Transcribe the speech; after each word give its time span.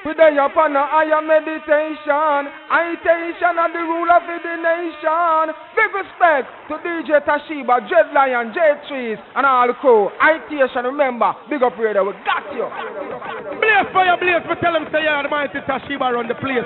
We 0.00 0.14
day 0.14 0.32
upon 0.40 0.72
a 0.76 0.86
higher 0.88 1.20
meditation. 1.20 2.48
Itation 2.72 3.54
of 3.60 3.68
the 3.76 3.84
rule 3.84 4.08
of 4.08 4.24
the 4.24 4.56
nation. 4.56 5.52
Big 5.76 5.92
respect 5.92 6.48
to 6.72 6.80
DJ 6.80 7.20
Tashiba, 7.20 7.84
Dread 7.84 8.08
Lion, 8.16 8.48
J 8.56 8.60
Trees, 8.88 9.18
and 9.36 9.44
all 9.44 9.68
the 9.68 9.74
crew. 9.74 10.08
Itation, 10.16 10.84
remember, 10.88 11.36
big 11.50 11.62
up 11.62 11.76
radio, 11.76 12.04
we 12.04 12.12
got 12.24 12.48
you. 12.56 12.64
Blaze 13.60 13.92
fire, 13.92 14.16
blaze, 14.16 14.40
but 14.48 14.56
tell 14.64 14.72
them 14.72 14.88
say 14.88 15.04
you're 15.04 15.22
the 15.22 15.28
mighty 15.28 15.60
Tashiba 15.68 16.08
run 16.16 16.28
the 16.28 16.34
place. 16.34 16.64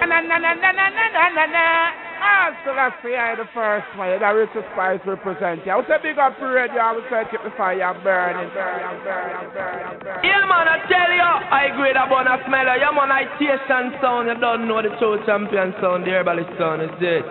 Na 0.00 0.06
na 0.08 0.20
na 0.20 0.38
na 0.38 0.72
na 0.72 0.72
na 0.72 1.28
na 1.28 1.44
na. 1.44 2.03
Ah, 2.24 2.56
so 2.64 2.72
that's 2.72 2.96
the 3.04 3.12
eye 3.12 3.36
the 3.36 3.44
first 3.52 3.84
fire 4.00 4.16
that 4.16 4.32
Richard 4.32 4.64
Spice 4.72 5.04
represent. 5.04 5.60
I 5.68 5.76
would 5.76 5.84
say 5.84 6.00
big 6.00 6.16
up 6.16 6.32
to 6.40 6.48
radio, 6.48 6.80
I 6.80 6.96
would 6.96 7.04
say 7.12 7.20
keep 7.28 7.44
the 7.44 7.52
fire 7.52 7.84
burning, 8.00 8.48
burning, 8.56 8.96
burning, 9.04 9.52
burning, 9.52 10.00
burning. 10.00 10.24
Yeah, 10.24 10.40
man, 10.48 10.64
I 10.64 10.80
tell 10.88 11.12
you, 11.12 11.20
I 11.20 11.68
agree 11.68 11.92
that 11.92 12.08
one 12.08 12.24
a 12.24 12.40
smeller. 12.48 12.80
Yeah, 12.80 12.96
man, 12.96 13.12
itation 13.12 14.00
sound. 14.00 14.32
You 14.32 14.40
don't 14.40 14.64
know 14.64 14.80
the 14.80 14.96
true 14.96 15.20
champion 15.28 15.76
sound. 15.84 16.08
The 16.08 16.16
herbalist 16.16 16.48
sound 16.56 16.80
is 16.80 16.96
it. 16.96 17.28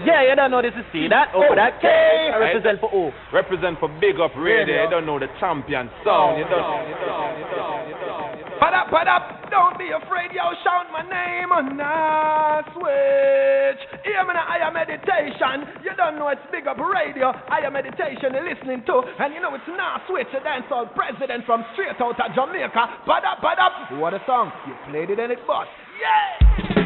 Yeah, 0.00 0.24
you 0.24 0.32
don't 0.32 0.48
know 0.48 0.64
this 0.64 0.72
is 0.72 0.88
C. 0.88 1.04
That 1.12 1.36
O, 1.36 1.44
that 1.52 1.76
K. 1.84 1.92
I 2.32 2.40
represent 2.40 2.80
for 2.80 2.88
O. 2.88 3.12
Represent 3.36 3.76
for 3.84 3.92
Big 4.00 4.16
Up 4.16 4.32
Radio. 4.32 4.88
You 4.88 4.88
don't 4.88 5.04
know 5.04 5.20
the 5.20 5.28
champion 5.36 5.92
sound. 6.08 6.40
You 6.40 6.48
don't. 6.48 6.88
You 6.88 6.96
don't, 7.04 7.36
you 7.36 7.46
don't, 7.52 7.84
you 7.84 7.96
don't. 8.00 8.29
Put 8.60 8.76
up, 8.76 8.92
put 8.92 9.08
up, 9.08 9.48
don't 9.48 9.80
be 9.80 9.88
afraid, 9.88 10.36
yo, 10.36 10.52
shout 10.60 10.84
my 10.92 11.00
name 11.00 11.48
on 11.48 11.80
that 11.80 12.68
switch. 12.76 13.80
Hear 14.04 14.20
me 14.28 14.36
now, 14.36 14.44
I 14.44 14.60
am 14.60 14.76
meditation. 14.76 15.64
You 15.80 15.96
don't 15.96 16.20
know 16.20 16.28
it's 16.28 16.44
big 16.52 16.68
up 16.68 16.76
radio. 16.76 17.32
I 17.48 17.64
am 17.64 17.72
meditation 17.72 18.36
you're 18.36 18.44
listening 18.44 18.84
to. 18.84 19.00
And 19.16 19.32
you 19.32 19.40
know 19.40 19.56
it's 19.56 19.64
not 19.64 20.04
switch, 20.06 20.28
a 20.36 20.44
dancehall 20.44 20.92
president 20.92 21.48
from 21.48 21.64
straight 21.72 21.96
out 21.96 22.20
of 22.20 22.30
Jamaica. 22.36 23.08
Put 23.08 23.24
up, 23.24 23.40
put 23.40 23.56
up. 23.56 23.96
What 23.96 24.12
a 24.12 24.20
song. 24.28 24.52
You 24.68 24.76
played 24.92 25.08
it 25.08 25.18
and 25.18 25.32
it 25.32 25.40
bust. 25.48 25.72
Yeah! 25.96 26.79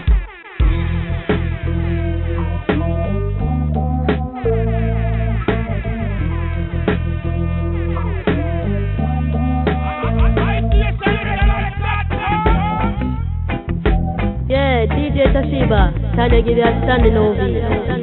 DJ 15.14 15.30
Tashiba, 15.30 15.94
time 16.16 16.30
to 16.30 16.42
give 16.42 16.56
you 16.56 16.64
a 16.64 16.74
standing 16.82 17.16
ovation. 17.16 18.02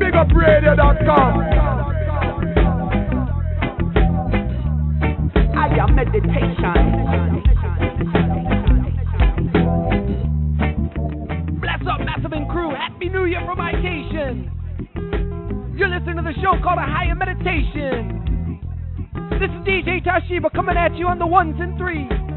BigUpRadio.com. 0.00 1.32
I 5.54 5.68
am 5.76 5.94
meditation. 5.94 6.72
Bless 11.60 11.82
up, 11.86 12.00
Massive 12.00 12.32
and 12.32 12.48
crew. 12.48 12.70
Happy 12.70 13.10
New 13.10 13.26
Year 13.26 13.42
from 13.44 13.58
vacation. 13.58 14.50
You're 15.76 15.88
listening 15.88 16.16
to 16.16 16.22
the 16.22 16.32
show 16.40 16.56
called 16.64 16.78
A 16.78 16.86
Higher 16.86 17.14
Meditation. 17.14 18.58
This 19.38 19.50
is 19.50 19.66
DJ 19.68 20.02
Tashiba 20.02 20.50
coming 20.54 20.78
at 20.78 20.96
you 20.96 21.08
on 21.08 21.18
the 21.18 21.26
ones 21.26 21.56
and 21.60 21.76
threes. 21.76 22.27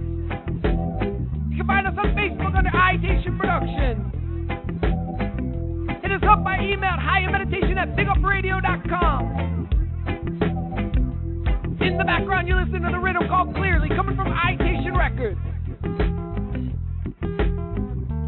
You 1.51 1.57
can 1.59 1.67
find 1.67 1.87
us 1.87 1.95
on 1.97 2.07
Facebook 2.19 2.59
under 2.59 2.71
iTation 2.75 3.39
Production. 3.39 4.11
Hit 6.03 6.11
us 6.11 6.23
up 6.29 6.43
by 6.43 6.59
email 6.59 6.91
at 6.91 6.99
highermeditation 6.99 7.77
at 7.79 7.95
bigupradio.com. 7.95 9.58
In 11.99 12.07
the 12.07 12.13
background, 12.13 12.47
you 12.47 12.55
listen 12.55 12.81
to 12.83 12.93
the 12.93 12.99
rhythm 13.01 13.27
called 13.27 13.57
Clearly, 13.57 13.89
coming 13.89 14.15
from 14.15 14.29
iTation 14.29 14.95
Records. 14.95 15.41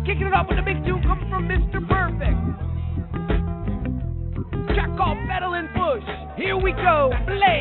Kicking 0.05 0.27
it 0.27 0.35
off 0.35 0.49
with 0.49 0.59
a 0.59 0.63
big 0.67 0.83
tune 0.85 1.01
coming 1.07 1.31
from 1.31 1.47
Mr. 1.47 1.79
Perfect. 1.87 2.35
Track 4.75 4.91
called 4.99 5.19
Metal 5.29 5.55
and 5.55 5.69
Bush. 5.73 6.03
Here 6.37 6.57
we 6.57 6.73
go. 6.73 7.13
Play. 7.27 7.61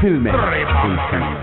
filmes. 0.00 1.39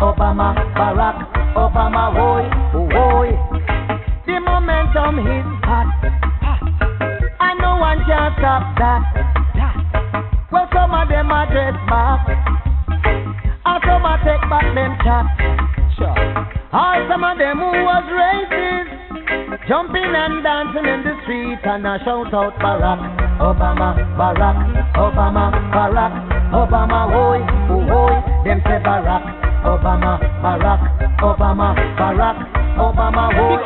Obama, 0.00 0.54
Barack 0.74 1.16
Obama, 1.54 2.12
hoy, 2.12 2.44
oh, 2.74 2.88
hoy. 2.92 3.30
The 4.26 4.40
momentum 4.40 5.18
is 5.20 5.46
hot, 5.64 5.86
and 7.40 7.56
no 7.60 7.76
one 7.76 7.98
can 8.06 8.32
stop 8.38 8.64
that. 8.78 9.02
Well, 10.52 10.68
some 10.72 10.92
of 10.94 11.08
them 11.08 11.30
are 11.30 11.46
dress 11.50 11.74
back, 11.88 12.28
and 13.64 13.80
some 13.84 14.04
are 14.04 14.18
take 14.24 14.44
back 14.50 14.66
them 14.74 14.96
chat. 15.04 15.26
All 16.72 17.06
some 17.08 17.24
of 17.24 17.38
them 17.38 17.58
who 17.58 17.72
was 17.72 18.04
racist, 18.12 19.68
jumping 19.68 20.12
and 20.12 20.42
dancing 20.44 20.84
in 20.84 21.02
the 21.04 21.14
street, 21.22 21.58
and 21.64 21.86
I 21.88 21.98
shout 22.04 22.34
out 22.34 22.52
Barack 22.60 23.00
Obama, 23.40 23.96
Barack 24.18 24.56
Obama, 24.94 25.52
Barack 25.72 26.12
Obama, 26.52 27.08
hoy, 27.08 27.40
oh 27.72 27.80
hoy. 27.88 28.44
Them 28.44 28.60
say 28.64 28.78
Barack 28.84 29.45
Obama, 29.66 30.14
Barack 30.38 30.80
Obama, 31.18 31.74
Barack 31.98 32.38
Obama, 32.78 33.34
hoy. 33.34 33.58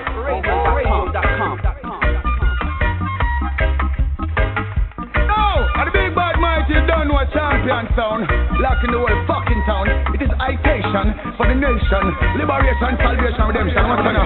No, 5.28 5.44
and 5.76 5.86
the 5.86 5.92
big 5.92 6.14
bad 6.16 6.40
mighty 6.40 6.72
don't 6.88 7.12
champion 7.36 7.84
sound. 7.92 8.24
Lock 8.60 8.80
in 8.84 8.90
the 8.92 8.98
whole 8.98 9.12
fucking 9.28 9.62
town. 9.68 9.88
It 10.16 10.22
is 10.24 10.32
citation 10.40 11.12
for 11.36 11.44
the 11.46 11.54
nation. 11.54 12.04
Liberation, 12.40 12.96
salvation, 12.96 13.44
redemption. 13.44 13.84
What's 13.84 14.00
on 14.00 14.16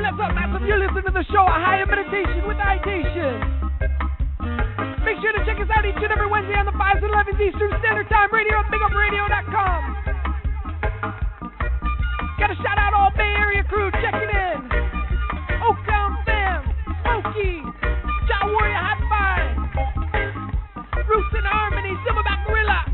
Bless 0.00 0.16
up, 0.16 0.32
massive. 0.32 0.64
You're 0.66 0.80
listening 0.80 1.04
to 1.04 1.12
the 1.12 1.24
show, 1.28 1.44
A 1.44 1.60
Higher 1.60 1.84
Meditation 1.86 2.48
with 2.48 2.56
Itation. 2.56 3.63
Sure 5.24 5.32
to 5.32 5.40
check 5.48 5.56
us 5.56 5.72
out 5.72 5.88
each 5.88 5.96
and 5.96 6.12
every 6.12 6.28
Wednesday 6.28 6.52
on 6.52 6.68
the 6.68 6.76
5s 6.76 7.00
and 7.00 7.08
11s 7.08 7.40
Eastern 7.40 7.72
Standard 7.80 8.04
Time 8.12 8.28
radio 8.28 8.60
at 8.60 8.68
BigUpRadio.com. 8.68 9.80
Got 12.36 12.52
to 12.52 12.56
shout 12.60 12.76
out 12.76 12.92
all 12.92 13.08
Bay 13.16 13.32
Area 13.40 13.64
crew 13.64 13.88
checking 14.04 14.28
in. 14.28 14.58
Oaktown 15.64 16.20
Fam, 16.28 16.68
Smokey, 17.00 17.64
Jaw 18.28 18.52
Warrior 18.52 18.76
Hot 18.76 19.00
Five, 19.08 19.64
Roots 21.08 21.32
in 21.40 21.44
Harmony, 21.48 21.96
Silverback 22.04 22.44
Gorilla. 22.44 22.84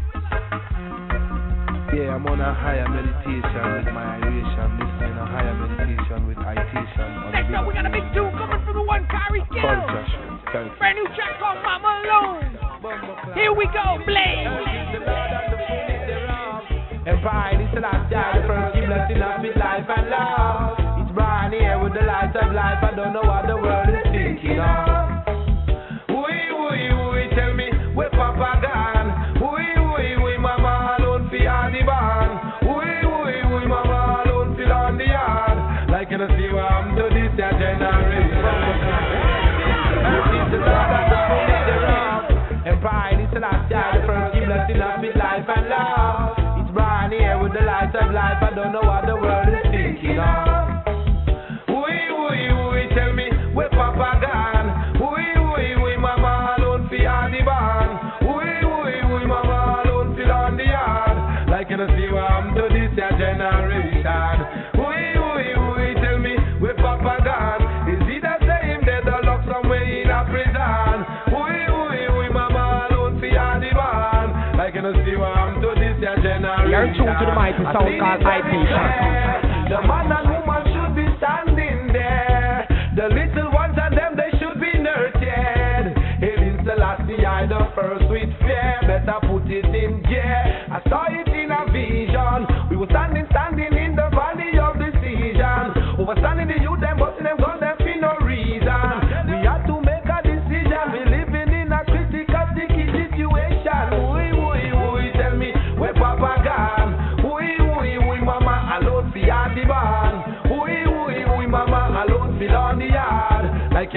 Yeah, 1.98 2.14
I'm 2.14 2.22
on 2.30 2.38
a 2.38 2.54
higher 2.54 2.86
meditation 2.86 3.74
with 3.74 3.90
my 3.90 4.22
iration, 4.22 4.78
listening 4.78 5.18
a 5.18 5.26
higher 5.26 5.54
meditation 5.66 6.30
with 6.30 6.38
itation. 6.38 7.34
Next 7.34 7.50
up, 7.58 7.66
we 7.66 7.74
got 7.74 7.86
a 7.86 7.90
big 7.90 8.06
tune 8.14 8.30
coming 8.38 8.62
from 8.62 8.78
the 8.78 8.86
one 8.86 9.02
Kyrie 9.10 9.42
Gill. 9.50 10.39
Thank 10.52 10.72
you. 10.72 10.78
Brand 10.78 10.98
new 10.98 11.06
track 11.14 11.38
called 11.38 11.62
Mama 11.62 12.02
Alone. 12.02 12.58
Here 13.34 13.52
we 13.54 13.66
go, 13.70 14.02
Blaze. 14.04 14.50
Empire, 17.06 17.58
this 17.58 17.70
is 17.70 17.82
last 17.82 18.10
year, 18.10 18.42
the 18.42 18.48
first 18.48 18.74
key 18.74 18.84
blessing 18.84 19.22
of 19.22 19.44
his 19.44 19.54
life 19.56 19.86
and 19.86 20.10
love. 20.10 20.74
It's 21.06 21.12
bright 21.14 21.52
here 21.52 21.78
with 21.78 21.94
the 21.94 22.02
light 22.02 22.34
of 22.34 22.52
life. 22.52 22.82
I 22.82 22.90
don't 22.96 23.12
know 23.12 23.22
what 23.22 23.46
the 23.46 23.56
world 23.56 23.88
is 23.88 24.02
thinking 24.10 24.58
of. 24.58 24.99
You're 76.70 76.86
tuned 76.94 77.18
to 77.18 77.26
the 77.26 77.34
mighty 77.34 77.58
sound 77.66 77.98
called 77.98 78.22
itation. 78.22 79.74
The 79.74 79.82
man 79.90 80.06
and 80.06 80.30
woman 80.30 80.62
should 80.70 80.94
be 80.94 81.02
standing 81.18 81.90
there. 81.92 82.62
The 82.94 83.10
little 83.10 83.50
ones 83.50 83.74
and 83.74 83.98
them, 83.98 84.14
they 84.14 84.30
should 84.38 84.54
be 84.62 84.78
nurtured. 84.78 85.98
Hailing 86.22 86.62
Selassie, 86.62 87.26
I 87.26 87.46
the 87.50 87.66
first 87.74 88.06
with 88.06 88.30
fear. 88.38 88.86
Better 88.86 89.18
put 89.26 89.50
it 89.50 89.66
in 89.66 89.98
gear. 90.06 90.70
I 90.70 90.78
saw 90.86 91.10
it 91.10 91.26
in 91.26 91.50
a 91.50 91.66
vision. 91.74 92.59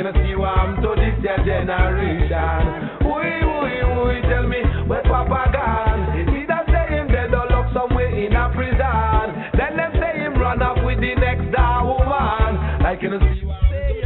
Yard. 0.04 0.16
Like 0.16 0.26
see 0.26 0.36
what 0.36 0.50
I'm 0.50 0.82
to 0.82 0.96
this 0.96 1.16
year 1.24 1.38
generation. 1.46 3.00
Oui, 3.06 3.44
oui, 3.44 3.84
oui, 4.04 4.22
tell 4.28 4.48
me 4.48 4.62
where 4.88 5.04
Papa 5.04 5.52
gone. 5.52 6.20
Is 6.20 6.28
he 6.30 6.46
that 6.48 6.66
say 6.68 6.96
him 6.96 7.08
dead 7.08 7.34
or 7.34 7.48
locked 7.50 7.74
somewhere 7.74 8.10
in 8.10 8.34
a 8.34 8.50
prison? 8.54 9.52
Then 9.58 9.78
them 9.78 9.92
say 10.00 10.20
him 10.20 10.34
run 10.36 10.62
off 10.62 10.84
with 10.84 11.00
the 11.00 11.16
next 11.16 11.52
door 11.52 11.86
woman. 11.88 12.84
Like 12.84 13.02
you 13.02 13.10
know 13.10 13.20
see 13.20 13.46
what 13.46 13.60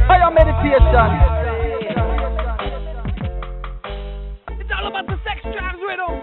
Higher 0.06 0.30
meditation. 0.30 1.10
It's 4.60 4.70
all 4.76 4.86
about 4.86 5.06
the 5.06 5.18
sex 5.26 5.42
drives 5.42 5.82
rhythm. 5.82 6.14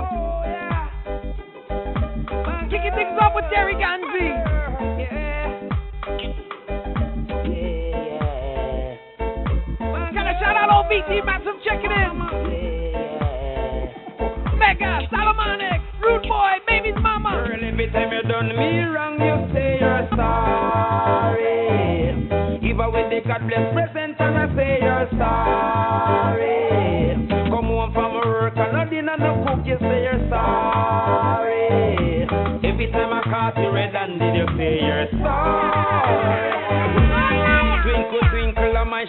Oh, 0.00 0.42
yeah. 0.46 0.88
Kicking 2.70 2.94
things 2.94 3.18
off 3.20 3.34
with 3.34 3.44
Terry 3.52 3.74
Ganzie. 3.74 4.69
Checking 11.64 11.90
in. 11.90 12.18
Mega, 14.58 15.00
Solomonic, 15.10 15.80
Rude 16.02 16.22
Boy, 16.28 16.52
Baby's 16.66 16.94
Mama. 17.00 17.30
Girl, 17.46 17.64
every 17.64 17.90
time 17.90 18.12
you 18.12 18.22
done 18.28 18.48
me 18.48 18.80
wrong, 18.84 19.18
you 19.20 19.48
say 19.54 19.78
you're 19.80 20.08
sorry. 20.16 22.10
Even 22.62 22.92
when 22.92 23.08
they 23.10 23.20
God 23.26 23.46
bless 23.48 23.72
present 23.72 24.20
and 24.20 24.36
I 24.36 24.46
say 24.54 24.78
you're 24.82 25.08
sorry. 25.18 27.16
Come 27.50 27.64
home 27.66 27.92
from 27.92 28.14
work 28.14 28.56
and 28.56 28.72
no 28.72 28.84
dinner, 28.88 29.16
no 29.18 29.44
cook, 29.46 29.66
you 29.66 29.76
say 29.80 30.02
you're 30.04 30.28
sorry. 30.28 32.26
Every 32.62 32.86
time 32.92 33.12
I 33.12 33.22
caught 33.24 33.56
you 33.58 33.70
red 33.72 33.92
handed, 33.94 34.34
you 34.36 34.46
say 34.56 34.78
you're 34.80 35.08
sorry 35.22 36.59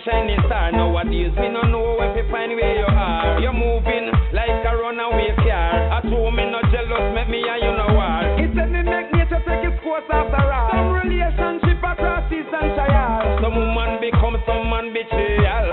shining 0.06 0.40
star. 0.48 0.72
Nowadays, 0.72 1.32
we 1.38 1.48
don't 1.50 1.72
know 1.72 1.96
where 1.98 2.14
to 2.14 2.24
find 2.32 2.52
where 2.56 2.76
you 2.78 2.86
are. 2.88 3.40
You're 3.40 3.54
moving 3.54 4.10
like 4.34 4.64
a 4.66 4.74
runaway 4.78 5.34
car. 5.42 5.98
I 5.98 6.02
told 6.10 6.34
me 6.36 6.46
not 6.50 6.66
jealous, 6.72 7.14
make 7.14 7.30
me 7.30 7.44
and 7.46 7.62
you 7.62 7.74
know 7.78 7.90
He 8.38 8.46
said 8.56 8.72
me 8.72 8.82
make 8.82 9.14
nature 9.14 9.42
take 9.46 9.66
its 9.66 9.78
course 9.84 10.06
after 10.10 10.42
all. 10.42 10.70
Some 10.74 10.92
relationship 10.94 11.78
across 11.82 12.30
seas 12.30 12.50
and 12.50 12.70
shire. 12.78 13.42
Some 13.42 13.56
woman 13.56 14.02
become 14.02 14.38
some 14.46 14.70
man 14.70 14.94
betrayal. 14.94 15.72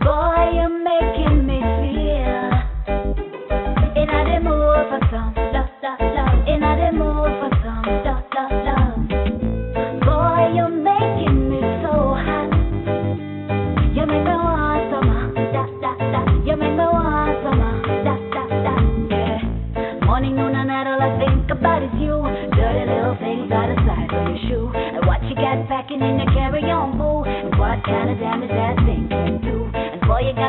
Boy, 0.00 0.42
you're 0.54 0.74
making 0.82 1.46
me 1.46 1.49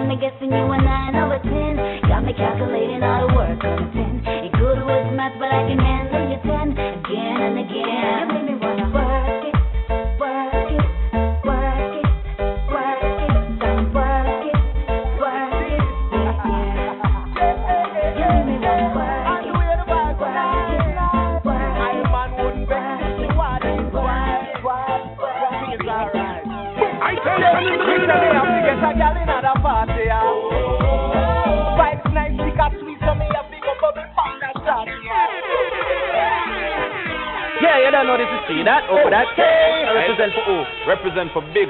Got 0.02 0.10
me 0.10 0.16
guessing 0.18 0.50
you 0.50 0.66
and 0.74 0.90
I 0.90 1.12
know 1.12 1.30
it's 1.30 1.46
in. 1.46 2.10
Got 2.10 2.26
me 2.26 2.34
calculating 2.34 3.04
all 3.04 3.28
the 3.28 3.31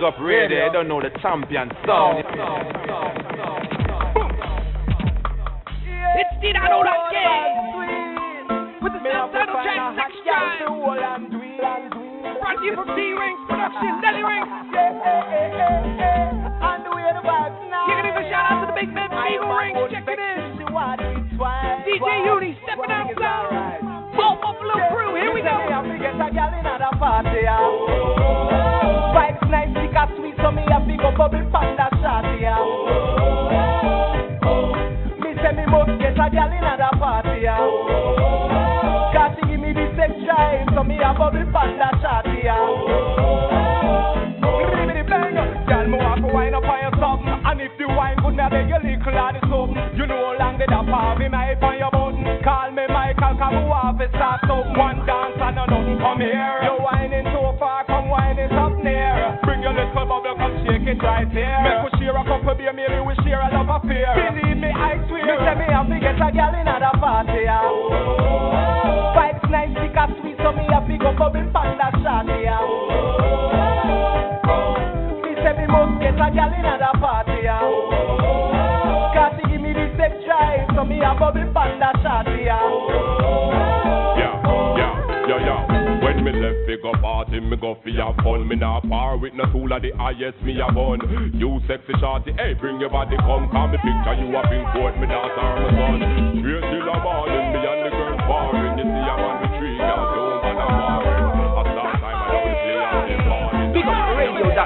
big 0.01 0.07
up 0.07 0.19
radio, 0.19 0.67
they 0.67 0.73
don't 0.73 0.87
know 0.87 1.01
the 1.01 1.09
champion 1.21 1.69
sound. 1.85 2.20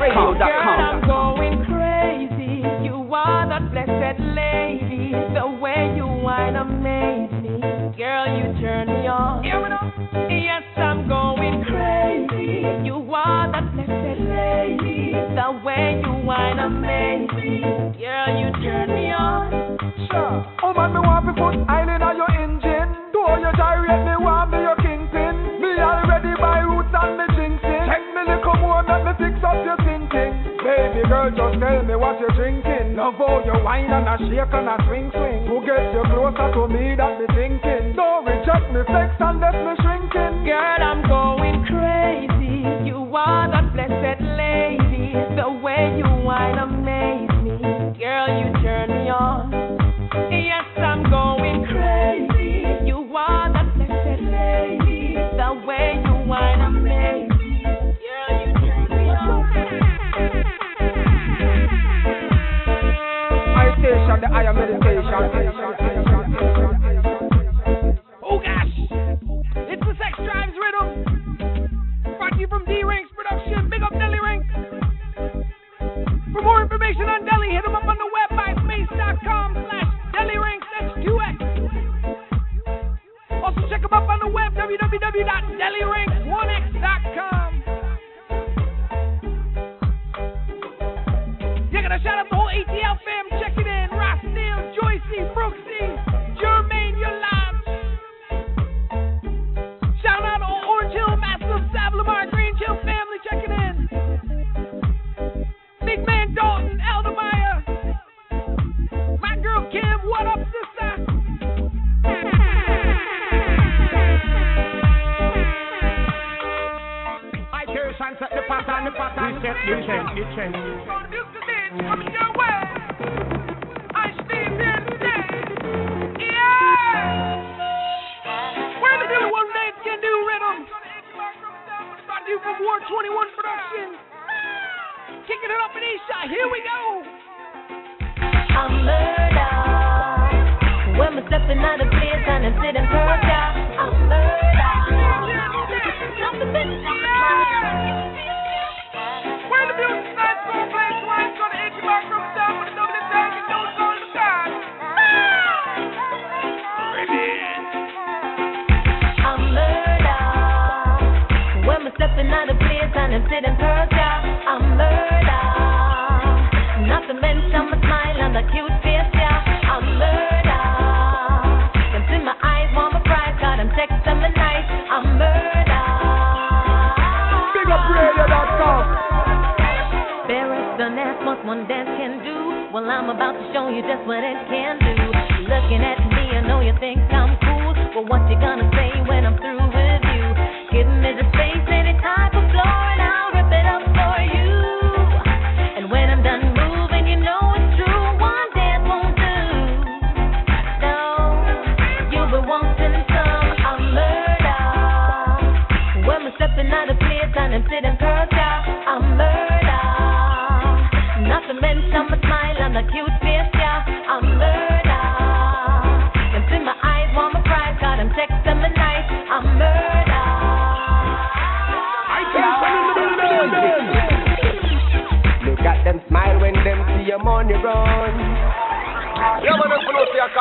radio.com. 0.09 1.07
going 1.07 1.65
crazy. 1.65 2.61
You 2.85 2.95
are 3.13 3.47
that 3.49 3.71
blessed 3.71 4.19
lady. 4.19 5.11
The 5.33 5.47
way 5.61 5.93
you 5.95 6.05
wine 6.05 6.55
me. 6.83 7.59
Girl, 7.97 8.27
you 8.27 8.53
turn 8.61 8.87
me 8.87 9.07
on. 9.07 9.43
Yes, 10.29 10.63
how 33.27 33.41
you 33.45 33.63
whine 33.63 33.89
and 33.91 34.07
a 34.07 34.15
shake 34.29 34.53
and 34.53 34.69
a 34.69 34.77
swing 34.87 35.09
swing. 35.11 35.47
Who 35.47 35.65
gets 35.65 35.93
you 35.93 36.03
closer 36.13 36.47
to 36.53 36.67
me 36.69 36.95
that 36.95 37.17
be 37.19 37.25
thinking? 37.33 37.95
Don't 37.95 38.25
reject 38.25 38.71
me 38.73 38.81
flex 38.85 39.15
and 39.19 39.39
let 39.41 39.55
me 39.55 39.73
shrinking. 39.81 40.45
Girl, 40.45 40.81
I'm 40.81 41.01
going 41.09 41.65
crazy. 41.65 42.61
You 42.85 42.97
are 43.15 43.49
that 43.49 43.73
blessed 43.73 44.21
lady. 44.21 45.13
The 45.35 45.49
way 45.63 45.97
you 45.97 46.09
whine, 46.25 46.57
I'm 46.59 46.85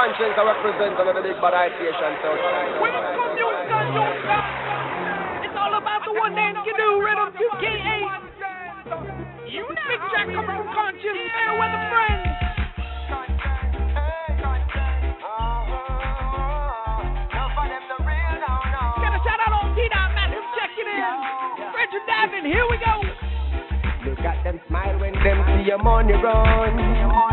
conscience, 0.04 0.36
I 0.36 0.44
represent 0.44 1.00
another 1.00 1.24
big 1.24 1.40
bad 1.40 1.56
ideation. 1.56 2.12
So. 2.20 2.28
It's 5.40 5.56
all 5.56 5.72
about 5.80 6.04
the 6.04 6.12
one 6.12 6.36
dance 6.36 6.60
can 6.60 6.76
do 6.76 7.00
rhythm, 7.00 7.32
UKA. 7.32 8.04
You 9.48 9.64
know, 9.64 9.84
Big 9.88 10.02
Jack 10.12 10.28
coming 10.28 10.60
from 10.60 10.68
Conscious, 10.76 11.16
fair 11.32 11.56
weather 11.56 11.80
friends. 11.88 12.20
Got 19.00 19.08
a 19.08 19.20
shout 19.24 19.40
out 19.40 19.56
on 19.56 19.72
T-Dot, 19.72 20.12
man, 20.12 20.36
who's 20.36 20.44
checking 20.52 20.84
in. 20.84 21.00
Richard 21.72 22.04
Davin, 22.04 22.44
here 22.44 22.66
we 22.68 22.76
go. 22.76 23.00
Look 24.04 24.20
at 24.20 24.44
them 24.44 24.60
smile 24.68 25.00
when 25.00 25.14
them 25.24 25.40
see 25.48 25.64
your 25.64 25.80
money 25.80 26.12
run. 26.12 27.23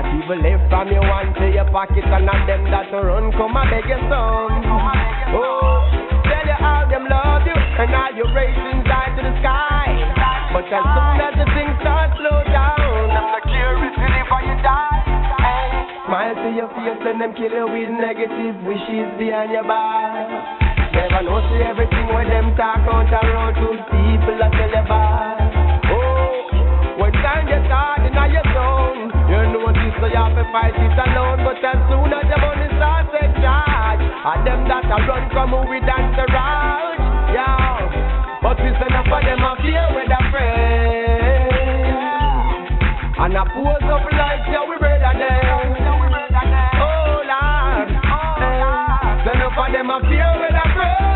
Not 0.00 0.16
even 0.16 0.40
live 0.40 0.64
from 0.72 0.88
your 0.88 1.04
one 1.04 1.28
to 1.36 1.44
your 1.52 1.68
pocket 1.68 2.00
and 2.00 2.24
not 2.24 2.48
them 2.48 2.64
that 2.72 2.88
run 2.88 3.28
come 3.36 3.52
and 3.52 3.68
beg 3.68 3.84
your 3.84 4.00
some. 4.08 4.64
Oh, 5.36 5.76
tell 6.24 6.40
you 6.40 6.56
how 6.56 6.88
them 6.88 7.04
love 7.04 7.44
you 7.44 7.52
and 7.52 7.92
all 7.92 8.08
your 8.16 8.32
racing 8.32 8.80
high 8.88 9.12
to 9.12 9.20
the 9.20 9.34
sky. 9.44 9.92
But 10.56 10.72
as 10.72 10.84
soon 10.88 11.20
as 11.20 11.34
the 11.36 11.46
things 11.52 11.76
start 11.84 12.16
slow 12.16 12.40
down, 12.48 13.12
them 13.12 13.28
not 13.28 13.44
curious 13.44 13.92
to 13.92 14.06
live 14.08 14.32
or 14.32 14.40
you 14.40 14.56
die. 14.64 15.04
Smile 16.08 16.32
to 16.32 16.48
your 16.48 16.72
face 16.72 17.04
and 17.04 17.20
them 17.20 17.36
kill 17.36 17.52
you 17.52 17.68
with 17.68 17.92
negative 17.92 18.56
wishes 18.64 19.04
behind 19.20 19.52
your 19.52 19.68
back. 19.68 20.32
Never 20.96 21.28
know 21.28 21.44
see 21.52 21.60
everything 21.60 22.08
when 22.08 22.24
them 22.24 22.56
talk 22.56 22.88
out 22.88 23.12
around 23.20 23.52
to 23.52 23.68
people 23.92 24.36
that 24.40 24.48
tell 24.48 24.72
you 24.72 24.84
bad. 24.88 25.44
Oh, 25.92 26.96
when 26.96 27.12
time 27.20 27.44
gets 27.52 27.68
hard 27.68 28.08
in 28.08 28.16
your 28.16 28.49
so 30.00 30.08
you 30.08 30.16
have 30.16 30.32
to 30.32 30.44
fight 30.50 30.72
it 30.72 30.96
alone. 30.96 31.44
But 31.44 31.60
as 31.60 31.76
soon 31.92 32.08
as 32.08 32.24
your 32.24 32.40
money 32.40 32.68
starts 32.80 33.12
to 33.12 33.20
charge, 33.44 34.00
and 34.00 34.40
them 34.48 34.64
that 34.64 34.88
are 34.88 35.04
run 35.04 35.28
come 35.30 35.52
dance 35.84 36.16
around, 36.16 36.96
yeah. 37.36 38.40
But 38.40 38.56
we 38.64 38.72
send 38.80 38.96
up 38.96 39.04
for 39.12 39.20
them 39.20 39.44
a 39.44 39.52
fear 39.60 39.84
with 39.92 40.08
a 40.08 40.20
friend, 40.32 41.52
and 43.20 43.36
a 43.36 43.44
pose 43.52 43.84
up 43.84 44.08
like 44.16 44.48
yeah 44.48 44.64
we 44.64 44.80
better 44.80 45.12
them. 45.20 45.76
Oh 46.80 47.20
Lord, 47.28 47.88
up 49.44 49.52
for 49.52 49.68
them 49.68 49.92
a 49.92 50.00
fear 50.08 50.32
with 50.40 50.56
a 50.56 50.66
friend. 50.72 51.12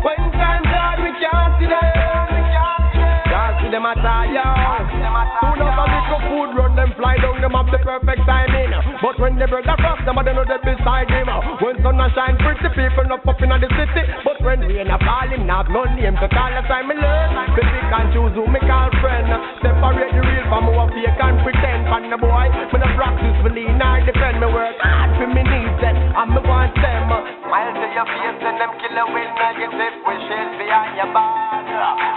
When 0.00 0.16
times 0.32 0.72
hard 0.72 1.04
we 1.04 1.12
can't 1.20 1.52
see 1.60 1.68
them. 1.68 1.84
Can't 3.28 3.60
see 3.60 3.68
them 3.68 3.84
at 3.84 4.00
all, 4.00 4.24
them 7.48 7.56
have 7.56 7.72
the 7.72 7.80
perfect 7.80 8.22
timing. 8.28 8.72
But 9.00 9.16
when 9.16 9.40
the 9.40 9.48
cross, 9.48 10.00
them 10.04 10.20
they 10.20 10.34
know 10.36 10.44
they 10.44 10.60
beside 10.60 11.08
him. 11.08 11.28
When 11.64 11.80
sun 11.80 11.96
shine, 12.12 12.36
pretty 12.36 12.68
people 12.76 13.08
not 13.08 13.24
up 13.24 13.40
in 13.40 13.48
the 13.48 13.68
city. 13.72 14.04
But 14.20 14.38
when 14.44 14.60
rain 14.68 14.92
a 14.92 14.98
fall, 15.00 15.28
him 15.32 15.48
not 15.48 15.72
no 15.72 15.88
name 15.88 16.16
to 16.20 16.28
call 16.28 16.52
us 16.52 16.68
time 16.68 16.92
me 16.92 16.94
learn. 17.00 17.28
Me 17.56 17.62
pick 17.64 17.88
and 17.88 18.12
choose 18.12 18.36
who 18.36 18.44
me 18.52 18.60
call 18.60 18.92
friend. 19.00 19.32
Separate 19.64 20.12
the 20.12 20.20
real 20.20 20.44
from 20.52 20.68
who 20.68 20.76
fake 20.92 21.16
and 21.16 21.38
pretend. 21.40 21.88
Pan 21.88 22.04
the 22.12 22.18
boy, 22.20 22.52
me 22.52 22.76
no 22.76 22.88
practice 23.00 23.38
for 23.40 23.52
lean 23.52 23.80
or 23.80 23.96
defend. 24.04 24.44
Me 24.44 24.48
work 24.52 24.76
hard 24.84 25.10
for 25.16 25.28
me 25.32 25.40
needs 25.40 25.80
and 25.80 25.96
I'm 26.12 26.28
me 26.36 26.40
want 26.44 26.76
them. 26.76 27.08
Smile 27.48 27.72
to 27.72 27.86
your 27.96 28.06
face 28.12 28.44
and 28.44 28.56
them 28.60 28.72
killer 28.76 29.08
with 29.08 29.30
negative 29.40 29.96
wishes 30.04 30.48
behind 30.60 31.00
your 31.00 31.10
back. 31.16 31.64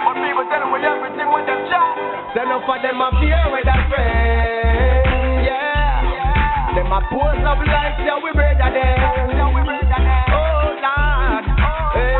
But 0.04 0.16
people 0.20 0.44
tell 0.52 0.68
me 0.68 0.78
everything 0.84 1.28
with 1.32 1.46
them 1.48 1.60
chat. 1.72 1.94
Send 2.36 2.52
up 2.52 2.68
for 2.68 2.76
them 2.84 3.00
a 3.00 3.08
fear 3.16 3.42
with 3.48 3.64
a 3.64 3.76
friend. 3.88 5.11
Them 6.72 6.88
a 6.88 7.00
pose 7.12 7.44
up 7.44 7.60
like 7.60 8.00
yeah 8.00 8.16
we 8.16 8.32
better 8.32 8.72
them. 8.72 8.96
Oh 10.32 10.72
Lord. 10.80 11.44
Oh, 11.60 11.92
hey. 11.92 12.16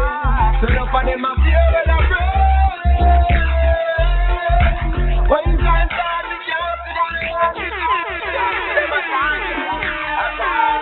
For 0.61 0.69
them 0.69 1.25
with 1.73 1.89
a 1.89 1.99
friend. 2.05 2.93
When 5.25 5.57
times 5.57 5.89
hard 5.97 6.25
we 6.29 6.37
can't 6.45 6.77
see 6.85 7.01
them. 7.01 8.93
A 8.93 9.01
time. 9.09 9.41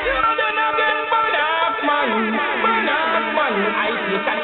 You 0.02 0.18
know 0.18 0.34
them 0.34 0.58
a 0.58 0.66
get 0.74 0.98
burn 1.06 1.38
off 1.38 1.78
man. 1.86 2.10
Burn 2.34 2.90
off 2.90 3.26
man. 3.38 3.54
I 3.70 3.94
think 4.10 4.26
I 4.26 4.34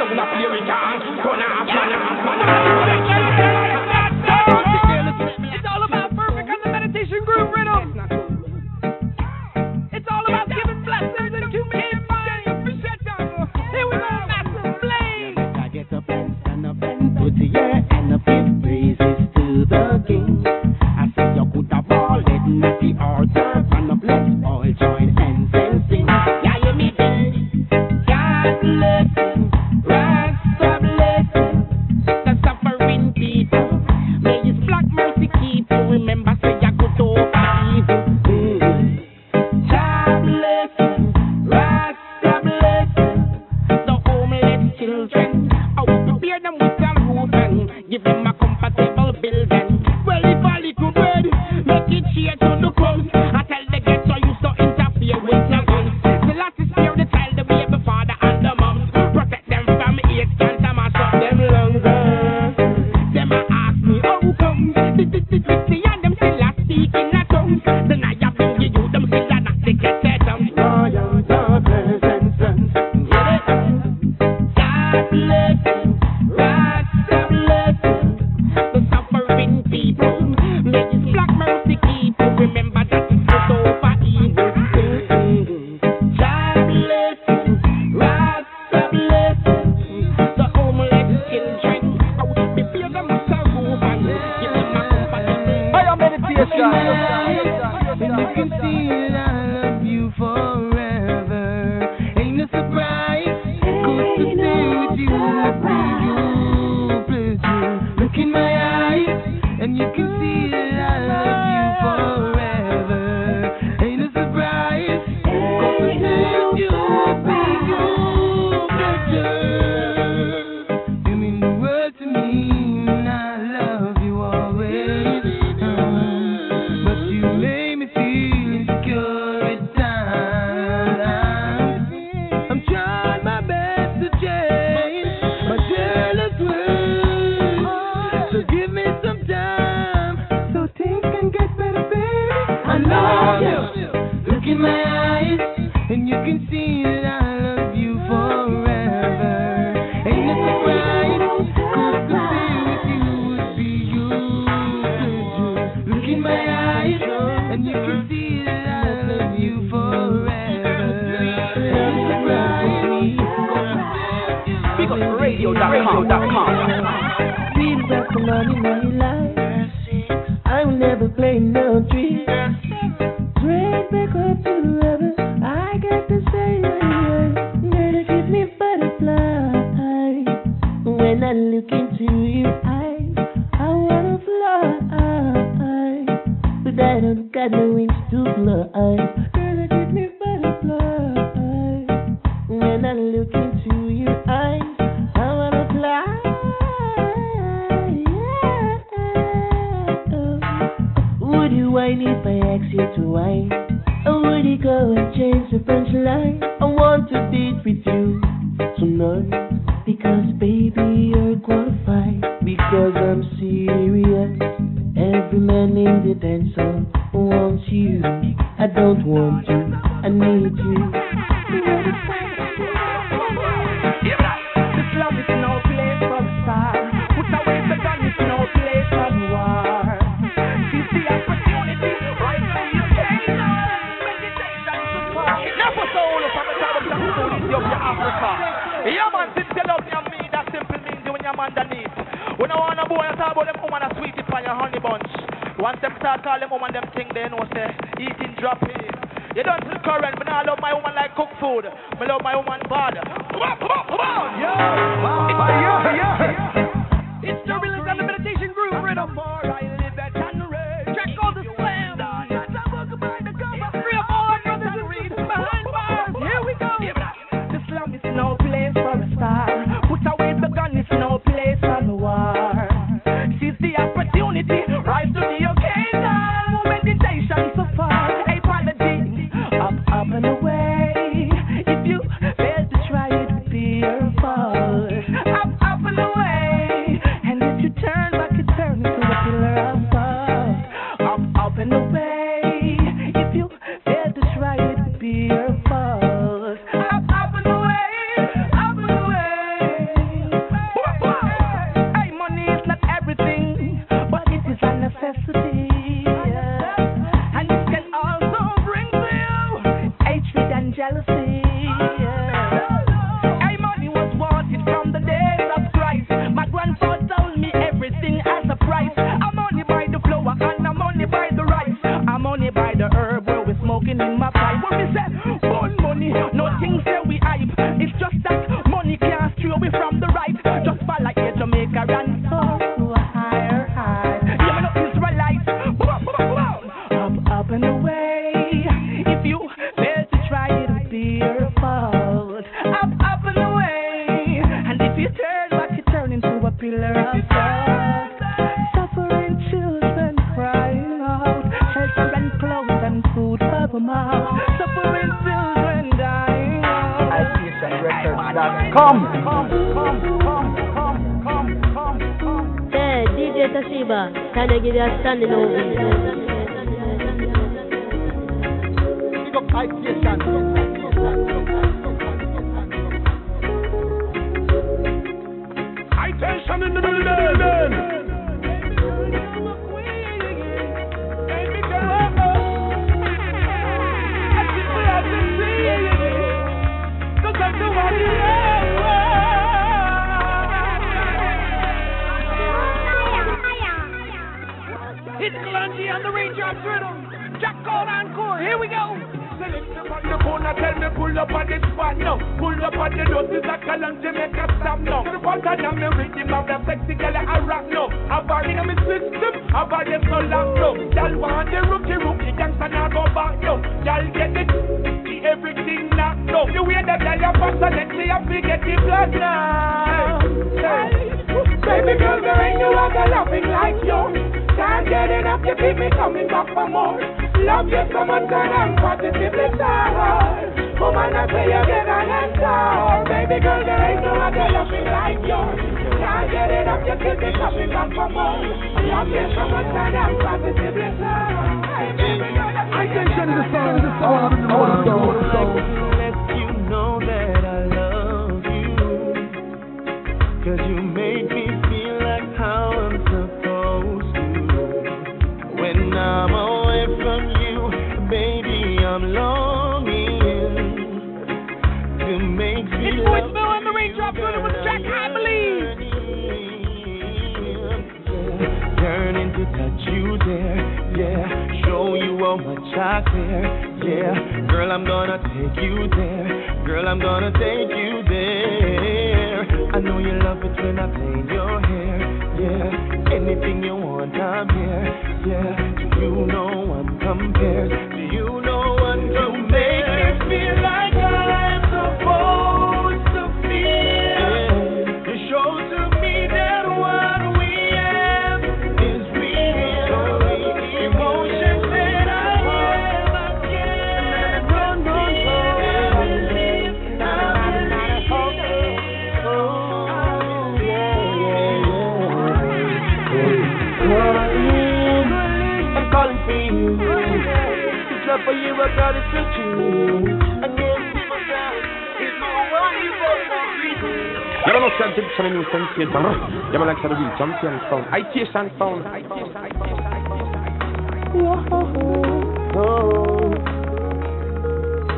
to 17.39 17.45
you. 17.45 17.66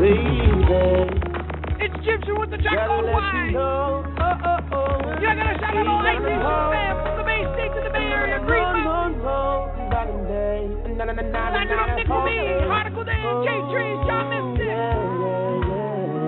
baby. 0.08 0.48
It's 1.80 1.94
Gypsy 2.04 2.32
with 2.38 2.50
the 2.50 2.58
jackal 2.58 3.02
Gotta 3.02 3.12
Wine. 3.12 3.46
You 3.46 3.52
know. 3.52 4.04
oh, 4.18 4.24
oh, 4.24 4.72
oh. 4.72 5.20
You're 5.20 5.36
gonna 5.36 5.58
shout 5.60 5.76
out 5.76 5.86
all 5.86 6.06
eight 6.08 6.22
fam 6.24 6.96
from 7.04 7.14
the 7.18 7.24
Bay 7.24 7.44
State 7.54 7.72
to 7.76 7.80
the 7.84 7.92
Bay 7.92 8.08
Area. 8.08 8.40
Greenville. 8.44 8.88
Snatch 11.18 11.66
it 11.66 11.78
up, 11.78 11.96
Nickel 11.96 12.24
B, 12.24 12.30
Hardicle 12.68 13.04
Day, 13.04 13.22
J 13.44 13.48
Trees, 13.72 14.00
y'all. 14.06 14.28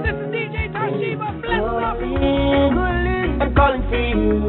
This 0.03 0.17
is 0.17 0.29
DJ 0.35 0.57
Toshiba, 0.73 1.29
bless 1.41 1.61
up. 1.61 2.01
I'm 3.41 3.55
calling 3.55 3.83
for 3.89 4.01
you. 4.01 4.49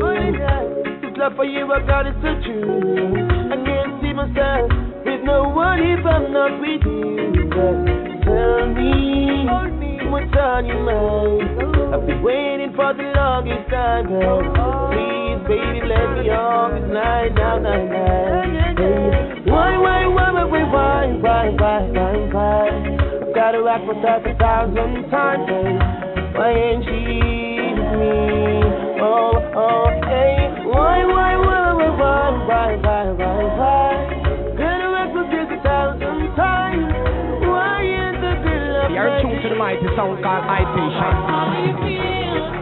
This 1.01 1.17
love 1.17 1.35
for 1.35 1.45
you, 1.45 1.71
I 1.71 1.79
got 1.85 2.07
it 2.07 2.15
so 2.21 2.31
true. 2.43 3.13
I 3.51 3.55
can't 3.63 4.01
see 4.01 4.13
myself 4.13 4.71
with 5.05 5.21
no 5.23 5.49
one 5.49 5.79
if 5.79 6.05
I'm 6.05 6.31
not 6.33 6.59
with 6.59 6.81
you. 6.85 8.00
Tell 8.41 8.73
me. 8.73 9.45
What's 10.09 10.33
on 10.33 10.65
your 10.65 10.81
mind? 10.81 11.93
I've 11.93 12.07
been 12.07 12.23
waiting 12.23 12.73
for 12.75 12.89
the 12.97 13.13
longest 13.13 13.69
time, 13.69 14.07
girl. 14.07 14.41
Please, 14.89 15.45
baby, 15.45 15.85
let 15.85 16.07
me 16.17 16.25
off 16.33 16.73
this 16.73 16.89
night, 16.89 17.35
now, 17.37 17.59
now, 17.59 17.85
now. 17.85 18.41
Baby. 18.73 19.45
Why, 19.45 19.77
why, 19.77 20.07
why, 20.07 20.31
why, 20.33 20.45
why, 20.49 21.05
why, 21.21 21.49
why, 21.53 21.81
why, 21.93 22.17
why? 22.33 22.65
I've 23.21 23.35
got 23.35 23.51
to 23.51 23.61
rock 23.61 23.85
for 23.85 23.93
30,000 24.01 24.33
times, 25.13 25.45
baby. 25.45 25.77
Why 26.33 26.49
ain't 26.49 26.81
she 26.81 26.97
with 27.77 27.93
me? 28.01 28.17
Oh, 29.05 29.37
oh, 29.53 29.85
hey. 30.09 30.49
Why, 30.65 31.05
why, 31.05 31.37
why, 31.37 31.77
why, 31.77 31.93
why, 31.93 32.25
why, 32.49 32.69
why? 32.81 33.00
mighty 39.55 39.87
sound 39.95 40.21
called 40.23 40.45
I 40.45 40.63
Patience. 40.75 42.60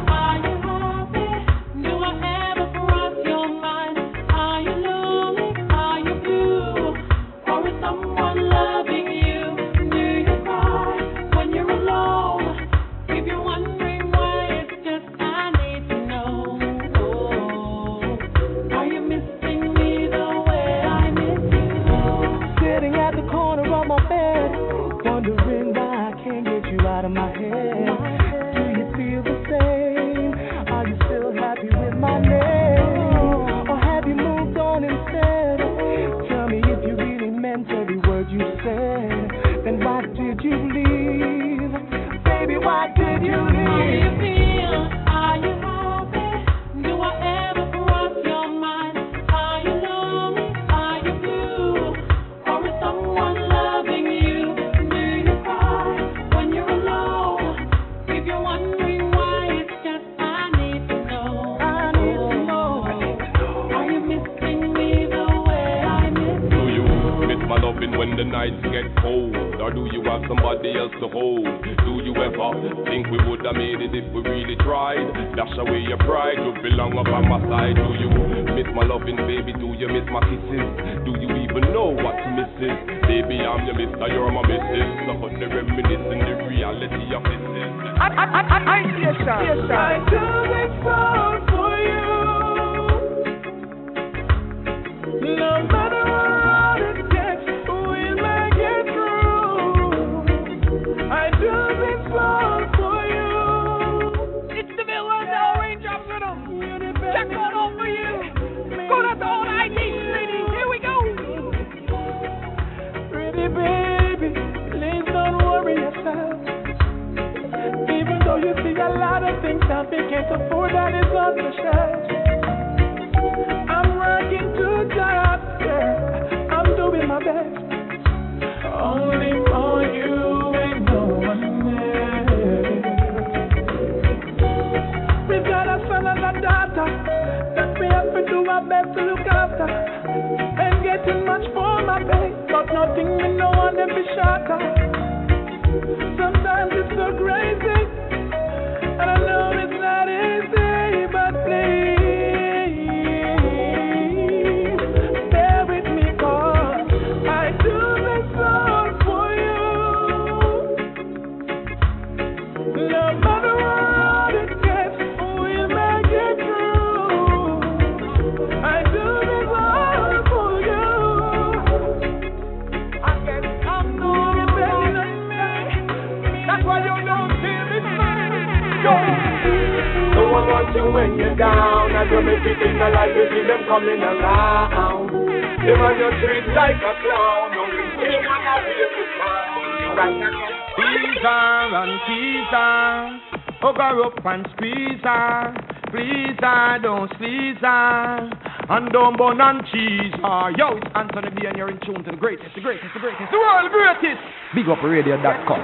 Her 193.79 194.03
up 194.03 194.19
and 194.25 194.47
squeeze 194.55 194.99
her. 195.03 195.55
Please 195.89 196.37
her, 196.39 196.77
don't 196.83 197.09
squeeze 197.15 197.57
her. 197.61 198.29
And 198.69 198.91
don't 198.91 199.17
bun 199.17 199.41
and 199.41 199.65
cheese 199.71 200.13
her. 200.21 200.51
Yo, 200.53 200.77
it's 200.77 200.85
Anthony 200.93 201.31
B 201.33 201.47
and 201.47 201.57
you're 201.57 201.71
in 201.71 201.79
tune 201.81 202.03
to 202.03 202.11
the 202.11 202.17
greatest, 202.17 202.53
the 202.53 202.61
greatest, 202.61 202.93
the 202.93 202.99
greatest, 202.99 203.31
the 203.31 203.39
world 203.39 203.71
greatest. 203.71 204.21
BigUpRadio.com. 204.53 205.59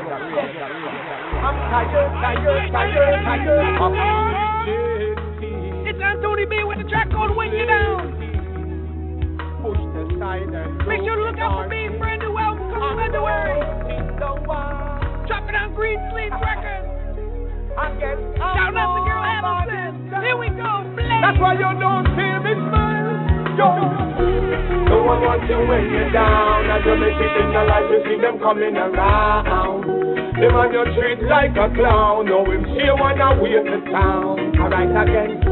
I'm 1.45 1.57
tired, 1.69 2.09
tired, 2.23 2.71
tired, 2.71 3.21
tired. 3.27 4.25
It's 5.85 6.01
Anthony 6.01 6.45
B 6.49 6.63
with 6.63 6.79
the 6.79 6.89
track 6.89 7.11
called 7.11 7.35
When 7.35 7.51
You 7.51 7.67
Down. 7.67 8.17
Push 9.61 9.77
the 9.93 10.09
side 10.17 10.49
and 10.49 10.87
Make 10.87 11.05
sure 11.05 11.15
to 11.15 11.23
look 11.23 11.37
out 11.37 11.63
for 11.63 11.69
me, 11.69 11.89
brand 11.99 12.21
new 12.21 12.37
album 12.37 12.73
coming 12.73 12.97
February. 13.05 13.61
Dropping 15.27 15.55
on 15.55 15.73
Green 15.75 15.99
Sleeves 16.11 16.33
Records. 16.41 16.94
Shout 17.75 18.71
out 18.71 18.89
to 18.95 19.01
Girl 19.03 19.19
Hamilton. 19.19 20.23
Here 20.23 20.37
we 20.39 20.47
go, 20.55 20.87
Blaze. 20.95 21.19
That's 21.19 21.39
why 21.43 21.59
you 21.59 21.67
don't 21.75 22.07
see 22.15 22.33
me 22.39 22.55
smile. 22.55 23.11
Yo. 23.59 23.67
No 24.87 25.03
one 25.03 25.19
wants 25.19 25.43
you 25.51 25.59
when 25.59 25.83
you're 25.91 26.07
down. 26.15 26.71
As 26.71 26.87
you 26.87 26.95
make 26.95 27.19
it 27.19 27.33
in 27.35 27.51
your 27.51 27.67
life, 27.67 27.83
you 27.91 27.99
see 28.07 28.17
them 28.23 28.39
coming 28.39 28.79
around. 28.79 29.83
They 30.39 30.47
run 30.47 30.71
your 30.71 30.87
treat 30.95 31.19
like 31.27 31.51
a 31.59 31.67
clown. 31.75 32.31
No, 32.31 32.47
him 32.47 32.63
see 32.63 32.87
you 32.87 32.95
wanna 32.95 33.43
wait 33.43 33.63
the 33.67 33.79
town. 33.91 34.55
Alright 34.55 34.95
again. 34.95 35.43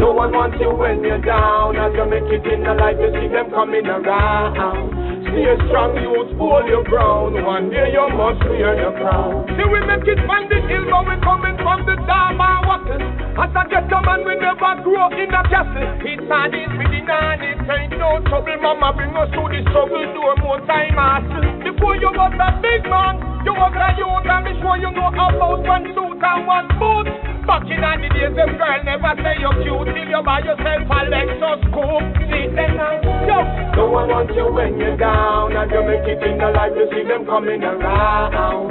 No 0.00 0.12
one 0.16 0.32
wants 0.32 0.56
you 0.60 0.72
when 0.72 1.04
you're 1.04 1.20
down. 1.20 1.76
As 1.76 1.92
you 1.92 2.08
make 2.08 2.24
it 2.24 2.44
in 2.48 2.64
the 2.64 2.72
life, 2.72 2.96
you 2.96 3.12
see 3.20 3.28
them 3.28 3.52
coming 3.52 3.84
around. 3.84 5.19
Stay 5.30 5.54
strong, 5.70 5.94
youth, 5.94 6.34
hold 6.42 6.66
your 6.66 6.82
ground. 6.82 7.38
One 7.38 7.70
day 7.70 7.94
you 7.94 8.02
must 8.18 8.42
wear 8.50 8.74
your 8.74 8.90
crown. 8.98 9.46
See, 9.54 9.62
we 9.62 9.78
make 9.86 10.02
it 10.02 10.18
from 10.26 10.50
the 10.50 10.58
hill, 10.66 10.90
but 10.90 11.06
we 11.06 11.14
coming 11.22 11.54
from 11.62 11.86
the 11.86 11.94
Dharma 12.02 12.66
walking. 12.66 12.98
As 13.38 13.54
a 13.54 13.62
ghetto 13.70 14.02
man, 14.02 14.26
we 14.26 14.34
never 14.42 14.82
grow 14.82 15.06
in 15.14 15.30
a 15.30 15.42
castle. 15.46 15.86
It's 16.02 16.26
hard, 16.26 16.50
it's 16.50 16.74
really 16.74 17.06
not, 17.06 17.38
it 17.38 17.62
ain't 17.62 17.94
no 17.94 18.18
trouble. 18.26 18.58
Mama 18.58 18.90
bring 18.90 19.14
us 19.14 19.30
through 19.30 19.54
the 19.54 19.62
struggle, 19.70 20.02
do 20.02 20.22
more 20.42 20.58
time 20.66 20.98
hustle. 20.98 21.46
Before 21.62 21.94
you 21.94 22.10
was 22.10 22.34
a 22.34 22.50
big 22.58 22.82
man, 22.90 23.22
you 23.46 23.54
was 23.54 23.70
a 23.70 23.88
youth, 24.02 24.26
and 24.26 24.42
be 24.42 24.52
sure 24.58 24.82
you 24.82 24.90
know 24.90 25.14
about 25.14 25.62
one 25.62 25.86
suit 25.94 26.18
and 26.18 26.42
one 26.42 26.68
boot. 26.74 27.29
Back 27.46 27.64
in 27.66 27.80
the 27.80 28.08
days, 28.14 28.36
them 28.36 28.56
girl 28.60 28.80
never 28.84 29.12
say 29.22 29.40
you're 29.40 29.56
cute 29.64 29.88
till 29.90 30.08
you 30.08 30.22
buy 30.22 30.40
yourself 30.40 30.86
a 30.86 30.98
Lexus 31.08 31.62
coupe. 31.72 32.06
See 32.30 32.46
them 32.52 32.76
now, 32.76 33.00
uh, 33.00 33.26
yo. 33.26 33.38
No 33.74 33.84
one 33.90 34.08
wants 34.08 34.32
you 34.36 34.46
when 34.52 34.78
you're 34.78 34.96
down, 34.96 35.56
and 35.56 35.70
you 35.70 35.82
make 35.82 36.06
it 36.06 36.22
in 36.22 36.38
the 36.38 36.52
life. 36.52 36.76
You 36.76 36.86
see 36.92 37.02
them 37.08 37.26
coming 37.26 37.64
around. 37.64 38.70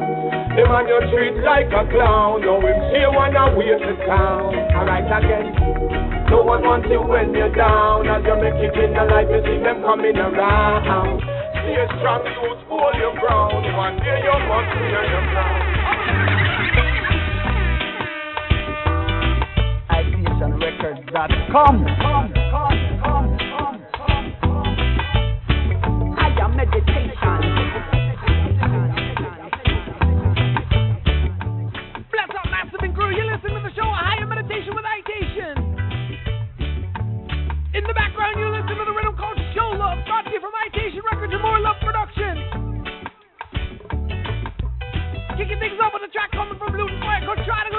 Them 0.56 0.70
on 0.76 0.88
your 0.88 1.02
treat 1.12 1.40
like 1.44 1.72
a 1.72 1.84
clown. 1.92 2.42
No 2.42 2.62
him 2.62 2.78
see 2.94 3.02
you 3.04 3.12
wanna 3.12 3.54
waste 3.58 3.84
the 3.84 3.96
town. 4.06 4.54
Alright 4.76 5.08
again. 5.08 6.30
No 6.30 6.46
one 6.46 6.62
wants 6.62 6.88
you 6.90 7.02
when 7.02 7.34
you're 7.34 7.54
down, 7.54 8.06
as 8.08 8.22
you 8.22 8.36
make 8.38 8.60
it 8.60 8.76
in 8.78 8.94
the 8.94 9.04
life. 9.08 9.28
You 9.34 9.42
see 9.44 9.60
them 9.64 9.82
coming 9.82 10.18
around. 10.18 11.20
Stay 11.64 11.86
strong, 11.98 12.24
youth, 12.28 12.62
hold 12.70 12.96
your 12.96 13.18
ground. 13.18 13.66
One 13.76 13.98
day 14.04 14.20
you 14.24 14.36
must 14.46 14.72
wear 14.78 15.04
your 15.10 15.26
crown. 15.34 15.79
Am 20.60 20.76
meditation. 26.56 27.40
Up, 32.30 32.46
Massive 32.52 32.82
and 32.82 32.94
Crew. 32.94 33.16
You're 33.16 33.32
listening 33.32 33.56
to 33.56 33.62
the 33.64 33.72
show, 33.74 33.88
A 33.88 33.96
Higher 33.96 34.28
Meditation 34.28 34.76
with. 34.76 34.84
In 37.74 37.84
the 37.88 37.94
background, 37.94 38.36
listening 38.52 38.78
to 38.78 38.86
the 38.86 38.92
rhythm 38.92 39.16
called 39.16 39.40
Show 39.56 39.70
Love, 39.80 40.04
to 40.26 40.32
you 40.32 40.42
from 40.42 40.52
Records 41.08 41.34
and 41.34 41.42
More 41.42 41.60
Love. 41.60 41.78
Kicking 45.38 45.60
things 45.60 45.80
off 45.82 45.94
with 45.94 46.04
a 46.04 46.12
track 46.12 46.32
coming 46.32 46.58
from 46.60 46.74
Lutan 46.74 47.00
Fyah 47.00 47.26
called 47.26 47.40
Trotting 47.48 47.72
Alone. 47.72 47.79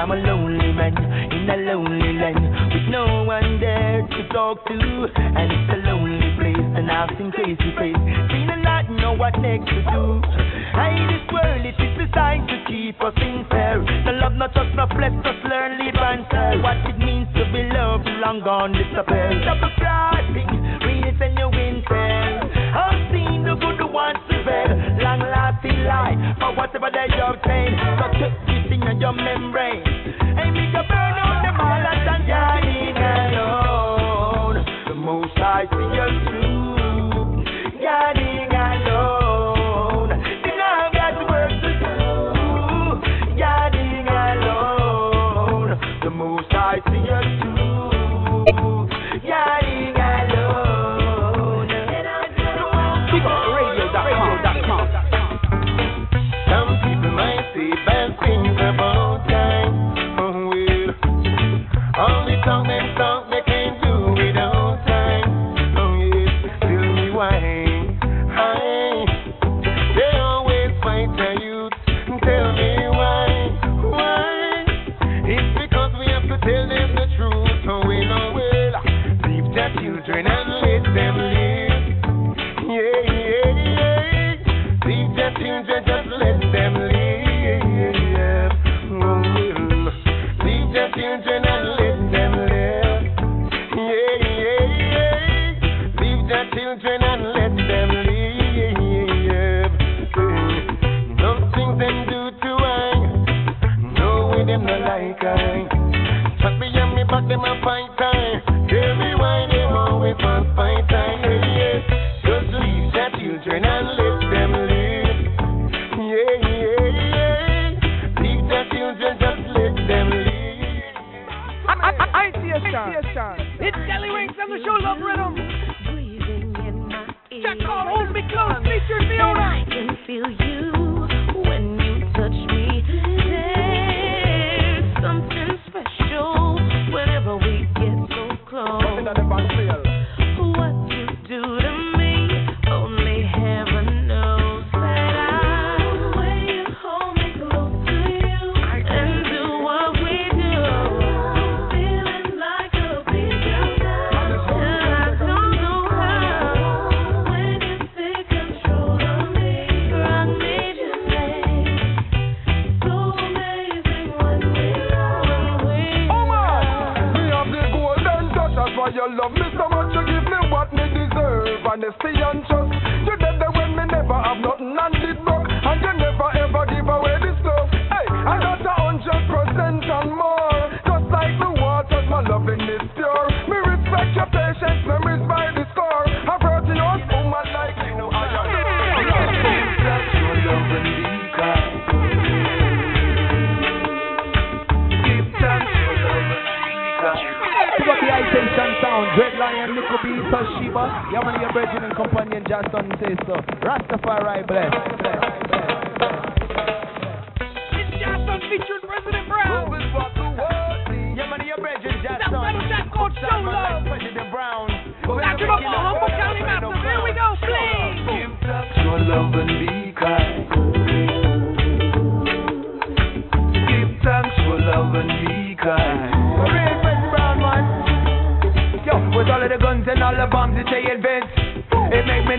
I'm 0.00 0.12
a 0.12 0.16
lonely 0.16 0.72
man 0.72 0.96
in 0.96 1.44
a 1.44 1.56
lonely 1.60 2.16
land 2.16 2.40
with 2.72 2.88
no 2.88 3.22
one 3.28 3.60
there 3.60 4.00
to 4.00 4.28
talk 4.32 4.64
to. 4.64 4.72
And 5.12 5.52
it's 5.52 5.76
a 5.76 5.78
lonely 5.84 6.24
place, 6.40 6.56
and 6.56 6.88
I've 6.88 7.12
seen 7.20 7.28
crazy 7.28 7.68
face. 7.76 8.00
Seen 8.32 8.48
a 8.48 8.64
lot, 8.64 8.88
know 8.88 9.12
what 9.12 9.36
next 9.44 9.68
to 9.68 9.80
do. 9.92 10.24
Hey, 10.72 10.96
this 11.04 11.28
world, 11.28 11.68
it 11.68 11.76
is 11.76 11.92
designed 12.00 12.48
to 12.48 12.56
keep 12.64 12.96
us 13.04 13.12
in 13.20 13.44
fear. 13.52 13.84
The 14.08 14.16
love 14.24 14.40
not 14.40 14.56
just 14.56 14.72
no 14.72 14.88
flesh, 14.88 15.12
just 15.20 15.44
learn, 15.44 15.76
live 15.76 16.00
and 16.00 16.24
share. 16.32 16.56
What 16.64 16.80
it 16.88 16.96
means 16.96 17.28
to 17.36 17.44
be 17.52 17.68
loved, 17.68 18.08
long 18.24 18.40
gone 18.40 18.72
disappear. 18.72 19.36
Double 19.44 19.68
crossing, 19.76 20.48
read 20.80 21.12
it 21.12 21.20
and 21.20 21.36
you 21.36 21.48
win. 21.52 21.84
I've 21.92 23.12
seen 23.12 23.44
the 23.44 23.52
good 23.52 23.84
ones 23.92 24.16
prevail, 24.24 24.80
long 25.04 25.20
lasting 25.28 25.84
life. 25.84 26.16
For 26.40 26.56
whatever 26.56 26.88
they 26.88 27.12
obtain, 27.20 27.76
so 28.00 28.08
keep 28.48 28.72
it 28.72 28.80
in 28.80 29.00
your 29.00 29.12
membrane. 29.12 29.89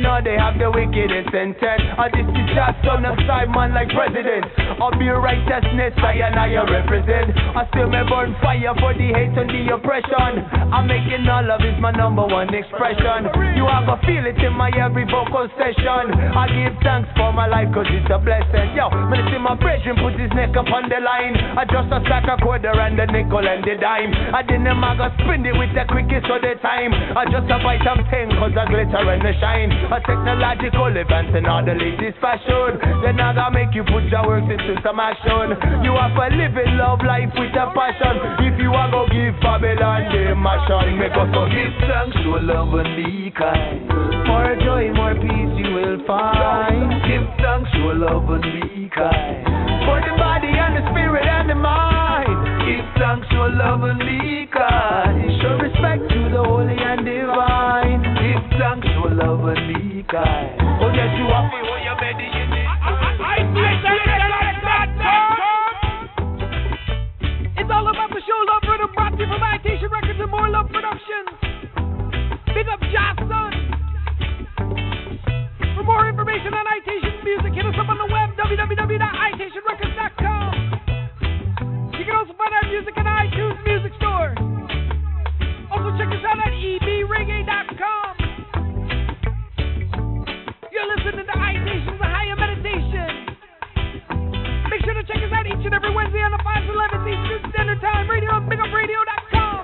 no 0.02 0.11
they 0.24 0.38
have 0.38 0.58
the 0.58 0.70
wickedest 0.70 1.34
intent. 1.34 1.82
And 1.98 2.10
this 2.14 2.28
is 2.30 2.48
just 2.54 2.78
son 2.86 3.06
of 3.06 3.18
Simon 3.26 3.74
like 3.74 3.90
president. 3.90 4.46
Of 4.82 5.02
your 5.02 5.22
righteousness, 5.22 5.94
I 5.98 6.22
and 6.26 6.38
I 6.38 6.54
represent. 6.62 7.34
I 7.58 7.66
still 7.74 7.90
me 7.90 8.02
burn 8.08 8.36
fire 8.42 8.74
for 8.80 8.94
the 8.94 9.10
hate 9.14 9.36
and 9.38 9.50
the 9.50 9.74
oppression. 9.74 10.46
I'm 10.72 10.88
making 10.88 11.28
all 11.28 11.46
of 11.50 11.62
it 11.62 11.78
my 11.80 11.92
number 11.92 12.26
one 12.26 12.54
expression. 12.54 13.30
You 13.58 13.66
are 13.66 13.86
gonna 13.86 14.02
feel 14.06 14.26
it 14.26 14.38
in 14.40 14.54
my 14.54 14.70
every 14.78 15.06
vocal 15.06 15.50
session. 15.58 16.14
I 16.14 16.48
give 16.50 16.78
thanks 16.82 17.10
for 17.18 17.34
my 17.34 17.48
life 17.48 17.70
cause 17.74 17.90
it's 17.90 18.10
a 18.10 18.18
blessing. 18.18 18.78
Yo, 18.78 18.90
when 18.90 19.20
I 19.20 19.26
see 19.30 19.42
my 19.42 19.56
brethren 19.56 19.98
put 20.02 20.18
his 20.18 20.32
neck 20.34 20.56
up 20.58 20.70
on 20.70 20.90
the 20.90 21.00
line. 21.02 21.36
I 21.58 21.66
just 21.66 21.92
a 21.92 22.00
stack 22.06 22.26
a 22.30 22.38
quarter 22.42 22.72
and 22.72 22.98
the 22.98 23.06
nickel 23.10 23.44
and 23.44 23.64
the 23.64 23.76
dime. 23.78 24.12
I 24.34 24.42
didn't 24.42 24.78
maga 24.80 25.14
spend 25.22 25.46
it 25.46 25.56
with 25.58 25.74
the 25.74 25.86
quickest 25.90 26.30
of 26.30 26.42
the 26.42 26.56
time. 26.62 26.94
I 26.94 27.26
just 27.30 27.50
a 27.50 27.58
bite 27.62 27.84
some 27.86 28.04
thing 28.10 28.30
cause 28.38 28.54
I 28.56 28.66
glitter 28.70 29.02
and 29.02 29.22
the 29.22 29.34
shine. 29.40 29.72
A 29.92 30.00
technological 30.12 30.92
event 30.92 31.32
and 31.32 31.48
all 31.48 31.64
the 31.64 31.72
latest 31.72 32.20
fashion. 32.20 32.76
Then 33.00 33.20
I 33.20 33.32
gotta 33.32 33.56
make 33.56 33.72
you 33.72 33.84
put 33.88 34.04
your 34.12 34.28
works 34.28 34.52
into 34.52 34.76
some 34.84 35.00
action. 35.00 35.56
You 35.88 35.96
have 35.96 36.12
to 36.20 36.28
live 36.36 36.58
love 36.76 37.00
life 37.08 37.32
with 37.40 37.56
a 37.56 37.72
passion. 37.72 38.20
If 38.44 38.60
you 38.60 38.76
are 38.76 38.92
gonna 38.92 39.08
give 39.08 39.40
Babylon 39.40 40.12
the 40.12 40.36
mission, 40.36 41.00
make 41.00 41.16
us 41.16 41.32
so 41.32 41.48
give 41.48 41.74
thanks 41.88 42.16
to 42.28 42.32
love 42.44 42.76
and 42.76 42.92
be 43.00 43.32
kind. 43.32 43.88
More 44.28 44.52
joy, 44.60 44.92
more 44.92 45.16
peace 45.16 45.56
you 45.56 45.72
will 45.80 46.04
find. 46.04 46.92
Give 47.08 47.24
thanks 47.40 47.72
to 47.80 47.96
love 47.96 48.28
and 48.28 48.44
be 48.44 48.92
kind. 48.92 49.48
For 49.88 49.98
the 50.04 50.14
body 50.20 50.52
and 50.52 50.76
the 50.76 50.84
spirit 50.92 51.24
and 51.24 51.48
the 51.50 51.56
mind. 51.56 52.36
Give 52.68 52.86
thanks 53.00 53.28
to 53.32 53.48
love 53.48 53.84
and 53.88 54.00
be 54.00 54.48
kind. 54.52 55.21
And 60.02 60.08
be 60.08 60.12
kind. 60.12 60.50
Oh 60.82 60.90
yes, 60.94 61.14
you 61.18 61.26
are 61.30 61.48
me 61.50 61.62
when 61.62 61.84
you're 61.86 61.96
meditating. 61.96 62.68
It's 67.58 67.70
all 67.70 67.88
about 67.88 68.10
the 68.10 68.22
show 68.26 68.40
Love 68.50 68.62
brought 68.94 69.12
to 69.12 69.18
you 69.22 69.28
from 69.30 69.42
Itation 69.42 69.92
Records 69.92 70.20
and 70.20 70.32
More 70.32 70.50
Love 70.50 70.68
Productions. 70.70 71.30
Big 72.54 72.68
up 72.68 72.80
Johnson. 72.92 73.52
For 75.76 75.84
more 75.84 76.10
information 76.10 76.54
on 76.54 76.66
Itation 76.66 77.24
Music, 77.24 77.54
hit 77.54 77.66
us 77.66 77.76
up 77.78 77.90
on 77.90 77.98
the 77.98 78.06
web, 78.12 78.36
www.itationrecords.com. 78.38 80.54
You 81.98 82.06
can 82.06 82.16
also 82.16 82.34
find 82.34 82.54
our 82.54 82.64
music 82.70 82.98
on 82.98 83.06
iTunes 83.06 83.41
each 95.62 95.66
and 95.66 95.76
every 95.76 95.94
Wednesday 95.94 96.22
on 96.22 96.32
the 96.32 96.42
5 96.44 96.66
to 96.66 96.74
11 96.74 97.08
Eastern 97.08 97.52
Standard 97.52 97.82
Time 97.82 98.10
radio 98.10 98.32
on 98.32 98.50
bigupradio.com. 98.50 99.62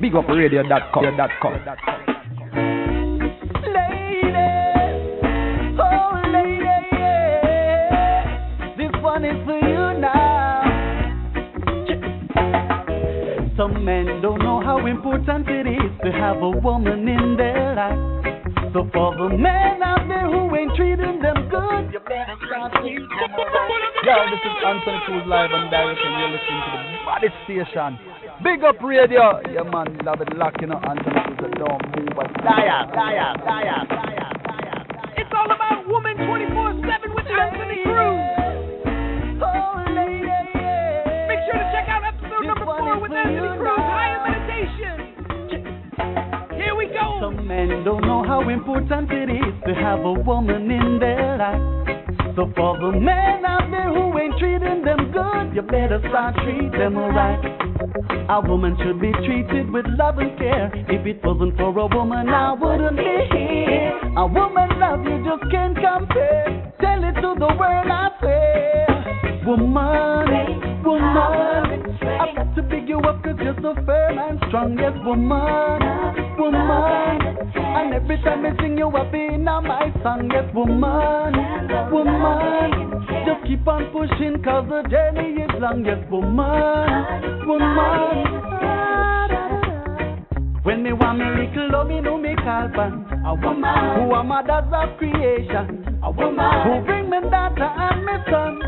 BigUpRadio.com. 0.00 1.04
Ladies, 1.04 1.95
men 13.86 14.20
don't 14.20 14.42
know 14.42 14.58
how 14.60 14.84
important 14.84 15.46
it 15.46 15.62
is 15.62 15.94
to 16.02 16.10
have 16.10 16.42
a 16.42 16.50
woman 16.50 17.06
in 17.06 17.36
their 17.38 17.78
life. 17.78 18.74
So 18.74 18.82
for 18.92 19.14
the 19.14 19.30
men 19.30 19.78
out 19.78 20.02
there 20.10 20.26
who 20.26 20.50
ain't 20.58 20.74
treating 20.74 21.22
them 21.22 21.46
good, 21.46 21.94
you 21.94 22.02
better 22.02 22.34
start 22.50 22.74
treating 22.82 23.06
them 23.06 23.30
right. 23.30 24.02
Yo, 24.02 24.14
this 24.26 24.42
is 24.42 24.56
Anthony 24.66 24.98
Cruz 25.06 25.22
live 25.30 25.54
and 25.54 25.70
direct, 25.70 26.02
and 26.02 26.14
you're 26.18 26.34
listening 26.34 26.62
to 26.66 26.74
the 26.82 26.98
Body 27.06 27.30
Station. 27.46 27.90
Big 28.42 28.66
up 28.66 28.82
radio. 28.82 29.38
Yeah, 29.54 29.62
man, 29.62 29.94
love 30.02 30.20
it, 30.20 30.34
locking 30.34 30.74
up 30.74 30.82
Anthony 30.82 31.22
Cruz, 31.22 31.38
so 31.38 31.48
don't 31.54 31.86
move. 31.94 32.10
But 32.18 32.34
die 32.42 32.66
up, 32.66 32.90
die 32.90 33.22
up, 33.22 33.38
die 33.46 33.70
up, 33.70 33.86
die 33.86 34.18
up, 34.18 34.36
die 34.50 34.66
up. 34.66 35.14
It's 35.14 35.30
all 35.30 35.46
about 35.46 35.86
woman 35.86 36.18
24 36.26 36.82
7 36.82 37.14
with 37.14 37.30
Anthony 37.30 37.86
Cruz. 37.86 38.35
Some 47.20 47.48
men 47.48 47.82
don't 47.84 48.02
know 48.02 48.22
how 48.22 48.48
important 48.48 49.10
it 49.10 49.30
is 49.30 49.54
to 49.66 49.74
have 49.74 50.00
a 50.00 50.12
woman 50.12 50.70
in 50.70 50.98
their 51.00 51.38
life. 51.38 51.60
So 52.36 52.52
for 52.54 52.78
the 52.78 52.92
men 52.92 53.44
out 53.44 53.70
there 53.70 53.88
who 53.92 54.16
ain't 54.18 54.38
treating 54.38 54.84
them 54.84 55.10
good, 55.10 55.54
you 55.56 55.62
better 55.62 55.98
start 56.08 56.36
treating 56.44 56.70
them 56.70 56.96
right. 56.96 57.40
A 58.28 58.40
woman 58.46 58.76
should 58.82 59.00
be 59.00 59.10
treated 59.24 59.70
with 59.70 59.86
love 59.98 60.18
and 60.18 60.38
care. 60.38 60.70
If 60.88 61.06
it 61.06 61.24
wasn't 61.24 61.56
for 61.56 61.76
a 61.78 61.86
woman, 61.86 62.28
I 62.28 62.52
wouldn't 62.52 62.96
be 62.96 63.26
here. 63.32 63.98
A 64.16 64.26
woman 64.26 64.78
love 64.78 65.04
you 65.04 65.24
just 65.24 65.50
can't 65.50 65.74
compare. 65.74 66.72
Tell 66.80 67.02
it 67.02 67.14
to 67.14 67.34
the 67.38 67.54
world, 67.58 67.90
I 67.90 68.10
swear. 68.20 69.42
Woman, 69.46 70.75
woman, 70.86 71.98
I've 72.22 72.36
got 72.36 72.54
to 72.54 72.62
pick 72.62 72.88
you 72.88 72.98
up 73.00 73.22
cause 73.22 73.34
you're 73.42 73.56
so 73.60 73.74
firm 73.84 74.18
and 74.18 74.38
strong. 74.48 74.78
Yes, 74.78 74.94
woman, 75.04 75.82
woman. 76.38 77.36
And 77.56 77.94
every 77.94 78.22
time 78.22 78.46
I 78.46 78.56
sing 78.62 78.78
you 78.78 78.88
up 78.88 79.12
in 79.12 79.44
my 79.44 79.92
song. 80.02 80.30
Yes, 80.32 80.46
woman, 80.54 81.34
woman. 81.90 83.02
Just 83.26 83.46
keep 83.46 83.66
on 83.66 83.90
pushing 83.92 84.42
cause 84.42 84.66
the 84.68 84.88
journey 84.88 85.42
is 85.42 85.50
long. 85.58 85.84
Yes, 85.84 85.98
woman, 86.10 87.46
woman. 87.46 88.42
When 90.62 90.82
me 90.82 90.92
want 90.92 91.18
me 91.18 91.24
little 91.26 91.70
love, 91.70 91.88
me 91.88 92.00
know 92.00 92.18
me 92.18 92.34
call 92.36 92.68
pan 92.74 93.06
a 93.26 93.34
woman 93.34 94.06
who 94.06 94.14
are 94.14 94.22
mothers 94.22 94.70
of 94.72 94.98
creation, 94.98 95.98
a 96.02 96.10
woman 96.10 96.62
who 96.62 96.86
bring 96.86 97.10
me 97.10 97.18
daughter 97.28 97.66
and 97.66 98.04
me 98.04 98.12
son. 98.30 98.60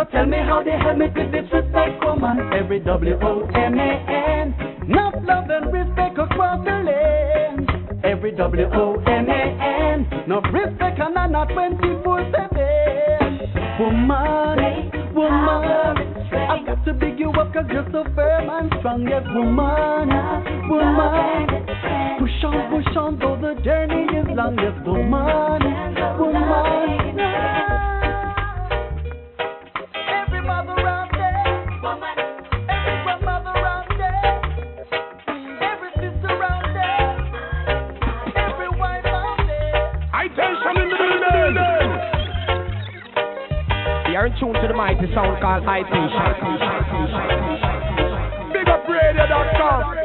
So 0.00 0.06
tell 0.06 0.24
me 0.24 0.38
how 0.38 0.62
they 0.62 0.78
help 0.80 0.96
me 0.96 1.08
to 1.08 1.24
disrespect 1.28 2.02
woman. 2.02 2.54
Every 2.54 2.80
W 2.80 3.18
O 3.20 3.44
M 3.52 3.78
A 3.78 3.92
N. 4.08 4.54
Not 4.88 5.22
love 5.24 5.50
and 5.50 5.70
respect 5.70 6.16
across 6.18 6.64
the 6.64 6.72
land. 6.88 7.68
Every 8.02 8.32
W 8.32 8.64
O 8.72 8.94
M 8.94 9.28
A 9.28 9.42
N. 9.92 10.08
No 10.26 10.40
respect 10.40 10.98
and 11.00 11.18
I'm 11.18 11.32
not 11.32 11.50
24 11.50 12.32
7. 12.32 12.48
Woman, 13.78 14.90
woman. 15.12 15.96
I've 16.32 16.64
got 16.64 16.82
to 16.86 16.94
big 16.94 17.18
you 17.18 17.30
up 17.32 17.52
cause 17.52 17.66
you're 17.70 17.84
so 17.92 18.04
firm 18.14 18.48
and 18.48 18.72
strong. 18.78 19.06
Yes, 19.06 19.24
woman, 19.34 20.08
woman. 20.70 21.46
Push 22.18 22.44
on, 22.44 22.70
push 22.72 22.96
on, 22.96 23.18
though 23.18 23.36
the 23.36 23.60
journey 23.62 24.04
is 24.16 24.34
long. 24.34 24.56
Yes, 24.56 24.80
woman, 24.82 25.60
woman. 26.18 27.69
You're 44.20 44.26
in 44.26 44.38
tune 44.38 44.52
to 44.52 44.68
the 44.68 44.74
mighty 44.74 45.08
sound 45.14 45.40
called 45.40 45.64
Tension. 45.64 46.12
Big 48.52 48.68
up 48.68 48.84
radio.com. 48.86 49.99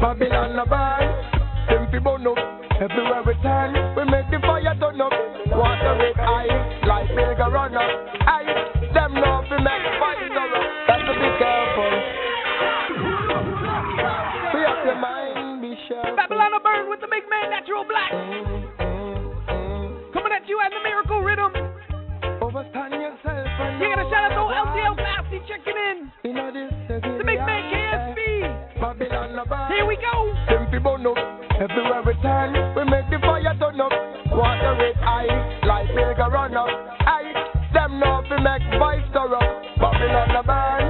Babylon 0.00 0.58
a 0.58 0.66
burn. 0.66 1.36
Them 1.68 1.90
people, 1.90 2.18
burn. 2.18 2.36
Everywhere 2.76 3.22
we 3.26 3.34
turn, 3.40 3.72
we 3.96 4.04
make 4.04 4.28
the 4.30 4.38
fire 4.44 4.76
turn 4.78 5.00
up. 5.00 5.12
Water 5.48 5.96
with 5.96 6.18
ice, 6.20 6.86
like 6.86 7.08
mega 7.16 7.48
runner. 7.48 7.80
Aye, 7.80 8.92
them 8.92 9.14
know 9.14 9.40
fi 9.48 9.56
make 9.56 9.86
fire 9.98 10.28
go 10.28 10.44
up. 10.44 10.64
Got 10.86 11.00
to 11.00 11.12
be 11.16 11.30
careful. 11.40 11.92
We 14.52 14.60
have 14.68 14.84
to 14.84 14.94
mind 15.00 15.62
be 15.62 15.74
sure. 15.88 16.16
Babylon 16.16 16.52
a 16.52 16.60
burn 16.60 16.90
with 16.90 17.00
the 17.00 17.08
big 17.08 17.24
man, 17.30 17.50
natural 17.50 17.84
black. 17.88 18.45
Here 29.76 29.84
we 29.84 29.96
go. 30.00 30.32
Them 30.48 30.64
fi 30.72 30.78
burn 30.78 31.04
up. 31.04 31.20
Everywhere 31.60 32.00
we 32.00 32.14
turn, 32.24 32.56
we 32.72 32.84
make 32.88 33.04
the 33.12 33.20
fire 33.20 33.52
turn 33.60 33.78
up. 33.78 33.92
Water 34.32 34.72
it 34.80 34.96
high, 34.96 35.28
like 35.68 35.92
make 35.94 36.16
a 36.16 36.28
run 36.32 36.56
up. 36.56 36.68
Aye, 37.04 37.32
them 37.74 38.00
know 38.00 38.24
fi 38.24 38.40
make 38.40 38.64
vice 38.80 39.04
stir 39.10 39.36
up. 39.36 39.44
on 39.84 40.32
the 40.32 40.42
burn, 40.48 40.84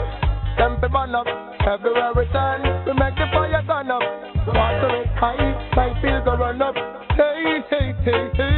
them 0.56 0.78
fi 0.80 0.86
burn 0.86 1.14
up. 1.18 1.26
Everywhere 1.66 2.12
we 2.14 2.26
turn, 2.30 2.62
we 2.86 2.92
make 2.94 3.18
the 3.18 3.26
fire 3.34 3.62
turn 3.66 3.90
up. 3.90 4.02
Water 4.54 5.02
it 5.02 5.10
high, 5.18 5.74
like 5.74 6.02
make 6.04 6.22
a 6.22 6.36
run 6.38 6.62
up. 6.62 6.76
Hey, 7.18 7.58
hey, 7.68 7.92
hey, 8.04 8.30
hey. 8.36 8.55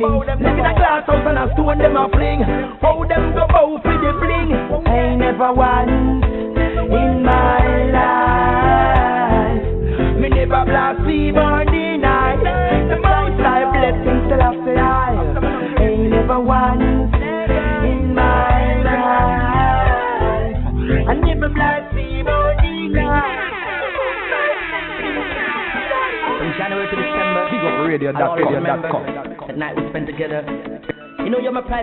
mode. 0.00 0.49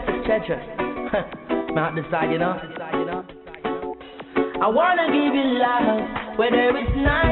that's 0.06 0.26
treacherous. 0.26 0.66
Not 1.74 1.96
decided 1.96 2.42
on. 2.42 2.60
I 4.62 4.68
wanna 4.68 5.08
give 5.08 5.34
you 5.34 5.58
love 5.58 6.38
where 6.38 6.52
there 6.52 6.78
is 6.78 6.90
none. 6.96 7.27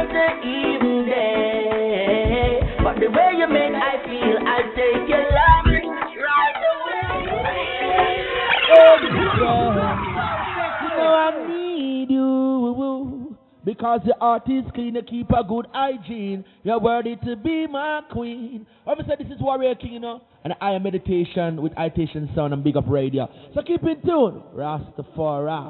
Heart 14.26 14.50
is 14.50 14.66
clean, 14.74 14.96
you 14.96 15.02
keep 15.04 15.30
a 15.32 15.44
good 15.44 15.68
hygiene. 15.72 16.44
You're 16.64 16.80
worthy 16.80 17.16
to 17.26 17.36
be 17.36 17.68
my 17.68 18.02
queen. 18.12 18.66
Obviously, 18.88 19.16
this 19.20 19.28
is 19.36 19.40
Warrior 19.42 19.76
King, 19.76 19.94
you 19.94 20.00
know. 20.00 20.22
And 20.44 20.54
I 20.62 20.72
am 20.74 20.84
meditation 20.84 21.62
with 21.62 21.74
Itation 21.74 22.34
Sound 22.36 22.54
and 22.54 22.64
Big 22.64 22.76
Up 22.78 22.86
Radio. 22.88 23.30
So 23.54 23.62
keep 23.62 23.84
in 23.84 24.02
tune. 24.02 24.42
Rastafari. 24.56 25.62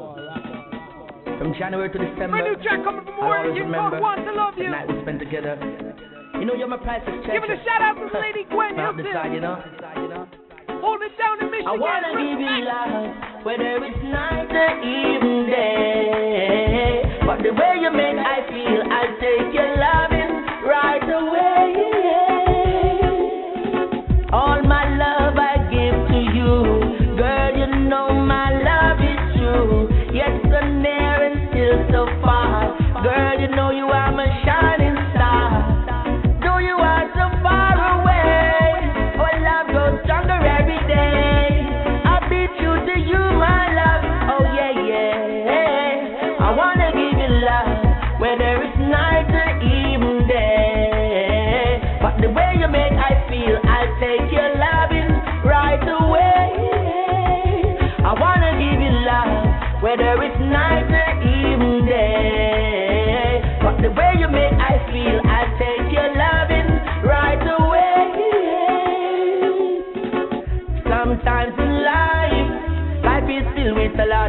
From 1.38 1.54
January 1.60 1.90
to 1.92 1.98
December. 2.00 2.28
My 2.38 2.42
new 2.48 2.56
track 2.64 2.80
coming 2.84 3.04
from 3.04 3.14
I'll 3.16 3.28
Warrior 3.28 3.40
always 3.52 3.56
King 3.60 3.64
remember 3.72 4.00
called 4.00 4.04
Want 4.04 4.24
to 4.26 4.32
Love 4.32 4.54
You. 4.58 4.70
night 4.72 4.88
we 4.88 5.02
spent 5.04 5.20
together. 5.20 5.56
You 6.40 6.46
know 6.46 6.54
you're 6.56 6.68
my 6.72 6.78
priceless 6.78 7.24
treasure. 7.26 7.44
it 7.44 7.60
a 7.60 7.64
shout 7.68 7.82
out 7.84 7.96
to 8.00 8.08
lady 8.24 8.44
Gwen 8.52 8.76
Not 8.78 8.96
Hilton. 8.96 9.04
decide, 9.12 9.32
you 9.36 9.42
know. 9.44 9.60
Hold 10.80 11.02
it 11.04 11.12
down 11.20 11.40
in 11.44 11.52
Michigan. 11.52 11.72
I 11.72 11.76
wanna 11.76 12.12
give 12.16 12.40
you 12.40 12.48
Respect. 12.56 12.72
love, 12.72 13.44
whether 13.44 13.84
it's 13.84 14.04
night 14.04 14.52
or 14.52 14.72
even 14.84 15.48
day. 15.52 17.05
The 17.44 17.52
way 17.54 17.76
you 17.82 17.92
make 17.92 18.18
I 18.18 18.48
feel, 18.48 18.82
I'll 18.92 19.20
take 19.20 19.54
your 19.54 19.78
loving 19.78 20.15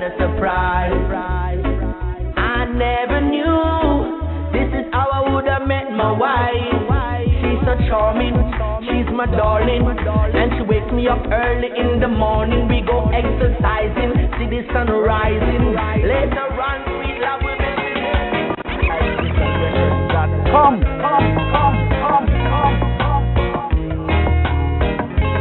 a 0.07 0.11
surprise. 0.23 0.95
I 2.39 2.65
never 2.71 3.21
knew 3.27 4.23
this 4.55 4.71
is 4.71 4.87
how 4.95 5.11
I 5.11 5.35
would 5.35 5.49
have 5.49 5.67
met 5.67 5.91
my 5.91 6.13
wife. 6.15 6.63
She's 7.43 7.59
so 7.67 7.75
charming, 7.91 8.39
she's 8.87 9.11
my 9.11 9.27
darling, 9.27 9.83
and 9.83 10.53
she 10.55 10.63
wakes 10.63 10.93
me 10.93 11.09
up 11.09 11.27
early 11.27 11.75
in 11.75 11.99
the 11.99 12.07
morning. 12.07 12.69
We 12.69 12.87
go 12.87 13.11
exercising, 13.11 14.31
see 14.39 14.47
the 14.47 14.63
sun 14.71 14.87
rising. 14.95 15.75
Later 15.75 16.55
on, 16.55 16.87
sweet 16.87 17.19
love 17.19 17.43
will 17.43 17.59
make 17.59 17.75
Come, 20.55 20.79
come, 21.03 21.27
come, 21.51 21.77
come, 21.99 22.27
come. 22.47 23.27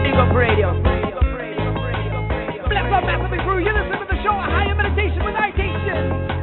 Big 0.01 0.16
up 0.18 0.34
radio. 0.34 0.94
Up, 2.95 3.03
massively 3.03 3.39
crew. 3.43 3.59
You 3.59 3.73
listen 3.75 3.99
to 3.99 4.07
the 4.07 4.15
show, 4.23 4.31
A 4.31 4.47
Higher 4.47 4.73
Meditation 4.73 5.19
with 5.25 5.35
Itation. 5.35 6.27
This 6.29 6.34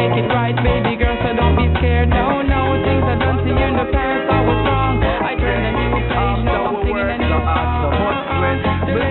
make 0.00 0.16
it 0.16 0.28
right, 0.32 0.56
baby 0.56 0.96
girl. 0.96 1.12
So 1.20 1.36
don't 1.36 1.56
be 1.60 1.68
scared. 1.76 2.08
No, 2.08 2.40
no, 2.40 2.80
things 2.80 3.04
I 3.04 3.20
done 3.20 3.44
to 3.44 3.52
you 3.52 3.52
in 3.52 3.76
the 3.76 3.84
past. 3.92 4.24
I 4.32 4.40
was 4.48 4.60
wrong. 4.64 4.96
I 5.04 5.36
turned 5.36 5.66
a 5.68 5.72
new 5.76 5.92
page. 6.08 6.40
Now 6.48 6.72
I'm 6.72 6.76
singing 6.80 7.04
a 7.04 7.16
new 7.20 7.36
song. 7.44 8.00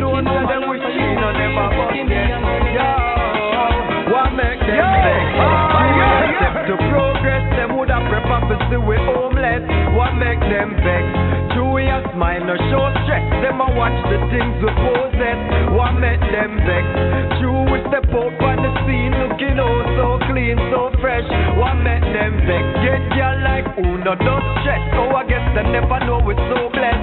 Know 0.02 0.18
that 0.18 0.46
them 0.50 0.64
wish 0.66 0.82
she 0.82 1.06
no 1.14 1.30
never 1.30 1.68
forget. 1.78 2.10
Yo, 2.74 2.90
what 4.10 4.34
make 4.34 4.62
them 4.66 4.90
to 6.70 6.76
progress, 6.90 7.46
them 7.54 7.78
would 7.78 7.90
have 7.90 8.06
prepared 8.10 8.50
to 8.50 8.56
see 8.70 8.82
we 8.82 8.98
homeless. 8.98 9.62
What 9.94 10.18
make 10.18 10.42
them 10.42 10.74
vex? 10.82 11.06
Joyous 11.54 12.06
mind 12.18 12.50
no 12.50 12.58
show 12.74 12.90
stress. 13.06 13.26
Them 13.46 13.62
watch 13.78 13.98
the 14.10 14.18
things 14.34 14.58
we 14.58 14.74
possess. 14.74 15.38
What 15.70 15.94
make 16.02 16.22
them 16.34 16.58
vex? 16.66 17.09
No 24.10 24.18
don't 24.26 24.46
stress. 24.62 24.82
Oh 24.98 25.14
I 25.14 25.22
guess 25.30 25.46
they 25.54 25.66
never 25.70 26.00
know 26.02 26.18
we're 26.26 26.34
so 26.50 26.70
blessed. 26.74 26.98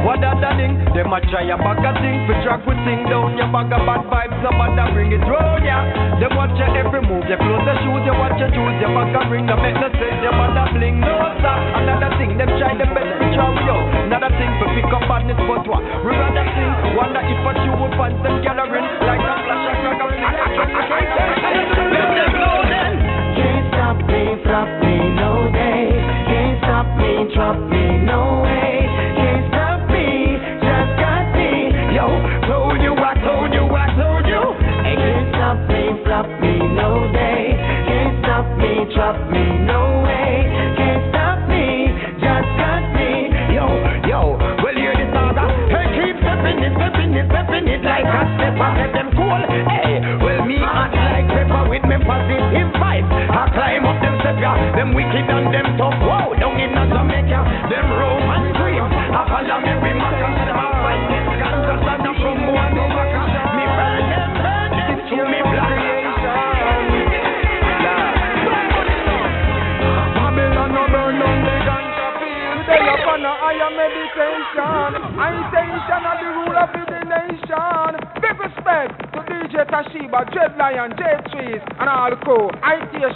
What 0.00 0.22
the 0.24 0.30
thing? 0.56 0.78
Them 0.96 1.12
a 1.12 1.18
try 1.28 1.44
a 1.50 1.58
bag 1.58 1.82
of 1.82 1.98
thing 2.00 2.22
For 2.24 2.38
track 2.46 2.62
we 2.64 2.72
sing 2.86 3.04
down. 3.10 3.36
Your 3.36 3.50
bag 3.50 3.68
of 3.74 3.82
bad 3.82 4.06
vibes 4.08 4.38
Some 4.40 4.56
other 4.62 4.88
bring 4.94 5.10
it 5.10 5.20
round 5.26 5.66
ya 5.66 5.84
Them 6.22 6.38
watch 6.38 6.54
your 6.54 6.70
every 6.70 7.02
move. 7.02 7.26
Your 7.26 7.36
clothes, 7.36 7.66
your 7.66 7.76
shoes, 7.82 8.06
you 8.06 8.14
watch 8.16 8.38
your 8.38 8.48
shoes. 8.54 8.78
Your 8.78 8.94
bag 8.94 9.12
of 9.12 9.26
ring, 9.28 9.44
no 9.44 9.58
make 9.58 9.74
no 9.76 9.90
sense. 9.90 10.22
Your 10.22 10.32
mother 10.32 10.70
bling, 10.72 11.02
no 11.02 11.12
stop 11.42 11.60
Another 11.82 12.14
thing, 12.16 12.38
them 12.38 12.48
try 12.56 12.72
them 12.78 12.94
best 12.94 13.10
to 13.10 13.26
chow 13.36 13.52
yo 13.68 13.76
Another 14.08 14.32
thing 14.38 14.52
for 14.62 14.70
pick 14.72 14.88
up 14.88 15.04
badness 15.10 15.36
But 15.44 15.66
what? 15.68 15.82
We 16.06 16.14
rather 16.14 16.46
sing 16.56 16.72
Wonder 16.96 17.20
if 17.28 17.44
a 17.44 17.52
shoe 17.60 17.74
will 17.76 17.92
pants 17.98 18.22
them 18.22 18.40
gathering 18.40 18.86
Like 19.04 19.20
a 19.20 19.34
flash 19.44 19.66
of 19.66 19.76
crack 19.82 21.77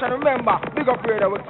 and 0.03 0.13
remember, 0.15 0.59
big 0.75 0.89
up 0.89 1.03
radio 1.05 1.31
with 1.31 1.43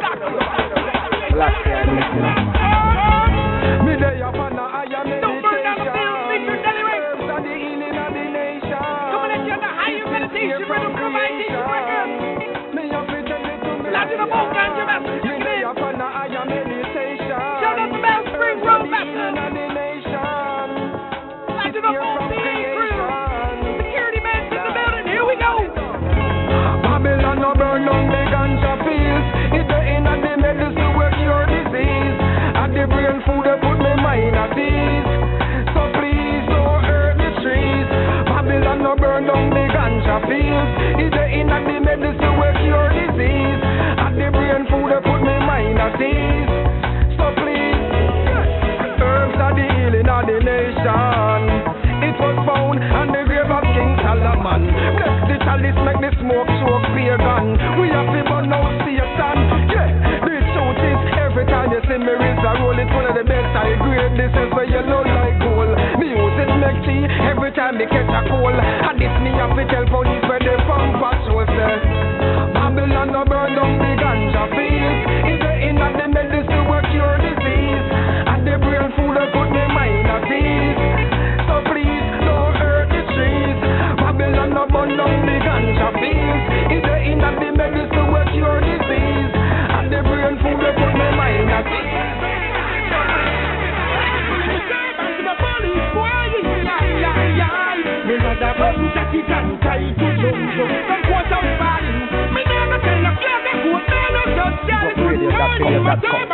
God. 106.01 106.32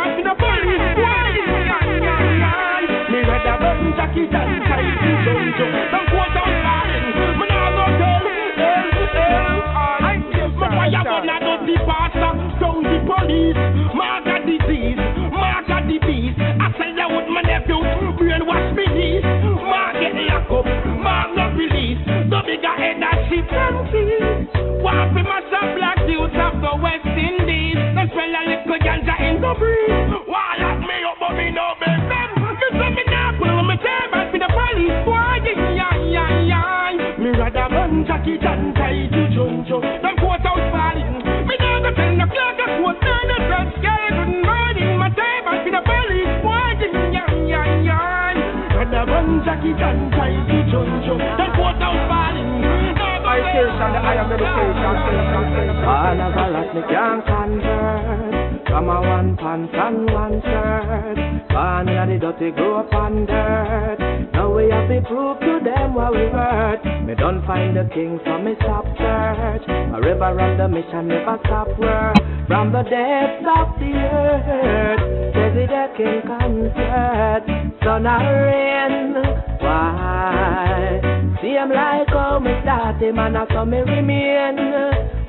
depths 72.89 73.45
of 73.45 73.79
the 73.79 73.93
earth, 73.93 75.33
baby, 75.33 75.67
that 75.67 75.95
can 75.95 76.21
convert 76.25 77.45
sun 77.83 78.07
or 78.07 78.45
rain. 78.45 79.13
Why? 79.61 80.99
See, 81.41 81.55
I'm 81.57 81.69
like 81.69 82.09
how 82.09 82.39
me 82.39 82.51
start 82.63 83.01
him 83.01 83.19
and 83.19 83.37
I 83.37 83.47
saw 83.47 83.65
me 83.65 83.77
remain. 83.77 84.57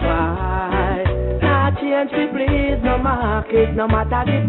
Why? 0.01 1.05
Not 1.43 1.77
change, 1.77 2.13
me 2.13 2.27
please, 2.33 2.81
no 2.83 2.99
market, 2.99 3.75
no 3.77 3.87
matter 3.87 4.25
the 4.27 4.49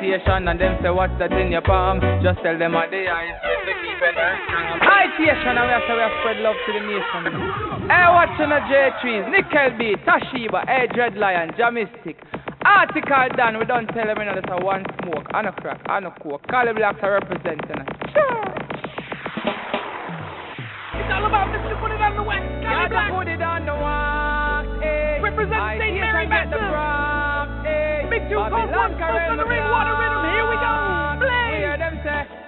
Itation 0.00 0.48
and 0.48 0.56
them 0.56 0.80
say 0.80 0.88
what's 0.88 1.12
that 1.20 1.28
in 1.36 1.52
your 1.52 1.60
palm? 1.60 2.00
Just 2.24 2.40
tell 2.40 2.56
them 2.56 2.72
a 2.72 2.88
day 2.88 3.04
I 3.04 3.36
instead 3.36 3.68
to 3.68 3.72
keep 3.84 4.00
it 4.00 4.16
Itation 4.16 5.60
and 5.60 5.68
we 5.68 5.72
have 5.76 5.84
to 5.84 5.92
we 5.92 6.00
have 6.00 6.16
spread 6.24 6.40
love 6.40 6.56
to 6.56 6.72
the 6.72 6.80
nation. 6.80 7.28
Hey 7.84 8.08
watching 8.08 8.48
the 8.48 8.64
J 8.64 8.96
Trees, 9.04 9.28
Nickel 9.28 9.76
B 9.76 10.00
Toshiba 10.08 10.64
Hey 10.64 10.88
Dread 10.96 11.20
Lion 11.20 11.52
Jamistic 11.52 12.16
Article 12.64 13.28
done 13.36 13.60
we 13.60 13.68
don't 13.68 13.92
tell 13.92 14.08
them 14.08 14.16
you 14.16 14.24
know 14.24 14.40
that's 14.40 14.48
a 14.48 14.64
one 14.64 14.88
smoke 15.04 15.28
and 15.36 15.48
a 15.48 15.52
crack 15.60 15.84
and 15.84 16.06
a 16.06 16.10
coke. 16.24 16.48
Call 16.48 16.64
the 16.64 16.72
blacks 16.72 17.00
are 17.02 17.20
representing 17.20 17.84
us. 17.84 17.88
It's 20.96 21.12
all 21.12 21.28
about 21.28 21.52
the 21.52 21.60
people 21.60 21.92
in 21.92 22.00
the 22.16 22.24
west 22.24 22.48
Call 22.64 22.88
the 23.20 23.36
blacks. 23.36 23.59
Bobby 28.34 28.62
Lashley 28.70 29.32
in 29.32 29.36
the 29.38 29.44
ring. 29.44 29.64
What 29.70 29.86
a 29.86 30.19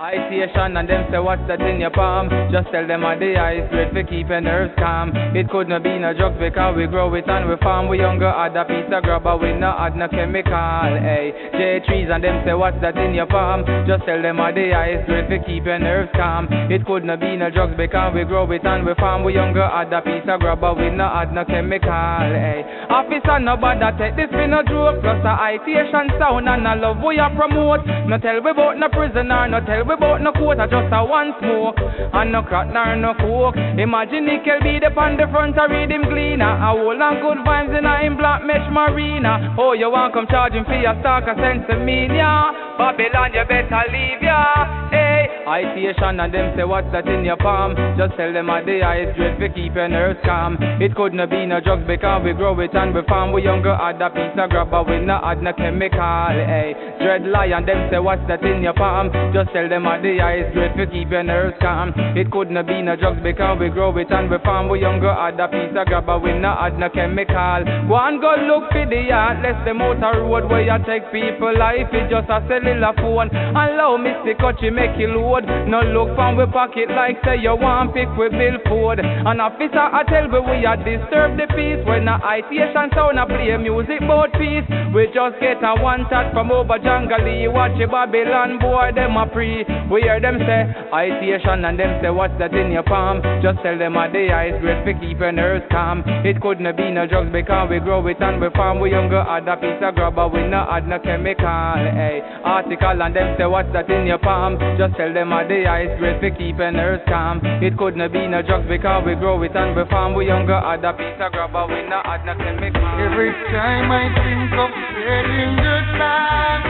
Itation 0.02 0.74
and 0.74 0.90
them 0.90 1.06
say 1.12 1.20
what's 1.22 1.46
that 1.46 1.62
in 1.62 1.78
your 1.78 1.94
palm? 1.94 2.26
Just 2.50 2.66
tell 2.74 2.82
them 2.82 3.06
how 3.06 3.14
the 3.14 3.38
ice 3.38 3.62
great 3.70 3.94
for 3.94 4.02
keep 4.02 4.34
your 4.34 4.40
nerves 4.42 4.74
calm. 4.74 5.14
It 5.30 5.46
could 5.48 5.70
not 5.70 5.86
be 5.86 5.94
no 5.94 6.10
drugs 6.10 6.34
because 6.42 6.74
we 6.74 6.90
grow 6.90 7.06
it 7.14 7.30
and 7.30 7.46
we 7.48 7.54
farm. 7.62 7.86
We 7.86 8.02
younger 8.02 8.26
add 8.26 8.58
a 8.58 8.66
piece 8.66 8.90
of 8.90 8.98
grubber 9.06 9.38
we 9.38 9.54
no 9.54 9.70
add 9.70 9.94
no 9.94 10.10
chemical. 10.10 10.50
Eh? 10.50 11.06
Hey, 11.06 11.78
J 11.78 11.86
trees 11.86 12.08
and 12.10 12.18
them 12.18 12.42
say 12.42 12.50
what's 12.50 12.82
that 12.82 12.98
in 12.98 13.14
your 13.14 13.30
palm? 13.30 13.62
Just 13.86 14.02
tell 14.02 14.18
them 14.18 14.42
how 14.42 14.50
the 14.50 14.74
ice 14.74 15.06
great 15.06 15.30
for 15.30 15.38
keep 15.46 15.70
your 15.70 15.78
nerves 15.78 16.10
calm. 16.18 16.50
It 16.50 16.82
could 16.82 17.06
not 17.06 17.22
be 17.22 17.38
no 17.38 17.54
drugs 17.54 17.78
because 17.78 18.10
we 18.10 18.26
grow 18.26 18.50
it 18.50 18.66
and 18.66 18.82
we 18.82 18.98
farm. 18.98 19.22
We 19.22 19.38
younger 19.38 19.62
add 19.62 19.94
a 19.94 20.02
piece 20.02 20.26
of 20.26 20.42
grubber 20.42 20.74
we 20.74 20.90
no 20.90 21.06
add 21.06 21.30
no 21.30 21.46
chemical. 21.46 22.26
Hey, 22.26 22.66
officer 22.90 23.38
nobody 23.38 23.78
that 23.78 24.02
take 24.02 24.18
this 24.18 24.34
for 24.34 24.50
no 24.50 24.66
joke. 24.66 24.98
Plus 24.98 25.22
a 25.22 25.38
itation 25.46 26.10
sound 26.18 26.50
and 26.50 26.66
a 26.66 26.74
love 26.74 26.98
we 26.98 27.22
a 27.22 27.30
promote. 27.38 27.86
No 28.10 28.18
tell 28.18 28.42
we 28.42 28.50
about 28.50 28.82
no 28.82 28.90
prisoner, 28.90 29.46
no 29.46 29.62
tell 29.62 29.86
we 29.86 29.94
about 30.02 30.18
no 30.20 30.32
coat, 30.34 30.58
just 30.66 30.90
a 30.90 31.00
one 31.06 31.30
smoke. 31.38 31.78
And 31.78 32.32
no 32.32 32.42
crack 32.42 32.66
nor 32.74 32.96
no 32.98 33.14
coke. 33.14 33.56
Imagine 33.56 34.26
Nickel 34.26 34.58
be 34.66 34.82
the 34.82 34.90
on 34.98 35.16
the 35.16 35.30
front 35.30 35.58
I 35.58 35.66
read 35.70 35.90
him 35.90 36.04
cleaner. 36.10 36.58
A 36.58 36.74
whole 36.74 36.98
and 36.98 37.22
good 37.22 37.38
vibes 37.46 37.76
in 37.78 37.86
a 37.86 38.02
him 38.02 38.16
black 38.18 38.42
mesh 38.42 38.66
marina. 38.70 39.54
Oh, 39.58 39.72
you 39.72 39.90
want 39.90 40.12
come 40.12 40.26
charging 40.26 40.64
for 40.64 40.74
your 40.74 40.98
stock 41.00 41.24
sense 41.38 41.64
of 41.70 41.80
media. 41.80 42.50
Babylon, 42.76 43.30
you 43.34 43.44
better 43.46 43.84
leave 43.94 44.22
ya. 44.22 44.90
Hey, 44.90 45.11
itation 45.46 46.22
and 46.22 46.32
them 46.32 46.54
say 46.56 46.64
what's 46.64 46.90
that 46.92 47.06
in 47.08 47.24
your 47.24 47.36
palm? 47.36 47.74
Just 47.98 48.16
tell 48.16 48.32
them 48.32 48.48
how 48.48 48.62
the 48.64 48.82
ice 48.82 49.14
drip 49.16 49.38
for 49.38 49.48
keep 49.48 49.74
your 49.74 49.88
nerves 49.88 50.18
calm. 50.24 50.56
It 50.80 50.94
couldn't 50.94 51.22
be 51.30 51.46
no 51.46 51.60
drugs 51.60 51.84
because 51.86 52.22
we 52.24 52.32
grow 52.32 52.58
it 52.60 52.74
and 52.74 52.94
we 52.94 53.02
farm. 53.08 53.32
We 53.32 53.42
younger 53.44 53.72
add 53.72 54.00
a 54.00 54.10
piece 54.10 54.34
of 54.36 54.50
grab, 54.50 54.70
but 54.70 54.88
we 54.88 54.98
not 54.98 55.24
add 55.24 55.42
no 55.42 55.52
chemical. 55.52 56.34
Hey, 56.34 56.74
dread 56.98 57.26
lion, 57.26 57.66
them 57.66 57.88
say 57.90 57.98
what's 57.98 58.22
that 58.28 58.42
in 58.42 58.62
your 58.62 58.74
palm? 58.74 59.10
Just 59.32 59.52
tell 59.52 59.68
them 59.68 59.84
how 59.84 60.00
the 60.00 60.20
ice 60.20 60.48
drip 60.52 60.74
for 60.74 60.86
keep 60.86 61.10
your 61.10 61.22
nerves 61.22 61.56
calm. 61.60 61.92
It 62.16 62.30
couldn't 62.30 62.66
be 62.66 62.82
no 62.82 62.96
drugs 62.96 63.20
because 63.22 63.58
we 63.60 63.68
grow 63.70 63.96
it 63.98 64.10
and 64.10 64.30
we 64.30 64.38
farm. 64.44 64.68
We 64.68 64.80
younger 64.80 65.10
add 65.10 65.38
a 65.38 65.48
piece 65.48 65.76
of 65.76 65.86
grab, 65.86 66.06
but 66.06 66.22
we 66.22 66.32
not 66.32 66.58
add 66.58 66.78
no 66.78 66.88
chemical. 66.90 67.64
Go 67.88 67.96
and 68.00 68.20
go 68.20 68.34
look 68.48 68.70
for 68.72 68.86
the 68.88 69.02
heartless, 69.10 69.58
the 69.64 69.74
motor 69.74 70.24
road 70.24 70.48
where 70.50 70.62
you 70.62 70.78
take 70.86 71.04
people 71.12 71.52
life. 71.56 71.88
It 71.92 72.10
just 72.10 72.30
a 72.30 72.40
cellular 72.48 72.92
phone. 72.96 73.28
Allow 73.32 73.96
me 73.98 74.10
to 74.24 74.34
cut 74.40 74.60
you 74.62 74.72
make 74.72 74.98
you 74.98 75.11
load. 75.14 75.44
No 75.68 75.80
look 75.80 76.14
from 76.16 76.36
we 76.36 76.46
pocket 76.46 76.88
like 76.90 77.16
say 77.24 77.38
you 77.40 77.54
want 77.56 77.94
pick 77.94 78.08
with 78.16 78.32
billboard. 78.32 79.00
An 79.00 79.40
officer 79.40 79.80
I 79.80 80.02
tell 80.08 80.28
we 80.28 80.40
we 80.40 80.66
a 80.66 80.76
disturb 80.76 81.36
the 81.36 81.46
peace 81.52 81.80
when 81.86 82.08
a 82.08 82.18
itation 82.20 82.92
sound 82.94 83.18
a 83.18 83.24
play 83.26 83.56
music 83.56 84.00
bout 84.06 84.32
peace. 84.34 84.66
We 84.94 85.08
just 85.12 85.40
get 85.40 85.60
a 85.64 85.76
one 85.80 86.04
touch 86.08 86.32
from 86.32 86.50
over 86.52 86.78
jungle. 86.78 87.24
Watch 87.52 87.78
a 87.80 87.86
Babylon 87.86 88.58
boy 88.58 88.92
them 88.94 89.16
a 89.16 89.26
pre. 89.26 89.64
We 89.90 90.02
hear 90.02 90.20
them 90.20 90.38
say 90.40 90.68
itation 90.92 91.64
and 91.64 91.78
them 91.78 92.00
say 92.02 92.10
what's 92.10 92.36
that 92.38 92.54
in 92.54 92.72
your 92.72 92.84
palm? 92.84 93.20
Just 93.42 93.60
tell 93.62 93.76
them 93.78 93.96
a 93.96 94.08
the 94.12 94.32
ice 94.32 94.56
great 94.60 94.84
for 94.84 94.94
keep 95.00 95.18
your 95.20 95.32
nerves 95.32 95.64
calm. 95.70 96.02
It 96.24 96.40
couldn't 96.40 96.68
be 96.76 96.90
no 96.90 97.06
drugs 97.06 97.32
because 97.32 97.68
we 97.70 97.80
grow 97.80 98.06
it 98.06 98.20
and 98.20 98.40
we 98.40 98.48
farm. 98.54 98.80
We 98.80 98.90
younger 98.90 99.20
add 99.20 99.48
a 99.48 99.56
piece 99.56 99.80
of 99.82 99.94
grub 99.94 100.16
but 100.16 100.32
we 100.32 100.46
not 100.46 100.68
add 100.70 100.88
no 100.88 100.98
chemical. 100.98 101.76
Hey, 101.96 102.20
article 102.44 103.02
and 103.02 103.16
them 103.16 103.36
say 103.38 103.46
what's 103.46 103.72
that 103.72 103.90
in 103.90 104.06
your 104.06 104.18
palm? 104.18 104.58
Just 104.78 104.96
tell 105.02 105.12
them 105.12 105.30
how 105.30 105.42
the 105.42 105.66
ice 105.66 105.90
great 105.98 106.20
for 106.20 106.30
keeping 106.30 106.74
nerves 106.78 107.02
calm. 107.08 107.40
It 107.58 107.76
couldn't 107.76 108.12
be 108.12 108.28
no 108.28 108.40
drugs 108.42 108.68
because 108.68 109.02
we 109.04 109.16
grow 109.16 109.42
it 109.42 109.56
and 109.56 109.74
we 109.74 109.82
farm. 109.90 110.14
We 110.14 110.26
younger 110.26 110.54
add 110.54 110.84
a 110.84 110.92
piece 110.94 111.18
of 111.18 111.32
grub 111.32 111.52
but 111.52 111.66
we 111.68 111.82
not 111.90 112.06
add 112.06 112.22
no 112.24 112.34
chemical. 112.38 112.86
Every 113.02 113.32
time 113.50 113.90
I 113.90 114.06
think 114.14 114.54
of 114.54 114.70
saying 115.02 115.58
goodbye, 115.58 116.62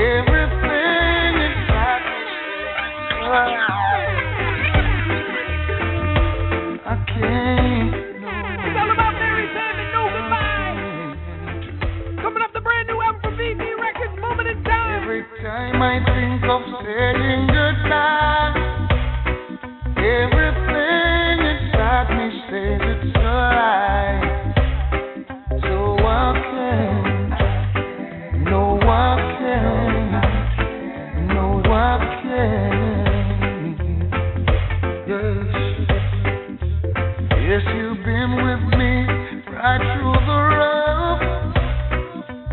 everything 0.00 1.36
is 1.44 1.68
I 3.28 3.77
Every 15.08 15.24
time 15.42 15.80
I 15.80 16.04
think 16.04 16.44
of 16.44 16.60
saying 16.84 17.46
goodbye, 17.46 18.52
everything 19.96 21.38
inside 21.48 22.08
me 22.12 22.26
says 22.50 22.82
it's 22.84 23.16
alright. 23.16 24.20
So 25.62 25.76
I 26.04 26.12
can't, 26.52 27.30
no 28.44 28.62
I 28.82 28.92
can't, 29.40 30.12
no 31.32 31.46
I 31.64 31.72
can't. 32.22 33.08
Yes, 35.08 35.48
yes, 37.48 37.64
you've 37.76 38.02
been 38.04 38.32
with 38.44 38.64
me 38.76 38.92
right 39.56 39.82
through 39.96 40.20
the 40.28 40.38
rough, 40.52 41.24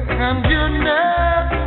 and 0.08 0.40
you 0.46 0.64
never 0.86 1.65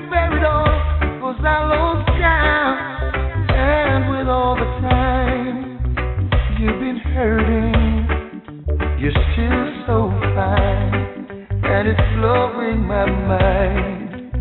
repair 0.00 0.38
it 0.38 0.44
all, 0.44 0.66
cause 1.20 1.44
I 1.44 1.64
lost 1.66 2.06
count. 2.18 2.78
And 3.50 4.10
with 4.10 4.28
all 4.28 4.54
the 4.54 4.64
time 4.64 4.77
you're 7.18 9.10
still 9.10 9.66
so 9.86 9.96
fine, 10.36 10.94
and 11.64 11.88
it's 11.88 12.00
blowing 12.16 12.86
my 12.86 13.06
mind. 13.06 14.36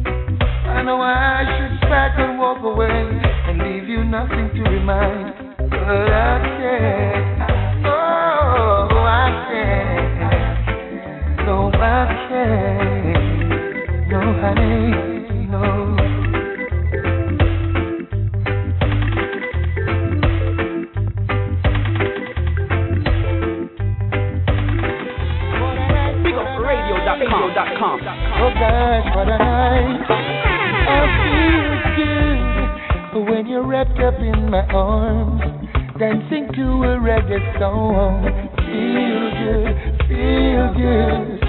I 0.68 0.84
know 0.84 1.02
I 1.02 1.44
should 1.58 1.80
pack 1.90 2.20
and 2.20 2.38
walk 2.38 2.62
away 2.64 2.88
and 2.88 3.58
leave 3.58 3.90
you 3.90 4.04
nothing 4.04 4.52
to 4.54 4.62
remind, 4.70 5.58
but 5.58 6.12
I 6.14 6.40
can't. 6.60 7.42
Oh, 7.88 8.90
I 8.94 9.48
can't. 9.50 10.66
No, 11.48 11.72
I 11.74 12.28
can't. 12.30 14.08
No, 14.08 14.20
honey, 14.40 15.48
no. 15.50 16.07
BigUpRadio.com. 27.28 28.00
Oh 28.40 28.52
gosh, 28.56 29.16
what 29.16 29.28
a 29.28 29.38
night. 29.38 30.06
I 30.88 31.04
feel 31.24 31.76
good 31.98 33.30
when 33.30 33.48
you're 33.48 33.66
wrapped 33.68 34.00
up 34.00 34.16
in 34.20 34.50
my 34.50 34.66
arms, 34.68 35.42
dancing 36.00 36.48
to 36.54 36.62
a 36.62 36.98
reggae 36.98 37.60
song. 37.60 38.24
Feel 38.64 39.32
good, 39.44 39.76
feel 40.08 40.68
good. 40.74 41.44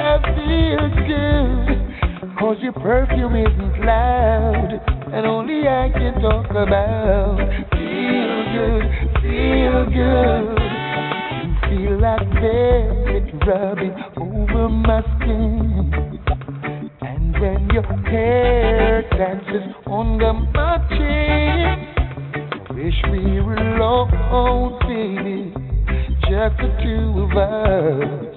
I 0.00 0.20
feel 0.36 0.88
good. 1.06 2.38
Cause 2.38 2.56
your 2.60 2.72
perfume 2.72 3.36
isn't 3.36 3.84
loud, 3.84 4.80
and 5.12 5.26
only 5.26 5.68
I 5.68 5.90
can 5.92 6.14
talk 6.20 6.50
about. 6.50 7.38
Feel 7.72 8.44
good, 8.54 8.84
feel 9.22 9.84
good. 9.92 10.64
Feel 11.68 12.00
like 12.00 12.28
velvet 12.40 13.46
rubbing 13.46 13.94
And 17.02 17.40
when 17.40 17.68
your 17.72 17.82
hair 17.82 19.02
dances 19.10 19.74
under 19.86 20.32
my 20.32 20.78
chin, 20.90 21.86
wish 22.76 22.94
we 23.10 23.40
were 23.40 23.56
alone, 23.56 24.78
baby, 24.82 25.52
just 26.20 26.56
the 26.58 26.70
two 26.82 27.22
of 27.24 27.36
us. 27.36 28.34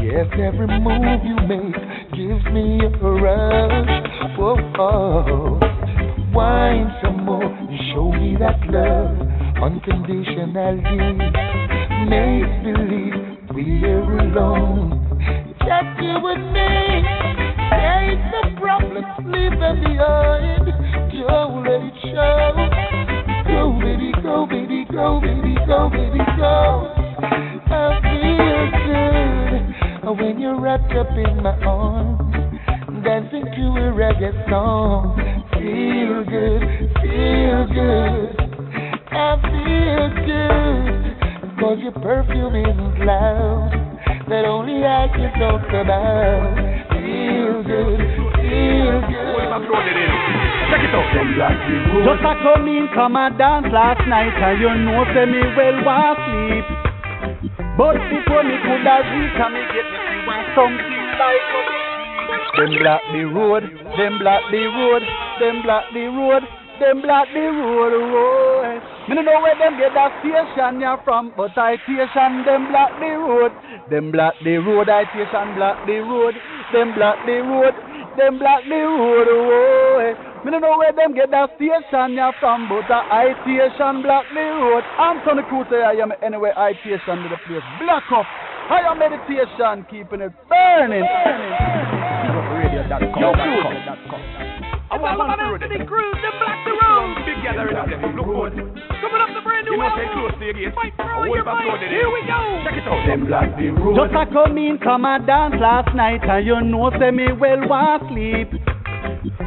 Yes, 0.00 0.26
every 0.38 0.66
move 0.80 1.24
you 1.24 1.36
make 1.46 1.74
gives 2.12 2.44
me 2.52 2.80
a 2.84 2.88
rush. 3.00 4.02
Oh. 4.38 5.60
wine 6.32 6.90
some 7.02 7.24
more 7.24 7.44
and 7.44 7.78
show 7.92 8.10
me 8.12 8.36
that 8.38 8.60
love 8.70 9.16
unconditionally. 9.62 10.82
Make 12.08 12.62
believe 12.64 13.14
we're 13.54 14.18
alone. 14.18 15.01
Just 15.64 16.02
you 16.02 16.16
and 16.26 16.52
me. 16.52 16.70
Take 17.72 18.22
the 18.32 18.42
problems, 18.60 19.06
leave 19.26 19.58
them 19.58 19.80
behind. 19.80 20.52
Let 21.64 21.80
it 21.80 21.94
show. 22.02 22.68
Go, 23.46 23.72
baby, 23.80 24.12
go, 24.22 24.46
baby, 24.46 24.84
go, 24.90 25.20
baby, 25.20 25.54
go, 25.66 25.88
baby, 25.88 26.18
go. 26.36 26.92
I 27.70 28.00
feel 28.02 28.64
good 28.82 30.18
when 30.18 30.40
you're 30.40 30.60
wrapped 30.60 30.92
up 30.92 31.08
in 31.16 31.42
my 31.42 31.56
arms, 31.64 32.34
dancing 33.04 33.44
to 33.44 33.64
a 33.78 33.92
reggae 33.94 34.32
song. 34.50 35.16
Feel 35.52 36.24
good, 36.24 36.62
feel 37.00 37.66
good, 37.72 38.36
I 39.12 39.36
feel 39.40 40.10
good. 40.26 41.60
Cause 41.60 41.78
your 41.80 41.92
perfume 41.92 42.56
is 42.56 43.06
loud, 43.06 43.70
that 44.32 44.48
only 44.48 44.80
I 44.80 45.12
can 45.12 45.28
talk 45.36 45.68
about. 45.68 46.56
Feel 46.88 47.60
good, 47.68 48.00
feel 48.40 48.96
good. 49.04 49.44
Check 50.72 50.88
it 50.88 50.96
out. 50.96 51.12
Just 52.00 52.24
a 52.24 52.32
come 52.40 52.64
in, 52.64 52.88
come 52.96 53.16
and 53.20 53.36
dance 53.36 53.68
last 53.68 54.00
night, 54.08 54.32
and 54.32 54.56
you 54.56 54.72
know 54.88 55.04
say 55.12 55.28
me 55.28 55.44
well 55.52 55.84
want 55.84 56.16
sleep. 56.24 56.64
But 57.76 58.00
before 58.08 58.40
me 58.48 58.56
could 58.64 58.88
have 58.88 59.04
reach, 59.12 59.36
and 59.36 59.52
me 59.52 59.62
get 59.68 59.84
me 59.84 60.00
see 60.00 60.24
want 60.24 60.48
something 60.56 61.04
like 61.20 61.52
a 61.52 61.82
them 62.56 62.72
block 62.80 63.02
the 63.12 63.24
road, 63.28 63.64
them 64.00 64.18
block 64.18 64.42
the 64.48 64.64
road, 64.64 65.02
them 65.40 65.60
block 65.60 65.84
the 65.92 66.08
road, 66.08 66.42
them 66.80 67.02
block 67.04 67.28
the 67.36 67.46
road. 67.52 67.92
Oh. 68.00 68.61
Me 69.12 69.16
no 69.20 69.28
know 69.28 69.44
where 69.44 69.52
them 69.60 69.76
get 69.76 69.92
that 69.92 70.08
station 70.24 70.80
ya 70.80 70.96
from, 71.04 71.36
but 71.36 71.52
Itation 71.52 72.48
them 72.48 72.72
block 72.72 72.96
the 72.96 73.12
road, 73.12 73.52
them 73.92 74.08
block 74.08 74.32
the 74.40 74.56
road, 74.56 74.88
Itation 74.88 75.52
block 75.52 75.84
the 75.84 76.00
road, 76.00 76.32
them 76.72 76.96
block 76.96 77.20
the 77.28 77.44
road, 77.44 77.76
them 78.16 78.40
block 78.40 78.64
the 78.64 78.80
road. 78.80 79.28
Oh. 79.28 80.00
Eh. 80.00 80.16
Me 80.48 80.50
no 80.56 80.64
know 80.64 80.80
where 80.80 80.96
them 80.96 81.12
get 81.12 81.28
that 81.28 81.52
station 81.60 82.16
ya 82.16 82.32
from, 82.40 82.72
but 82.72 82.88
Itation 82.88 84.00
block 84.00 84.24
the 84.32 84.48
road. 84.48 84.80
I'm 84.96 85.20
Tony 85.28 85.44
Cruiser, 85.44 85.84
eh, 85.84 85.92
I 85.92 86.00
am 86.00 86.16
anyway 86.24 86.56
Itation 86.56 87.20
to 87.20 87.28
the 87.28 87.36
place. 87.44 87.60
Black 87.84 88.08
up. 88.16 88.24
Higher 88.72 88.96
meditation, 88.96 89.84
keeping 89.92 90.24
it 90.24 90.32
burning. 90.48 91.04
Radio.com. 92.56 94.51
Yo, 94.92 95.00
I 95.00 95.16
want 95.16 95.40
all 95.40 95.56
about 95.56 95.56
Anthony 95.56 95.80
Cruz, 95.88 96.16
them 96.20 96.36
black 96.36 96.60
the 96.68 96.76
road. 96.76 97.16
Big 97.24 97.40
gathering 97.40 97.80
of 97.80 97.88
them. 97.88 98.12
Look 98.12 98.28
good. 98.28 98.52
Coming 99.00 99.22
up 99.24 99.32
the 99.32 99.40
brand 99.40 99.64
new 99.64 99.80
album. 99.80 100.04
close 100.12 100.36
to 100.36 100.44
your. 100.52 100.68
Fight 100.76 100.92
for 101.00 101.08
I 101.08 101.16
all 101.16 101.24
hold 101.24 101.32
your 101.32 101.44
back 101.48 101.64
might. 101.64 101.80
loaded 101.80 101.88
in. 101.88 101.96
Here 101.96 102.12
we 102.12 102.20
go. 102.28 102.40
Check 102.60 102.76
it 102.76 102.84
out. 102.84 103.00
Them 103.08 103.24
block 103.24 103.48
the 103.56 103.72
road. 103.72 103.96
Just 103.96 104.12
a 104.12 104.24
come 104.28 104.58
in, 104.60 104.76
come 104.84 105.08
and 105.08 105.24
dance 105.24 105.56
last 105.56 105.96
night, 105.96 106.20
and 106.28 106.44
you 106.44 106.60
know 106.60 106.92
say 107.00 107.08
me 107.08 107.32
well 107.32 107.64
want 107.64 108.04
sleep. 108.12 108.52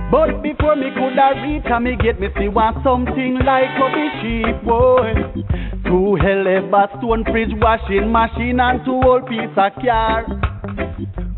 But 0.10 0.42
before 0.42 0.82
me 0.82 0.90
coulda 0.98 1.38
reach, 1.46 1.70
and 1.70 1.86
me 1.86 1.94
get 2.02 2.18
me 2.18 2.34
see 2.42 2.50
want 2.50 2.82
something 2.82 3.38
like 3.46 3.70
a 3.70 3.88
be 3.94 4.06
cheap 4.26 4.58
boy. 4.66 5.14
Two 5.86 6.18
hell 6.26 6.42
ever 6.42 6.90
stone 6.98 7.22
fridge 7.30 7.54
washing 7.62 8.10
machine 8.10 8.58
and 8.58 8.82
two 8.82 8.98
old 8.98 9.30
piece 9.30 9.54
of 9.54 9.78
car. 9.78 10.26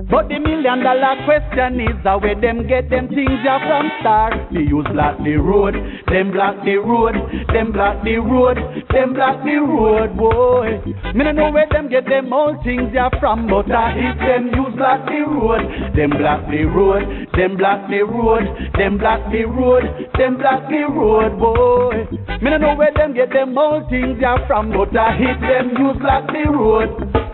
But 0.10 0.30
the 0.30 0.40
million 0.40 0.84
dollar 0.84 1.20
question 1.26 1.82
is 1.82 2.00
how 2.04 2.20
where 2.20 2.40
them 2.40 2.66
get 2.66 2.90
them 2.90 3.10
things 3.10 3.44
ya 3.44 3.60
from 3.60 3.92
star. 4.00 4.32
They 4.54 4.64
use 4.64 4.88
block 4.94 5.20
the 5.20 5.36
road, 5.36 5.76
them 6.08 6.32
block 6.32 6.64
the 6.64 6.78
road, 6.80 7.16
them 7.52 7.74
block 7.74 8.06
the 8.06 8.16
road, 8.16 8.56
them 8.88 9.14
block 9.14 9.44
the 9.44 9.60
road, 9.60 10.16
boy. 10.16 10.80
Me 11.12 11.26
no 11.28 11.32
know 11.34 11.52
where 11.52 11.68
them 11.70 11.90
get 11.90 12.06
them 12.08 12.32
all 12.32 12.56
things 12.64 12.94
ya 12.94 13.10
from, 13.20 13.48
but 13.48 13.70
I 13.70 13.92
hit 14.00 14.18
them 14.24 14.48
use 14.56 14.76
block 14.80 15.04
the 15.12 15.28
road, 15.28 15.68
them 15.92 16.12
block 16.16 16.48
the 16.48 16.64
road, 16.64 17.04
them 17.36 17.58
block 17.58 17.90
the 17.92 18.02
road, 18.08 18.48
them 18.80 18.98
block 18.98 19.20
the 19.30 19.44
road, 19.44 19.84
them 20.18 20.38
block 20.38 20.70
the 20.72 20.88
road, 20.88 21.36
boy. 21.36 22.08
Me 22.40 22.50
no 22.52 22.58
know 22.58 22.76
where 22.80 22.94
them 22.96 23.14
get 23.14 23.34
them 23.34 23.58
all 23.58 23.84
things 23.90 24.16
ya 24.22 24.40
from, 24.48 24.72
but 24.72 24.96
I 24.96 25.18
hit 25.20 25.42
them 25.42 25.76
use 25.76 26.00
block 26.00 26.32
the 26.32 26.48
road. 26.48 27.27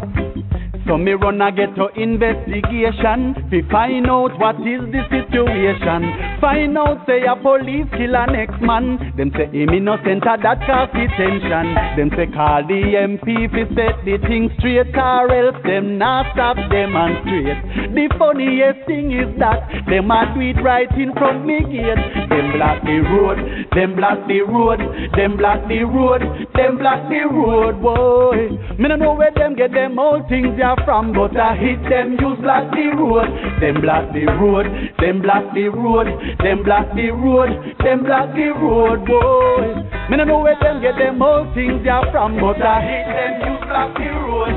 So 0.85 0.97
me 0.97 1.13
run 1.13 1.39
a 1.41 1.49
get 1.49 1.75
to 1.75 1.87
investigation 1.95 3.35
fi 3.49 3.61
find 3.71 4.07
out 4.07 4.35
what 4.37 4.59
is 4.67 4.83
the 4.91 4.99
situation. 5.07 6.11
Find 6.43 6.77
out 6.77 7.07
say 7.07 7.23
a 7.23 7.39
police 7.39 7.87
kill 7.95 8.15
a 8.15 8.27
next 8.27 8.59
man. 8.59 8.99
Them 9.15 9.31
say 9.31 9.47
him 9.47 9.71
innocent 9.71 10.27
a 10.27 10.35
that 10.43 10.59
cause 10.67 10.91
the 10.91 11.07
tension. 11.15 11.71
Them 11.95 12.11
say 12.19 12.27
call 12.35 12.67
the 12.67 12.99
MP 12.99 13.47
fi 13.47 13.63
set 13.71 13.95
the 14.03 14.19
thing 14.27 14.51
straight 14.59 14.91
or 14.91 15.31
else 15.31 15.55
them 15.63 15.97
not 15.97 16.27
stop 16.35 16.59
demonstrate. 16.67 17.63
The 17.95 18.11
funniest 18.19 18.83
thing 18.85 19.15
is 19.15 19.31
that 19.39 19.63
them 19.87 20.11
a 20.11 20.35
do 20.35 20.41
it 20.43 20.59
right 20.59 20.91
in 20.99 21.15
front 21.15 21.47
me 21.47 21.63
gate. 21.63 22.03
Them 22.27 22.59
block 22.59 22.83
the 22.83 22.99
road, 23.07 23.39
them 23.71 23.95
block 23.95 24.27
the 24.27 24.41
road, 24.43 24.83
them 25.15 25.37
block 25.39 25.63
the 25.71 25.79
road, 25.87 26.21
them 26.59 26.77
block 26.77 27.07
the 27.07 27.23
road, 27.23 27.79
boy. 27.79 28.51
Me 28.75 28.91
no 28.91 28.97
know 28.97 29.13
where 29.15 29.31
them 29.31 29.55
get 29.55 29.71
them 29.71 29.97
old 29.97 30.27
things 30.27 30.59
ya 30.59 30.72
from, 30.85 31.13
but 31.13 31.35
I 31.37 31.55
hit 31.55 31.81
them 31.89 32.17
use 32.19 32.39
block 32.41 32.71
the 32.71 32.93
road, 32.97 33.29
them 33.61 33.81
block 33.81 34.13
the 34.13 34.25
road, 34.39 34.65
them 34.99 35.21
block 35.21 35.53
the 35.53 35.69
road, 35.69 36.07
them 36.39 36.63
block 36.63 36.87
the 36.95 37.09
road, 37.11 37.51
them 37.83 38.03
block 38.03 38.33
the 38.33 38.49
road, 38.53 39.05
boy. 39.05 39.83
Me 40.09 40.17
no 40.17 40.23
know 40.23 40.39
where 40.39 40.57
them 40.61 40.81
get 40.81 40.97
them 40.97 41.21
old 41.21 41.53
things 41.55 41.85
ya 41.85 42.03
from, 42.11 42.39
but 42.39 42.61
I 42.61 42.81
hit 42.81 43.05
them 43.07 43.33
use 43.49 43.65
block 43.67 43.93
the 43.97 44.09
road. 44.09 44.55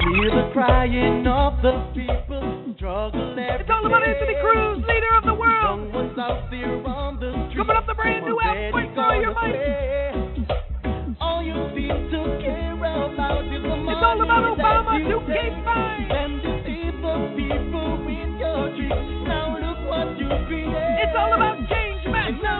Hear 0.00 0.30
the 0.30 0.50
crying 0.52 1.26
of 1.26 1.62
the 1.62 1.74
people, 1.94 2.74
struggle 2.76 3.36
It's 3.38 3.70
all 3.70 3.86
about 3.86 4.02
Anthony 4.02 4.34
Cruz, 4.40 4.82
leader 4.88 5.14
of 5.16 5.24
the 5.24 5.34
world. 5.34 5.90
Someone's 5.92 6.18
out 6.18 6.50
there 6.50 6.80
on 6.86 7.20
the 7.20 7.30
street. 7.48 7.56
Coming 7.58 7.76
up 7.76 7.86
the 7.86 7.94
brand 7.94 8.24
new 8.26 8.40
album. 8.40 8.94
For 8.94 9.00
all 9.00 9.20
your 9.20 9.34
might. 9.34 11.16
All 11.20 11.42
you 11.42 11.54
seem 11.76 12.10
to 12.10 12.40
care 12.40 12.69
about 13.06 13.44
is 13.46 13.62
the 13.62 13.76
money 13.76 13.92
It's 13.92 14.04
all 14.04 14.20
about 14.20 14.44
Obama 14.58 14.98
you 15.00 15.20
2K5. 15.20 15.68
And 16.10 16.32
deceive 16.42 16.96
the 17.00 17.14
people 17.36 18.04
with 18.04 18.32
your 18.40 18.60
tricks. 18.76 19.10
Now 19.26 19.56
look 19.56 19.80
what 19.88 20.18
you 20.20 20.28
create. 20.46 20.96
It's 21.04 21.16
all 21.16 21.32
about 21.32 21.56
change, 21.68 22.04
man. 22.06 22.59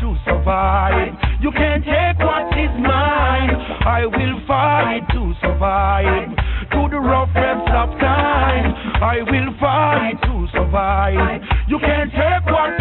To 0.00 0.16
survive. 0.24 1.14
You 1.40 1.50
can't 1.50 1.84
take 1.84 2.18
what 2.18 2.46
is 2.58 2.70
mine. 2.78 3.50
I 3.86 4.06
will 4.06 4.40
fight 4.46 5.02
to 5.12 5.34
survive 5.40 6.36
to 6.72 6.88
the 6.90 7.00
rough 7.00 7.34
roughest 7.34 7.68
of 7.70 7.98
time. 7.98 8.74
I 9.02 9.22
will 9.22 9.52
fight 9.58 10.20
to 10.22 10.46
survive. 10.52 11.42
You 11.68 11.78
can't 11.78 12.10
take 12.10 12.46
what. 12.46 12.79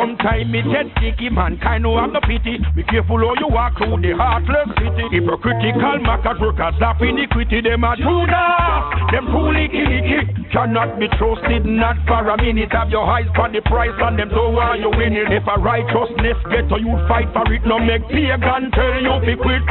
Sometimes 0.00 0.48
me 0.48 0.64
get 0.64 0.88
sticky, 0.96 1.28
man, 1.28 1.60
kind 1.60 1.84
of 1.84 1.92
have 2.00 2.12
no 2.16 2.20
pity. 2.24 2.56
Be 2.74 2.82
careful 2.88 3.20
how 3.20 3.36
you 3.36 3.52
walk 3.52 3.76
through 3.76 4.00
the 4.00 4.16
heartless 4.16 4.72
city. 4.80 5.04
Hypocritical 5.12 6.00
mockers, 6.00 6.40
workers 6.40 6.80
of 6.80 6.96
iniquity, 7.04 7.60
them 7.60 7.84
are 7.84 8.00
Judas. 8.00 9.12
Them 9.12 9.28
truly 9.28 9.68
kicky. 9.68 10.24
Cannot 10.56 10.98
be 10.98 11.06
trusted, 11.20 11.68
not 11.68 12.00
for 12.08 12.24
a 12.32 12.36
minute. 12.40 12.72
Have 12.72 12.88
your 12.88 13.04
eyes 13.04 13.28
for 13.36 13.52
the 13.52 13.60
price 13.68 13.92
and 14.00 14.18
them 14.18 14.30
so 14.32 14.48
why 14.48 14.76
you 14.80 14.88
winning. 14.88 15.28
If 15.28 15.44
a 15.46 15.60
righteousness 15.60 16.40
get 16.48 16.68
to 16.72 16.80
you, 16.80 16.96
fight 17.04 17.28
for 17.36 17.44
it. 17.52 17.60
No 17.68 17.78
make 17.78 18.08
pagan 18.08 18.72
tell 18.72 19.04
you 19.04 19.20
be 19.20 19.36
quit. 19.36 19.62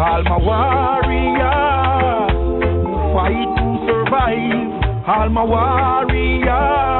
All 0.00 0.24
my 0.24 0.40
warriors 0.40 1.44
fight 3.12 3.44
to 3.60 3.66
survive. 3.84 4.72
All 5.04 5.28
my 5.28 5.44
warriors 5.44 6.96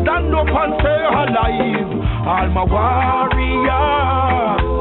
stand 0.00 0.34
up 0.34 0.48
and 0.48 0.72
stay 0.80 1.02
alive. 1.12 1.79
All 2.30 2.46
my 2.50 2.62
warriors 2.62 3.70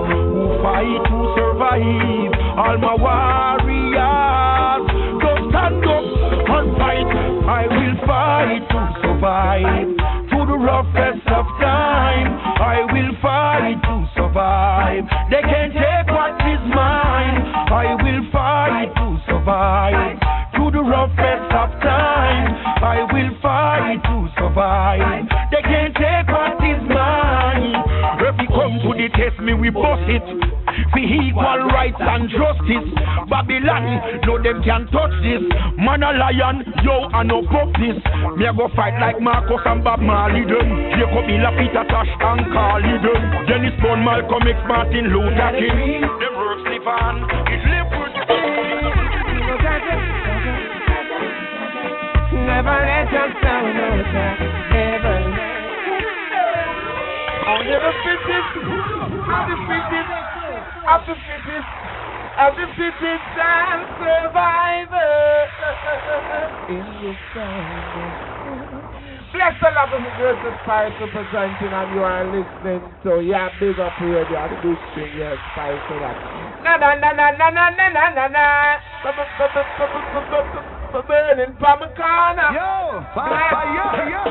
who 0.05 0.61
fight 0.61 1.01
to 1.09 1.17
survive. 1.33 2.33
All 2.61 2.77
my 2.77 2.93
warriors 2.93 4.85
just 5.17 5.49
stand 5.49 5.81
up 5.81 6.05
and 6.45 6.77
fight. 6.77 7.09
I 7.49 7.65
will 7.65 7.97
fight 8.05 8.61
to 8.69 8.81
survive. 9.01 9.89
To 10.29 10.37
the 10.45 10.57
roughest 10.61 11.25
of 11.25 11.45
time, 11.57 12.37
I 12.61 12.85
will 12.93 13.17
fight 13.19 13.81
to 13.81 13.95
survive. 14.13 15.09
They 15.31 15.41
can't 15.41 15.73
take 15.73 16.07
what 16.13 16.37
is 16.45 16.61
mine. 16.69 17.49
I 17.73 17.97
will 17.97 18.29
fight 18.31 18.93
to 18.93 19.17
survive. 19.25 20.21
To 20.53 20.69
the 20.69 20.83
roughest 20.85 21.49
of 21.49 21.69
time, 21.81 22.53
I 22.85 23.09
will 23.11 23.33
fight 23.41 24.03
to 24.05 24.29
survive. 24.37 25.38
Me 29.37 29.53
we 29.53 29.69
bust 29.69 30.07
it. 30.09 30.23
For 30.91 30.99
equal 30.99 31.69
rights 31.75 31.99
and 31.99 32.29
justice. 32.29 32.89
Babylon, 33.29 34.23
no 34.25 34.41
them 34.41 34.63
can 34.63 34.87
touch 34.89 35.13
this. 35.21 35.43
Man 35.77 36.01
a 36.01 36.11
lion, 36.15 36.63
yo 36.81 37.09
I 37.13 37.23
no 37.23 37.43
fuck 37.51 37.69
this. 37.77 37.99
Me 38.37 38.45
a 38.47 38.53
go 38.53 38.69
fight 38.75 38.97
like 38.97 39.21
Marcus 39.21 39.61
and 39.65 39.83
Bob 39.83 39.99
Marley 39.99 40.45
them. 40.47 40.69
Jacob 40.95 41.25
Miller, 41.27 41.53
Peter 41.59 41.85
Tosh 41.91 42.09
and 42.09 42.47
Carly 42.49 42.95
them. 43.03 43.21
Dennis 43.45 43.75
Bond, 43.83 44.01
Malcolm 44.05 44.47
X, 44.47 44.57
Martin 44.65 45.11
Luther 45.11 45.51
King. 45.59 46.01
Them 46.01 46.33
works 46.39 46.63
live 46.65 46.87
on, 46.87 47.27
it 47.51 47.61
live 47.67 47.91
with 47.99 48.15
Never 52.49 52.77
let 52.81 53.13
us 53.13 53.33
down, 53.43 53.67
no. 53.77 53.89
Never 54.73 55.15
I'll 57.49 57.63
never 57.63 57.91
fit 58.03 58.29
it. 58.29 58.98
Be 59.29 59.55
fittest. 59.69 60.09
I'll 60.89 61.05
be 61.05 61.13
fittest. 61.13 61.69
I'll 62.41 62.55
be 62.57 62.65
fittest 62.73 63.29
and 63.37 63.81
survivor. 64.01 65.13
In 66.69 66.85
the 66.97 67.13
sun. 67.33 67.53
Bless 69.29 69.53
the 69.61 69.69
love 69.69 69.93
of 69.93 70.01
the 70.01 70.13
greatest 70.17 70.57
spice 70.65 70.93
representing 70.97 71.69
and 71.69 71.89
you 71.93 72.01
are 72.01 72.25
listening 72.25 72.81
to 73.05 73.21
yeah, 73.21 73.53
big 73.61 73.77
up 73.77 73.93
radio 74.01 74.49
the 74.65 74.73
yes, 75.13 75.37
spice 75.53 75.77
to 75.87 75.95
that. 76.01 76.17
Na 76.65 76.77
na 76.81 76.95
na 76.97 77.13
na 77.13 77.29
na 77.37 77.49
na 77.53 77.69
na 77.69 77.89
na 77.93 78.09
na 78.09 78.27
na 78.27 78.69
burning 81.09 81.55
from 81.59 81.81
a 81.81 81.89
corner. 81.95 82.49
Yo, 82.53 83.01
Bless. 83.15 83.49
fire, 83.49 84.09
yo, 84.09 84.23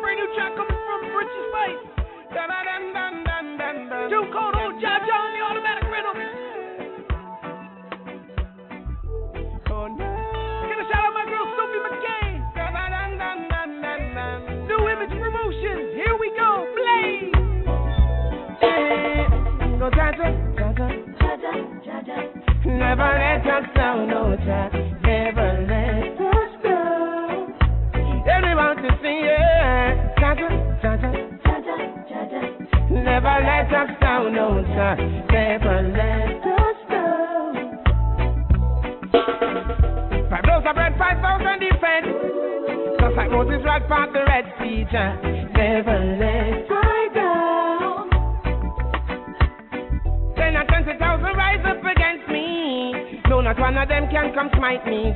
Brand 0.00 0.18
new 0.18 0.28
track 0.34 0.56
coming 0.56 0.80
from 0.88 1.00
Richie 1.16 1.44
Spice. 1.50 1.97
Two 4.08 4.24
cold 4.32 4.54
old 4.56 4.80
Jah 4.80 5.00
Jah 5.00 5.16
on 5.16 5.32
the 5.32 5.40
automatic 5.40 5.84
rhythm. 5.88 6.16
Get 10.68 10.78
a 10.78 10.84
shout 10.92 11.04
out 11.08 11.14
my 11.14 11.24
girl 11.24 11.46
Sophie 11.56 11.80
McCain. 11.88 12.36
New 14.68 14.82
image 14.88 15.14
promotions. 15.18 15.94
Here 15.96 16.16
we 16.20 16.28
go. 16.36 16.50
Go 19.78 19.88
Jaja, 19.90 20.28
Jaja, 20.58 20.88
Never 22.66 23.10
let 23.18 23.46
us 23.46 23.66
down, 23.74 24.08
no 24.08 24.36
Jah. 24.44 24.68
Never 25.02 25.64
let 25.66 26.20
us 26.20 26.52
down. 26.62 27.54
Everyone 28.28 28.76
to 28.76 28.90
see 29.00 29.20
it. 29.24 29.96
Jaja, 30.18 30.48
Jaja, 30.82 31.27
Never 33.08 33.36
let 33.42 33.72
us 33.72 33.90
down, 34.00 34.34
no 34.34 34.62
Jah. 34.62 34.96
Never 35.32 35.76
let 35.96 36.44
us 36.44 36.78
down. 36.90 37.52
Five 40.30 40.44
loaves 40.46 40.66
of 40.68 40.74
bread, 40.76 40.94
five 40.98 41.18
thousand 41.24 41.58
defense. 41.58 42.06
Just 43.00 43.16
like 43.16 43.30
Moses 43.30 43.64
right 43.64 43.88
past 43.88 44.12
the 44.12 44.20
Red 44.28 44.44
Sea. 44.60 44.84
Never 45.56 45.98
let 46.20 46.70
I 46.70 47.08
down. 47.14 48.10
Ten 50.36 50.54
and 50.54 50.68
twenty 50.68 50.98
thousand 50.98 51.34
rise 51.34 51.64
up 51.64 51.80
against 51.80 52.28
me. 52.30 53.22
No, 53.28 53.40
not 53.40 53.58
one 53.58 53.76
of 53.78 53.88
them 53.88 54.08
can 54.10 54.34
come 54.34 54.50
smite 54.56 54.84
me. 54.86 55.14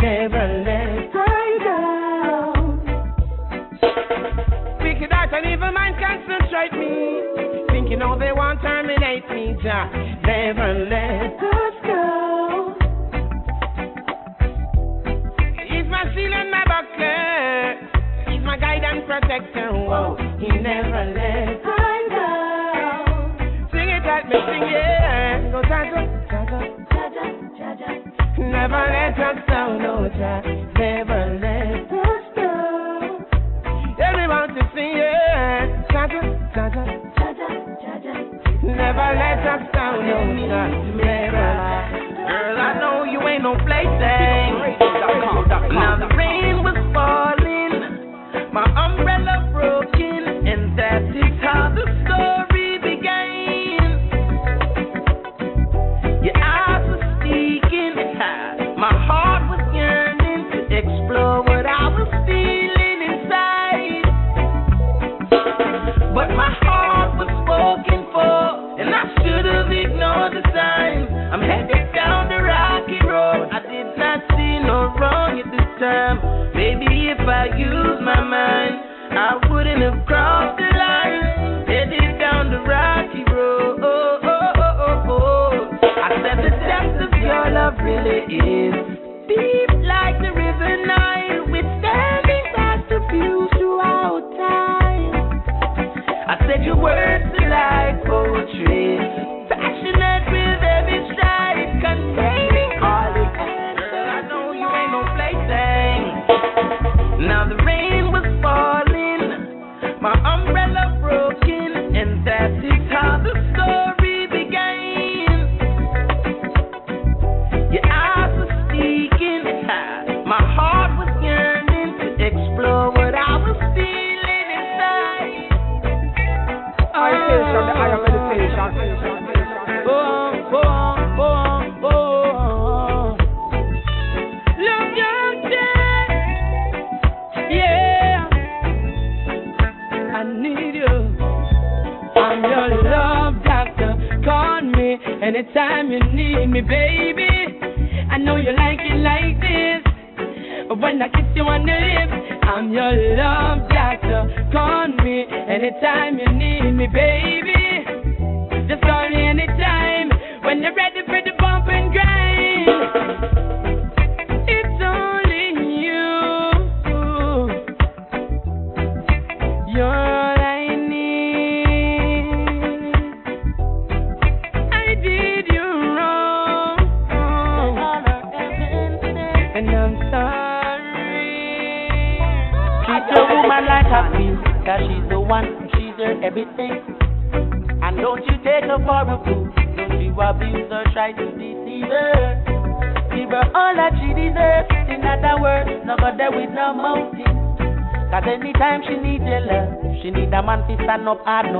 Never 0.00 0.62
let 0.64 1.10
I 1.12 1.58
down. 1.64 2.06
Heart 5.26 5.42
and 5.44 5.52
evil 5.54 5.72
mind 5.72 5.96
strike 6.46 6.72
me. 6.72 7.20
Think 7.70 7.90
You 7.90 7.96
know 7.96 8.16
they 8.16 8.30
want 8.30 8.60
terminate 8.62 9.28
me, 9.28 9.56
Jah. 9.60 9.90
Never 10.22 10.86
let 10.86 11.34
us 11.34 11.74
go. 11.82 12.74
He's 15.66 15.86
my 15.90 16.04
shield 16.14 16.32
and 16.32 16.48
my 16.48 16.62
buckler. 16.70 17.74
He's 18.30 18.44
my 18.44 18.56
guide 18.56 18.84
and 18.84 19.04
protector. 19.04 19.72
Whoa, 19.72 20.16
he 20.38 20.46
never 20.46 21.10
let 21.10 21.58
I 21.66 22.06
go. 22.14 22.30
Sing 23.72 23.88
it 23.88 24.06
like 24.06 24.28
me, 24.28 24.38
sing 24.46 24.62
it. 24.62 25.50
Go, 25.50 25.60
Jah, 25.62 25.90
Never 28.38 28.84
let 28.94 29.18
us 29.18 29.42
down, 29.48 29.82
no 29.82 30.08
Jah. 30.08 30.42
Never 30.78 31.38
let 31.42 31.90
us. 31.90 31.95
Everyone 34.26 34.58
to 34.58 34.62
sing 34.74 34.98
it. 34.98 35.86
Jah, 35.92 36.08
Jah, 36.10 36.66
Jah, 36.74 36.82
Never 38.60 39.08
let 39.14 39.38
us 39.46 39.62
down, 39.72 40.02
no. 40.02 40.18
Never. 40.98 41.50
Girl, 42.26 42.58
I 42.58 42.74
know 42.80 43.04
you 43.04 43.22
ain't 43.22 43.44
no 43.44 43.54
plaything. 43.54 44.02
Eh? 44.02 44.06
Now 44.26 44.45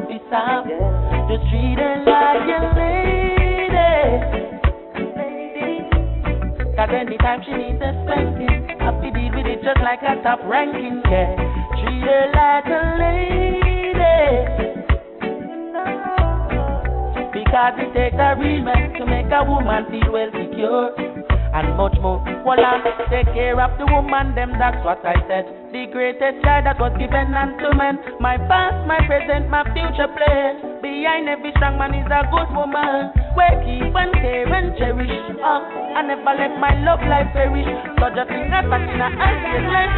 be 0.09 0.19
soft. 0.31 0.69
Just 1.29 1.43
treat 1.51 1.79
her 1.79 2.03
like 2.07 2.47
a 2.47 2.61
lady. 2.79 3.17
Cause 6.77 6.93
anytime 6.93 7.41
she 7.45 7.53
needs 7.53 7.81
a 7.81 7.91
spanking, 8.05 8.69
I 8.81 8.93
fi 9.01 9.09
deal 9.11 9.33
with 9.35 9.47
it 9.47 9.65
just 9.65 9.81
like 9.81 10.03
a 10.03 10.23
top 10.23 10.41
ranking, 10.45 11.03
yeah. 11.11 11.35
Treat 11.81 12.05
her 12.05 12.31
like 12.37 12.69
a 12.69 12.83
lady. 13.01 13.47
Because 17.33 17.75
it 17.81 17.91
takes 17.97 18.17
a 18.21 18.37
real 18.39 18.63
man 18.63 18.93
to 19.01 19.07
make 19.07 19.33
a 19.33 19.43
woman 19.43 19.87
feel 19.91 20.13
well 20.13 20.31
secure. 20.31 20.93
And 21.57 21.77
much 21.77 21.97
more. 22.03 22.21
Well, 22.45 22.61
I 22.61 22.85
take 23.09 23.33
care 23.33 23.59
of 23.59 23.79
the 23.79 23.87
woman, 23.89 24.35
them, 24.35 24.53
that's 24.59 24.77
what 24.85 25.01
I 25.07 25.17
said. 25.27 25.49
The 25.73 25.89
greatest 25.91 26.45
child 26.45 26.67
that 26.67 26.79
was 26.79 26.93
given 27.01 27.33
unto 27.33 27.73
men. 27.75 27.96
Past, 29.07 29.23
my 29.23 29.27
present, 29.27 29.51
my 29.51 29.63
future 29.73 30.09
plan. 30.09 30.83
Behind 30.83 31.29
every 31.29 31.53
strong 31.57 31.79
man 31.79 31.95
is 31.95 32.07
a 32.07 32.27
good 32.31 32.51
woman. 32.55 33.13
Where 33.35 33.55
keep 33.63 33.95
and 33.95 34.13
care 34.15 34.53
and 34.53 34.77
cherish. 34.79 35.11
Oh, 35.43 35.63
I 35.95 36.03
never 36.03 36.35
let 36.35 36.59
my 36.59 36.75
love 36.83 37.01
life 37.07 37.33
perish. 37.33 37.67
So 37.99 38.09
just 38.15 38.29
think 38.29 38.51
that 38.51 38.69
back 38.71 38.83
in 38.83 39.01
a 39.01 39.07
eyes, 39.07 39.63
like 39.71 39.95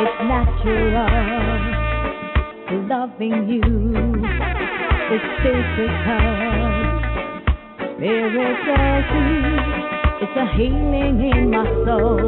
It's 0.00 0.18
natural 0.26 1.68
loving 2.88 3.48
you. 3.48 3.62
It's 5.10 5.24
physical, 5.42 6.28
spiritual. 7.94 9.02
It's 10.20 10.36
a 10.36 10.46
healing 10.56 11.18
in 11.32 11.50
my 11.50 11.64
soul. 11.86 12.20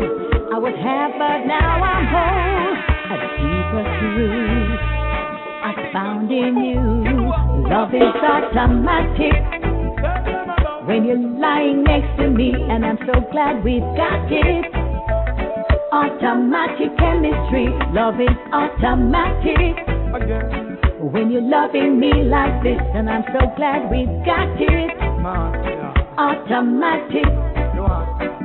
I 0.53 0.59
was 0.59 0.75
half, 0.83 1.13
but 1.19 1.47
now 1.47 1.83
I'm 1.83 2.07
whole. 2.07 2.90
Love 7.71 7.95
is 7.95 8.03
automatic. 8.03 9.33
When 10.89 11.05
you're 11.05 11.17
lying 11.17 11.85
next 11.85 12.19
to 12.19 12.29
me, 12.29 12.53
and 12.53 12.85
I'm 12.85 12.99
so 13.07 13.21
glad 13.31 13.63
we've 13.63 13.81
got 13.95 14.27
it. 14.27 14.67
Automatic 15.93 16.99
chemistry, 16.99 17.69
love 17.95 18.21
is 18.21 18.35
automatic. 18.53 19.87
When 20.99 21.31
you're 21.31 21.43
loving 21.43 22.01
me 22.01 22.11
like 22.25 22.61
this, 22.65 22.81
and 22.93 23.09
I'm 23.09 23.23
so 23.39 23.47
glad 23.57 23.89
we've 23.89 24.19
got 24.27 24.51
it. 24.59 24.91
Automatic 26.19 27.50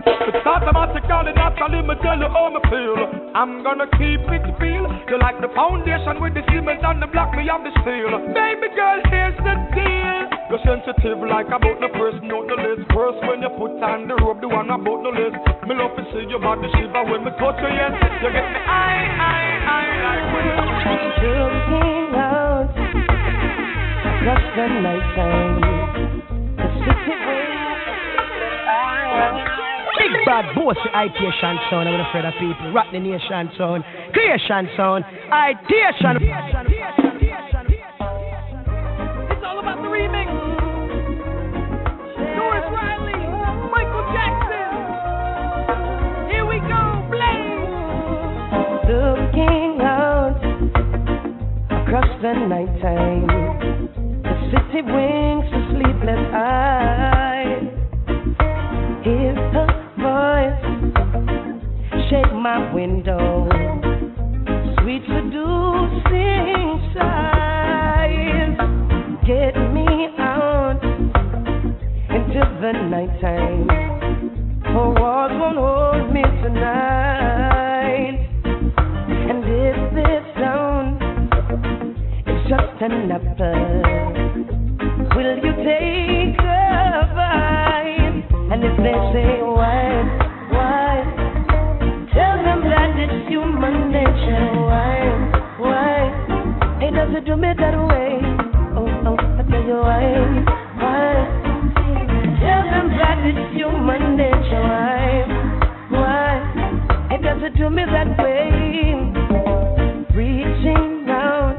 It's 0.06 0.46
automatically, 0.46 1.34
naturally, 1.34 1.82
me 1.82 1.96
tell 2.02 2.18
you 2.18 2.30
how 2.30 2.54
me 2.54 2.62
feel. 2.70 2.98
I'm 3.34 3.64
gonna 3.66 3.90
keep 3.98 4.22
it 4.22 4.46
real. 4.62 4.86
You 5.10 5.18
like 5.18 5.42
the 5.42 5.50
foundation 5.58 6.22
with 6.22 6.34
the 6.38 6.46
cement 6.50 6.86
and 6.86 7.02
the 7.02 7.08
block, 7.10 7.34
me 7.34 7.50
have 7.50 7.66
the 7.66 7.74
steel. 7.82 8.14
Baby 8.34 8.70
girl, 8.78 9.02
here's 9.10 9.38
the 9.42 9.56
deal. 9.74 10.30
You're 10.50 10.62
sensitive 10.62 11.26
like 11.26 11.50
about 11.50 11.82
the 11.82 11.90
first 11.98 12.22
note 12.22 12.46
the 12.48 12.58
list. 12.58 12.86
First 12.94 13.18
when 13.26 13.42
you 13.42 13.50
put 13.58 13.82
on 13.82 14.06
the 14.08 14.16
robe, 14.22 14.42
the 14.42 14.48
one 14.48 14.70
about 14.70 15.02
the 15.02 15.10
list. 15.10 15.42
Me 15.66 15.74
love 15.74 15.98
to 15.98 16.04
see 16.14 16.30
your 16.30 16.40
body 16.40 16.70
shiver 16.78 17.02
when 17.10 17.26
me 17.26 17.34
touch 17.42 17.58
you, 17.58 17.72
yes. 17.74 17.94
You 18.22 18.30
get 18.30 18.46
me, 18.46 18.62
I, 18.62 19.10
I, 19.20 19.42
I, 19.66 19.84
like 20.06 20.26
when 20.32 20.46
Looking 21.26 22.14
out 22.14 22.70
across 24.06 24.46
the 24.54 24.66
nighttime, 24.70 25.66
the 26.62 26.68
city 26.86 27.26
Big 29.16 29.55
bad 30.26 30.56
bossy 30.56 30.90
Itation 30.94 31.70
sound, 31.70 31.88
I'm 31.88 32.02
afraid 32.02 32.26
of 32.26 32.34
people. 32.40 32.74
Rock 32.74 32.88
the 32.92 33.00
nation 33.00 33.50
sound, 33.58 33.84
creation 34.12 34.68
sound, 34.76 35.06
Itation. 35.32 36.18
It's 39.32 39.44
all 39.46 39.60
about 39.60 39.78
the 39.82 39.88
remix. 39.88 40.26
Doris 42.36 42.66
Riley, 42.74 43.14
Michael 43.70 44.06
Jackson. 44.14 44.72
Here 46.32 46.46
we 46.46 46.60
go, 46.60 47.06
Blaze. 47.12 47.76
looking 48.90 49.82
out 49.82 50.42
across 51.70 52.10
the 52.22 52.34
nighttime. 52.34 53.28
The 54.24 54.34
city 54.52 54.82
winks 54.82 55.50
a 55.54 55.62
sleepless 55.72 56.26
eye. 56.34 57.62
Hear 59.04 59.36
her 59.54 59.75
voice 60.16 60.64
shake 62.10 62.34
my 62.48 62.58
window. 62.74 63.48
Sweet 64.78 65.04
seducing 65.12 66.64
sighs 66.94 68.56
get 69.28 69.54
me 69.76 69.90
out 70.18 70.82
into 72.18 72.42
the 72.62 72.72
nighttime. 72.94 73.68
Her 74.74 74.90
walls 75.00 75.34
won't 75.42 75.58
hold 75.58 76.14
me 76.14 76.24
tonight. 76.44 78.18
And 79.32 79.44
if 79.66 79.78
this 79.98 80.24
sound 80.40 80.96
is 82.32 82.40
just 82.48 82.76
an 82.82 83.10
will 85.16 85.36
you 85.44 85.54
take? 85.64 86.45
And 88.48 88.64
if 88.64 88.78
they 88.78 88.94
say 89.12 89.42
why, 89.42 90.06
why? 90.54 91.02
Tell 92.14 92.38
them 92.46 92.62
that 92.70 92.94
it's 92.96 93.28
human 93.28 93.92
nature. 93.92 94.46
Why, 94.70 95.02
why? 95.58 96.14
It 96.80 96.92
doesn't 96.94 97.26
do 97.26 97.36
me 97.36 97.50
that 97.58 97.76
way. 97.90 98.22
Oh, 98.78 98.86
oh, 99.10 99.18
I 99.18 99.42
tell 99.50 99.66
you 99.66 99.82
why, 99.82 100.14
why? 100.78 101.26
Tell 102.38 102.64
them 102.70 102.88
that 102.96 103.18
it's 103.26 103.56
human 103.58 104.16
nature. 104.16 104.62
Why, 104.62 105.26
why? 105.90 107.16
It 107.16 107.24
doesn't 107.24 107.58
do 107.58 107.70
me 107.72 107.84
that 107.84 108.16
way. 108.22 108.94
Reaching 110.14 111.10
out 111.10 111.58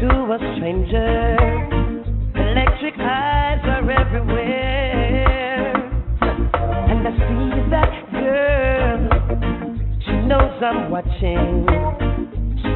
to 0.00 0.08
a 0.34 0.38
stranger. 0.56 1.36
Electric 2.34 2.98
eyes 2.98 3.41
knows 10.32 10.62
I'm 10.62 10.90
watching. 10.90 11.66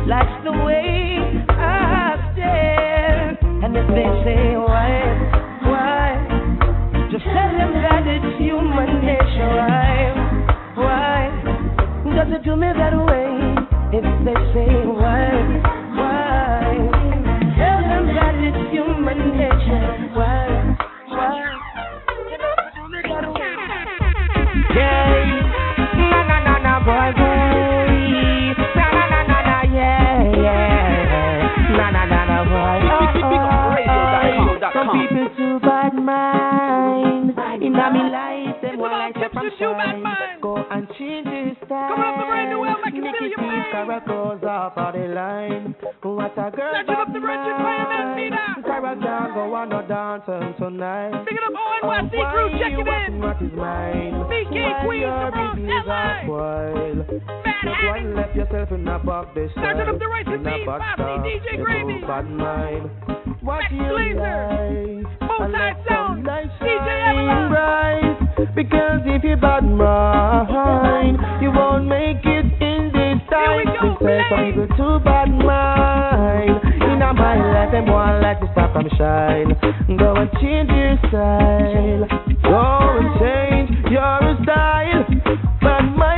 Likes 0.06 0.36
the 0.44 0.52
way 0.52 1.16
I 1.48 2.32
stare. 2.32 3.38
And 3.64 3.72
if 3.74 3.88
they 3.96 4.08
say 4.24 4.56
why, 4.60 4.92
why? 5.64 6.20
Just 7.10 7.24
tell 7.24 7.50
them 7.56 7.72
that 7.80 8.04
it's 8.04 8.28
human 8.36 9.00
nature. 9.00 9.56
Why, 9.56 10.12
why? 10.76 11.32
Does 12.12 12.28
it 12.36 12.44
do 12.44 12.56
me 12.56 12.68
that 12.76 12.92
way? 12.92 13.32
If 13.96 14.04
they 14.26 14.36
say 14.52 14.72
why, 14.92 15.32
why? 15.96 16.76
Tell 17.56 17.80
them 17.88 18.04
that 18.20 18.34
it's 18.36 18.70
human 18.70 19.32
nature. 19.32 19.55
And 39.60 40.02
shine. 40.04 40.40
Go 40.40 40.56
and 40.70 40.88
change 40.98 41.26
your 41.26 41.54
style. 41.66 41.96
Negative 42.92 43.32
characters 43.72 44.44
off 44.44 44.76
of 44.76 44.94
the 44.94 45.08
line. 45.08 45.74
What 46.02 46.38
a 46.38 46.50
girl 46.50 46.84
bad 46.86 47.08
mind. 47.08 48.34
Sarah 48.34 48.45
can't 48.94 49.34
go 49.34 49.54
on 49.54 49.68
no 49.70 49.82
dancing 49.82 50.54
tonight. 50.58 51.24
Pick 51.26 51.34
it 51.36 51.42
up, 51.42 51.52
ONYC 51.82 52.10
crew, 52.32 52.48
check 52.58 52.72
it 52.72 52.86
in. 52.86 53.18
What 53.20 53.42
is 53.42 53.52
mine? 53.52 54.12
BK 54.30 54.54
your 55.00 55.26
the 55.26 55.30
Bronx, 55.32 55.60
LA. 55.86 55.92
are 55.92 56.22
spoiled? 56.22 56.98
You 57.66 57.72
go 57.82 57.92
and 57.94 58.14
left 58.14 58.36
yourself 58.36 58.70
in 58.72 58.86
a 58.86 58.98
box 58.98 59.28
this 59.34 59.50
Starting 59.52 59.88
up 59.88 59.98
the 59.98 60.06
right 60.06 60.24
to 60.26 60.34
a 60.34 60.38
me, 60.38 60.64
bad 60.64 60.96
Bobby. 60.96 61.28
DJ 61.28 61.64
Gravy. 61.64 62.00
bad 62.06 62.30
mind. 62.30 62.90
What 63.42 63.58
Max 63.60 63.72
you 63.72 63.88
Blazer. 63.90 64.22
like? 64.22 65.18
Both 65.20 65.50
sides 65.52 65.78
sound. 65.88 66.24
DJ 66.24 66.86
Avalon. 66.86 67.48
bright. 67.50 68.54
Because 68.54 69.00
if 69.06 69.24
you 69.24 69.36
bad 69.36 69.64
mind, 69.64 71.18
you 71.42 71.50
won't 71.50 71.86
make 71.86 72.22
it 72.24 72.46
in 72.62 72.90
this 72.94 73.18
time. 73.30 73.56
We 73.56 73.64
say 74.06 74.20
some 74.30 74.46
people 74.54 74.68
too 74.76 75.04
bad 75.04 75.28
mind. 75.30 76.85
In 77.06 77.10
a 77.10 77.14
my 77.14 77.36
life, 77.36 77.70
them 77.70 77.86
want 77.86 78.20
like 78.20 78.40
to 78.40 78.50
stop 78.50 78.74
and 78.74 78.90
shine. 78.98 79.54
Go 79.96 80.16
and 80.16 80.30
change 80.42 80.68
your 80.74 80.98
style. 81.06 82.02
Go 82.42 82.98
and 82.98 83.10
change 83.22 83.70
your 83.92 84.34
style. 84.42 85.06
Bad-minded 85.62 85.86
people 85.86 86.15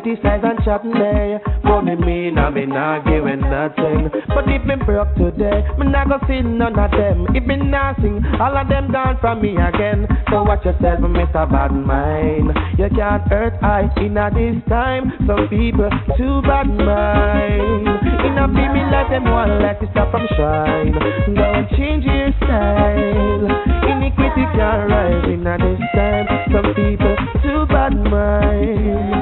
Are 0.00 0.02
criticize 0.02 0.40
and. 0.42 1.40
But 1.62 1.82
me 1.82 1.94
mean 1.96 2.38
I 2.38 2.48
me 2.50 2.64
not 2.64 3.04
giving 3.04 3.40
nothing. 3.40 4.08
But 4.28 4.48
if 4.48 4.64
me 4.64 4.76
broke 4.84 5.14
today, 5.14 5.60
me 5.78 5.86
not 5.92 6.08
go 6.08 6.18
see 6.26 6.40
none 6.40 6.78
of 6.78 6.90
them. 6.90 7.26
If 7.34 7.44
me 7.44 7.56
not 7.56 7.96
sing, 8.00 8.24
all 8.40 8.56
of 8.56 8.68
them 8.68 8.92
down 8.92 9.18
from 9.20 9.42
me 9.42 9.56
again. 9.56 10.08
So 10.30 10.42
watch 10.42 10.64
yourself, 10.64 11.00
Mr. 11.00 11.44
Bad 11.50 11.72
Mind. 11.72 12.48
You 12.78 12.88
can't 12.96 13.28
hurt 13.28 13.54
I 13.62 13.92
in 14.00 14.16
a 14.16 14.30
this 14.32 14.56
time. 14.68 15.12
Some 15.26 15.48
people 15.48 15.90
too 16.16 16.40
bad 16.48 16.68
mind. 16.68 18.00
In 18.24 18.38
a 18.40 18.48
be 18.48 18.64
me 18.72 18.80
let 18.88 19.10
them 19.10 19.24
one 19.24 19.60
like 19.60 19.80
to 19.80 19.86
stop 19.92 20.10
from 20.12 20.26
shine. 20.36 20.96
And 20.96 21.68
change 21.76 22.04
your 22.04 22.32
style. 22.40 23.44
Iniquity 23.84 24.44
can't 24.56 24.88
rise 24.88 25.28
in 25.28 25.46
a 25.46 25.58
this 25.60 25.80
time. 25.92 26.26
Some 26.52 26.72
people 26.72 27.16
too 27.44 27.66
bad 27.68 27.94
mind. 28.08 29.19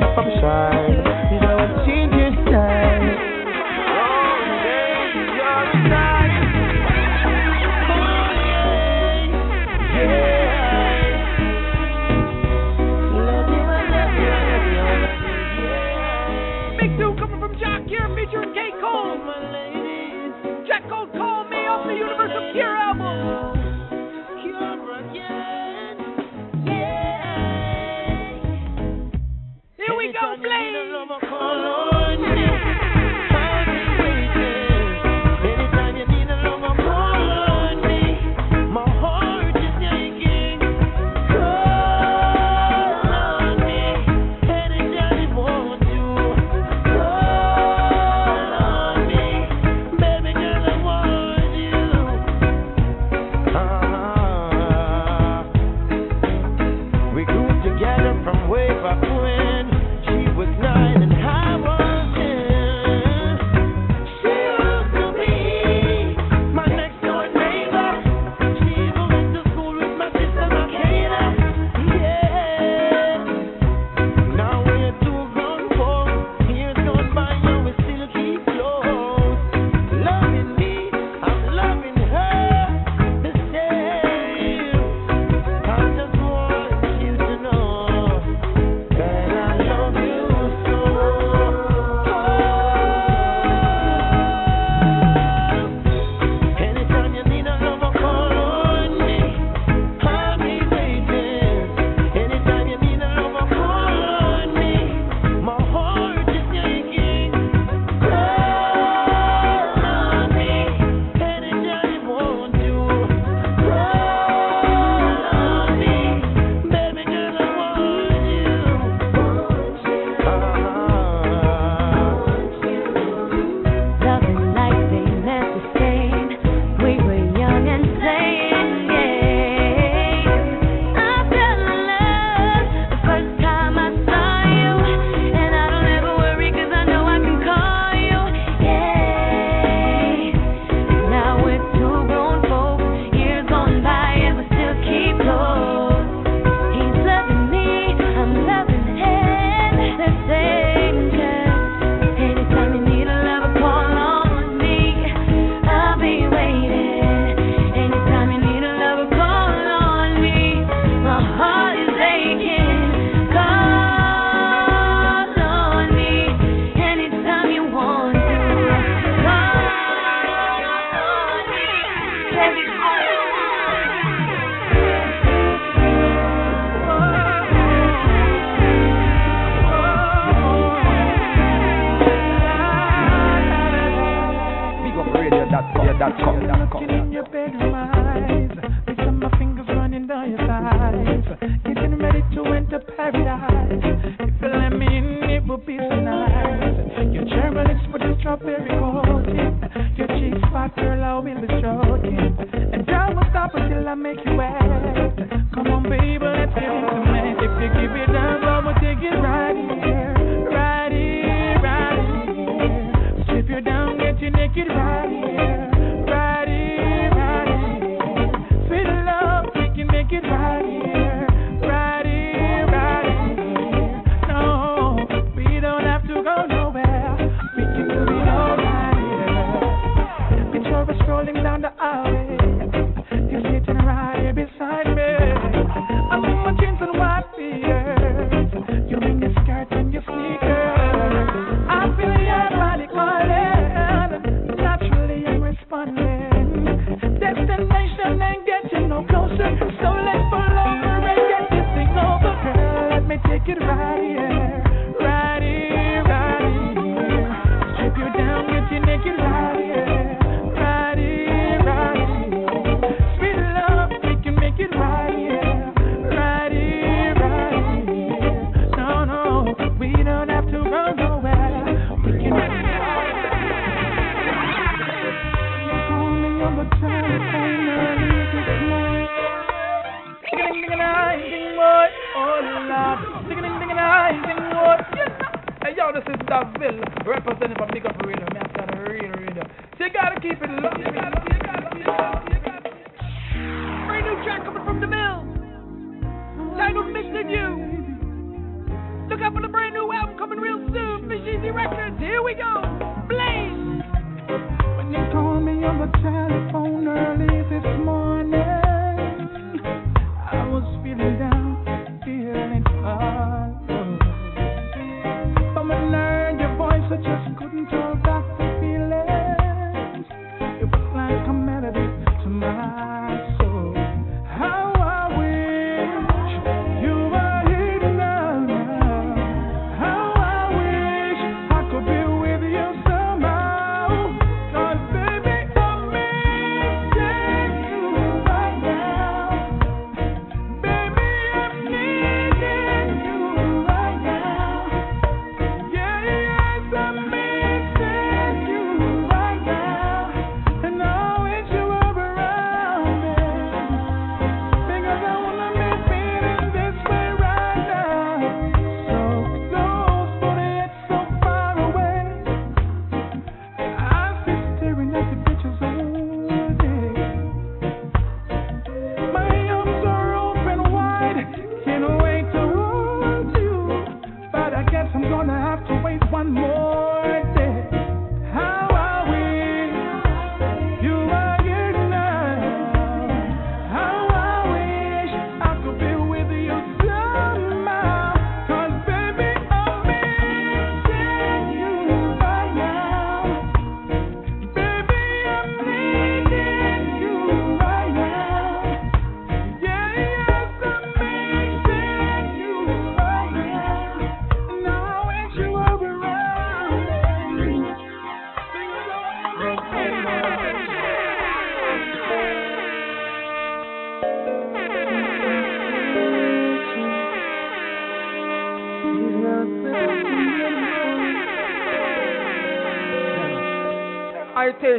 Them 0.00 0.14
want 0.16 0.97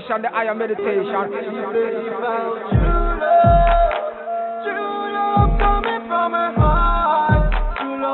meditation, 0.09 0.21
the 0.21 0.29
higher 0.29 0.55
meditation. 0.55 1.05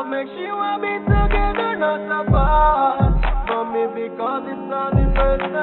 makes 0.05 0.30
she 0.38 0.45
want 0.53 0.84
be 0.84 0.93
together, 1.01 1.76
not 1.81 2.27
apart. 2.27 3.17
For 3.47 3.65
me, 3.73 3.89
because 3.89 4.43
it's 4.45 4.69
all 4.69 4.91
the 4.93 5.05
first 5.17 5.55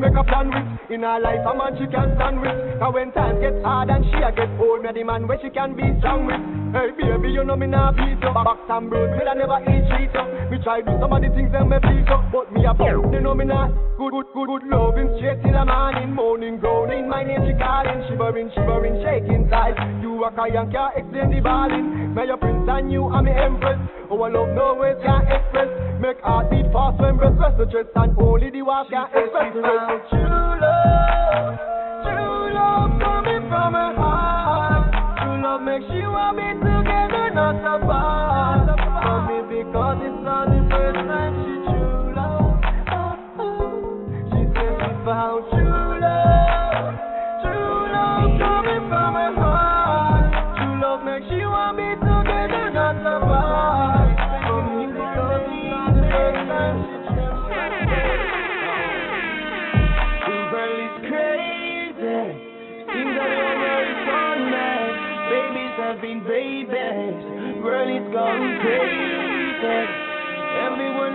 make 0.00 0.16
a 0.16 0.24
plan 0.24 0.48
with. 0.48 0.64
In 0.90 1.04
her 1.04 1.20
life, 1.20 1.44
a 1.44 1.52
man 1.52 1.76
she 1.76 1.86
can 1.86 2.16
stand 2.16 2.40
with. 2.40 2.56
Cause 2.80 2.94
when 2.96 3.12
times 3.12 3.38
get 3.44 3.54
hard 3.62 3.92
and 3.92 4.02
she 4.08 4.18
a 4.24 4.32
get 4.32 4.50
old, 4.56 4.82
me 4.82 4.90
the 4.96 5.04
man 5.04 5.28
where 5.28 5.38
she 5.38 5.52
can 5.52 5.76
be 5.76 5.84
strong 6.00 6.24
with. 6.24 6.40
Hey 6.72 6.90
baby, 6.96 7.30
you 7.36 7.44
know 7.44 7.54
me 7.54 7.68
nah 7.68 7.92
beat 7.92 8.24
up. 8.24 8.34
Box 8.34 8.64
and 8.72 8.88
broad, 8.88 9.12
me 9.12 9.22
I 9.22 9.34
never 9.36 9.60
eat 9.68 9.84
cheat 9.92 10.16
up. 10.16 10.26
Me 10.50 10.56
try 10.64 10.80
do 10.80 10.96
some 10.98 11.12
of 11.12 11.20
the 11.20 11.28
things 11.36 11.52
that 11.52 11.68
me 11.68 11.76
beat 11.78 12.08
up, 12.08 12.32
but 12.32 12.48
me 12.50 12.64
a 12.64 12.72
bow. 12.72 13.04
You 13.12 13.20
know 13.20 13.36
me 13.36 13.44
nah 13.44 13.68
good, 14.00 14.16
good, 14.16 14.26
good, 14.32 14.48
good 14.48 14.64
loving 14.72 15.12
straight 15.20 15.44
till 15.44 15.52
the 15.52 15.64
morning, 15.68 16.16
morning 16.16 16.56
groaning. 16.56 17.04
My 17.04 17.22
name 17.22 17.44
she 17.44 17.52
calling, 17.60 18.00
shivering, 18.08 18.48
shivering, 18.56 18.96
shaking 19.04 19.44
tight. 19.52 19.76
You 20.00 20.24
a 20.24 20.32
cry 20.32 20.48
and 20.48 20.72
can't 20.72 20.96
explain 20.96 21.28
the 21.28 21.40
balling. 21.44 22.14
May 22.16 22.24
you 22.24 22.39
than 22.66 22.90
you, 22.90 23.06
I'm 23.08 23.24
the 23.24 23.32
empress. 23.32 23.78
Oh, 24.10 24.22
I 24.22 24.28
love 24.30 24.48
no 24.54 24.74
words 24.78 25.00
can 25.02 25.22
express. 25.26 25.68
Make 26.00 26.16
our 26.22 26.48
deep 26.50 26.66
fast 26.72 27.00
when 27.00 27.16
breath 27.16 27.34
rest 27.38 27.58
the 27.58 27.66
chest, 27.66 27.88
and 27.96 28.16
only 28.18 28.50
the 28.50 28.62
wife 28.62 28.86
can 28.90 29.06
express. 29.06 29.52
True 29.52 29.62
love, 29.62 30.00
true 32.04 32.54
love 32.54 32.90
coming 33.00 33.42
from 33.48 33.74
her 33.74 33.94
heart. 33.96 34.92
True 35.18 35.42
love 35.42 35.62
makes 35.62 35.84
you. 35.92 35.99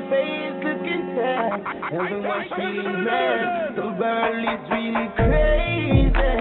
Face 0.09 0.57
looking 0.63 1.03
sad. 1.15 1.61
Everyone's 1.93 2.49
feeling 2.55 3.03
mad. 3.03 3.75
The 3.75 3.87
world 3.97 4.43
is 4.45 4.63
really 4.71 5.07
crazy. 5.15 6.33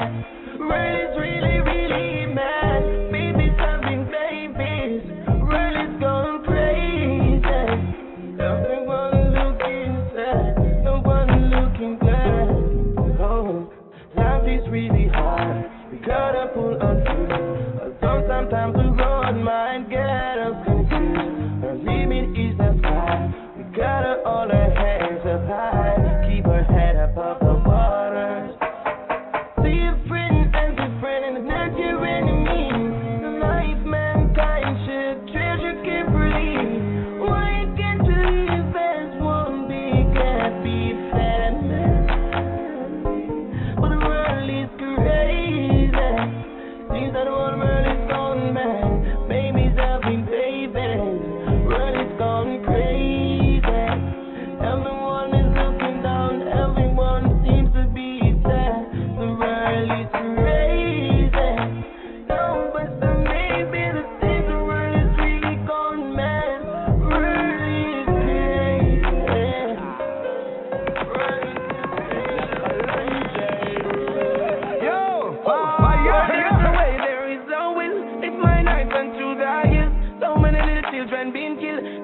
World 0.61 0.97
is 1.01 1.12
really, 1.16 1.59
really 1.65 2.35
mad. 2.35 2.82
Babies 3.12 3.57
have 3.59 3.81
babies. 3.82 5.03
World 5.49 5.77
is 5.81 5.95
gone 6.01 6.45
crazy. 6.45 7.65
Everyone 8.41 9.32
looking 9.32 9.93
sad. 10.12 10.53
No 10.85 11.01
one 11.01 11.32
looking 11.51 11.99
glad. 11.99 12.49
Oh, 13.20 13.73
life 14.16 14.49
is 14.49 14.65
really 14.70 15.09
hard. 15.09 15.65
We 15.91 15.99
gotta 15.99 16.49
pull 16.53 16.77
on 16.82 16.97
through. 17.05 18.03
Although 18.03 18.28
sometimes 18.28 18.74
the 18.77 18.89
road 18.93 19.36
might 19.43 19.64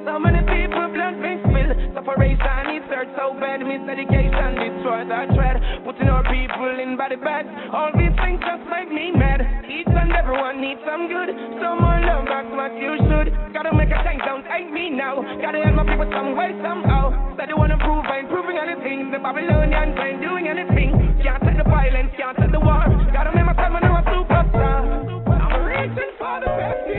So 0.04 0.18
many 0.18 0.40
people 0.48 0.88
blood 0.96 1.20
being 1.20 1.40
spilled. 1.44 1.76
Separation 1.92 2.56
needs 2.72 2.86
search 2.88 3.10
so 3.20 3.36
bad. 3.36 3.60
Miseducation 3.60 4.50
destroy 4.56 5.04
our 5.04 5.28
thread. 5.36 5.56
Putting 5.84 6.08
our 6.08 6.24
people 6.24 6.72
in 6.80 6.96
body 6.96 7.16
bags. 7.16 7.48
All 7.72 7.92
these 7.92 8.14
things 8.24 8.40
just 8.40 8.64
make 8.72 8.88
me 8.88 9.12
mad. 9.12 9.44
Each 9.68 9.86
and 9.86 10.12
everyone 10.16 10.60
needs 10.60 10.80
some 10.88 11.04
good. 11.04 11.28
Some 11.60 11.84
more 11.84 12.00
love, 12.00 12.24
that's 12.24 12.48
what 12.56 12.72
you 12.80 12.96
should. 13.08 13.28
Gotta 13.52 13.76
make 13.76 13.92
a 13.92 14.00
change, 14.02 14.24
don't 14.24 14.44
hate 14.48 14.72
me 14.72 14.88
now. 14.90 15.20
Gotta 15.20 15.60
help 15.60 15.76
my 15.76 15.84
people 15.84 16.08
some 16.08 16.32
way, 16.32 16.56
somehow. 16.64 17.36
Said 17.36 17.52
they 17.52 17.56
wanna 17.56 17.76
prove, 17.78 18.04
I 18.08 18.24
ain't 18.24 18.28
proving 18.32 18.56
anything. 18.56 19.12
The 19.12 19.20
Babylonians 19.20 20.00
ain't 20.00 20.20
doing 20.24 20.48
anything. 20.48 20.96
Can't 21.22 21.44
take 21.44 21.60
the 21.60 21.68
violence, 21.68 22.10
can't 22.16 22.36
take 22.40 22.52
the 22.52 22.60
war. 22.60 22.88
Gotta 23.12 23.36
make 23.36 23.44
my 23.44 23.54
time, 23.54 23.76
I 23.76 23.80
know 23.84 24.00
I'm 24.00 24.04
superstar. 24.08 24.80
I'm 25.28 25.64
reaching 25.68 26.12
for 26.18 26.36
the 26.40 26.50
best 26.56 26.89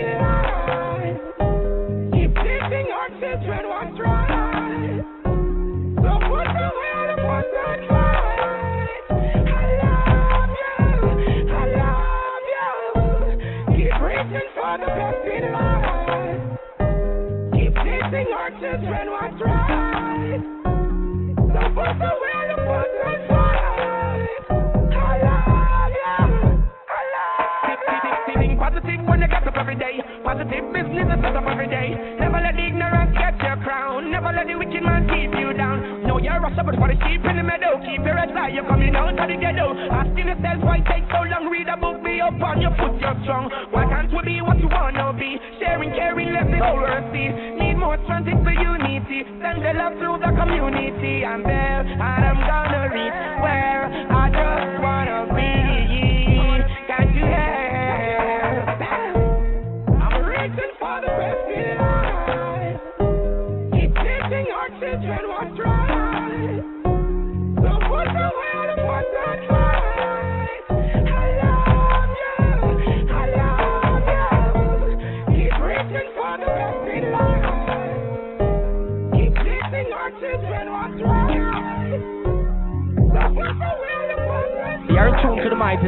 Set 31.19 31.35
up 31.35 31.45
every 31.45 31.67
day. 31.67 31.91
Never 32.19 32.39
let 32.39 32.55
the 32.55 32.65
ignorance 32.65 33.11
get 33.17 33.35
your 33.43 33.57
crown. 33.61 34.09
Never 34.09 34.31
let 34.31 34.47
the 34.47 34.55
wicked 34.55 34.81
man 34.81 35.05
keep 35.11 35.35
you 35.38 35.51
down. 35.53 36.07
Know 36.07 36.17
you're 36.17 36.39
responsible 36.39 36.79
for 36.79 36.88
the 36.88 36.97
sheep 37.03 37.21
in 37.27 37.35
the 37.35 37.43
meadow. 37.43 37.77
Keep 37.83 38.07
your 38.07 38.15
head 38.15 38.31
high. 38.31 38.49
You're 38.49 38.65
coming 38.65 38.95
out 38.95 39.19
of 39.19 39.27
the 39.27 39.38
ghetto. 39.38 39.75
Asking 39.91 40.31
yourself 40.31 40.63
why 40.63 40.81
it 40.81 40.85
takes 40.88 41.05
so 41.11 41.21
long. 41.27 41.51
Read 41.51 41.67
a 41.67 41.77
book, 41.77 42.01
be 42.03 42.21
up 42.21 42.39
on 42.41 42.61
your 42.61 42.71
foot, 42.79 42.95
you're 42.97 43.17
strong. 43.27 43.51
Why 43.69 43.85
can't 43.85 44.09
we 44.09 44.21
be 44.23 44.41
what 44.41 44.57
you 44.59 44.69
wanna 44.71 45.13
be? 45.13 45.38
Sharing, 45.59 45.91
caring, 45.91 46.33
let 46.33 46.47
the 46.49 46.57
whole 46.63 46.79
world 46.79 47.05
see. 47.13 47.29
Need 47.29 47.75
more 47.75 47.99
strength 48.07 48.31
for 48.31 48.55
unity. 48.55 49.27
Send 49.43 49.61
the 49.61 49.73
love 49.77 49.99
through 49.99 50.19
the 50.23 50.31
community. 50.33 51.25
I'm 51.25 51.43
there 51.43 51.81
and 51.85 52.01
I'm 52.01 52.39
gonna 52.39 52.89
reach 52.89 53.19
where 53.43 53.83
I 54.09 54.25
just 54.31 54.73
wanna 54.81 55.35
be. 55.35 55.70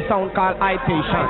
Sound 0.07 0.33
called 0.33 0.57
Itation. 0.59 1.25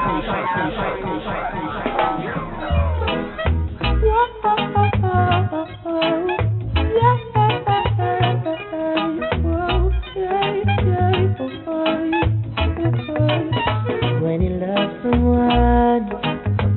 When 14.22 14.42
you 14.42 14.52
love 14.62 15.02
someone, 15.02 16.10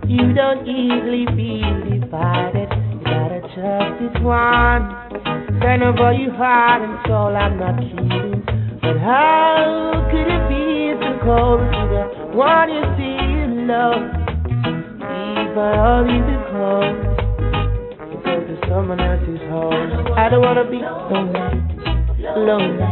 you 0.08 0.32
don't 0.34 0.66
easily 0.66 1.26
feel 1.36 2.00
divided. 2.00 2.70
You 2.92 3.04
gotta 3.04 3.40
trust 3.54 4.00
this 4.00 4.22
one. 4.22 5.60
Turn 5.60 5.82
over 5.82 6.12
your 6.12 6.32
heart 6.32 6.82
and 6.82 6.98
soul, 7.06 7.36
I'm 7.36 7.58
not 7.58 7.78
kidding. 7.80 8.35
But 8.86 8.98
how 9.02 10.06
could 10.12 10.28
it 10.30 10.46
be 10.46 10.94
so 11.02 11.18
cold 11.26 11.58
to 11.58 11.82
the 11.90 12.02
one 12.38 12.70
you 12.70 12.86
see 12.94 13.18
in 13.18 13.66
love? 13.66 13.98
If 15.42 15.58
I 15.58 15.74
only 15.90 16.22
be 16.22 16.36
cold, 16.54 16.94
to 17.98 18.16
go 18.22 18.46
to 18.46 18.54
someone 18.70 19.00
else's 19.00 19.42
home. 19.50 20.14
I 20.14 20.28
don't 20.28 20.40
wanna 20.40 20.70
be 20.70 20.78
lonely, 20.78 21.34
lonely. 22.46 22.86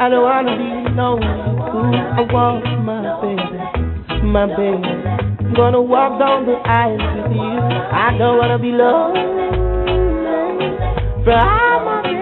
I 0.00 0.10
don't 0.10 0.22
wanna 0.22 0.52
be 0.52 0.68
lonely. 1.00 1.24
Ooh, 1.24 1.96
I 1.96 2.20
want 2.28 2.84
my 2.84 3.00
baby, 3.24 3.56
my 4.28 4.44
baby. 4.52 4.84
I'm 5.48 5.54
gonna 5.54 5.80
walk 5.80 6.18
down 6.18 6.44
the 6.44 6.60
aisle 6.60 7.00
with 7.16 7.32
you. 7.32 7.56
I 8.04 8.14
don't 8.18 8.36
wanna 8.36 8.58
be 8.58 8.72
lonely. 8.72 9.22
For 11.24 11.32
I'm 11.32 11.84
my 11.86 12.02
baby, 12.02 12.20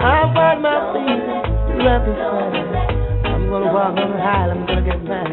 I 0.00 0.30
want 0.32 0.60
my 0.62 0.92
baby 0.92 1.09
right 1.84 2.04
beside 2.04 2.52
me. 2.52 2.60
I'm 3.30 3.48
gonna 3.48 3.72
walk 3.72 3.96
on 3.96 4.10
the 4.12 4.20
aisle, 4.20 4.50
I'm 4.50 4.66
gonna 4.66 4.82
get 4.84 5.02
mad. 5.04 5.32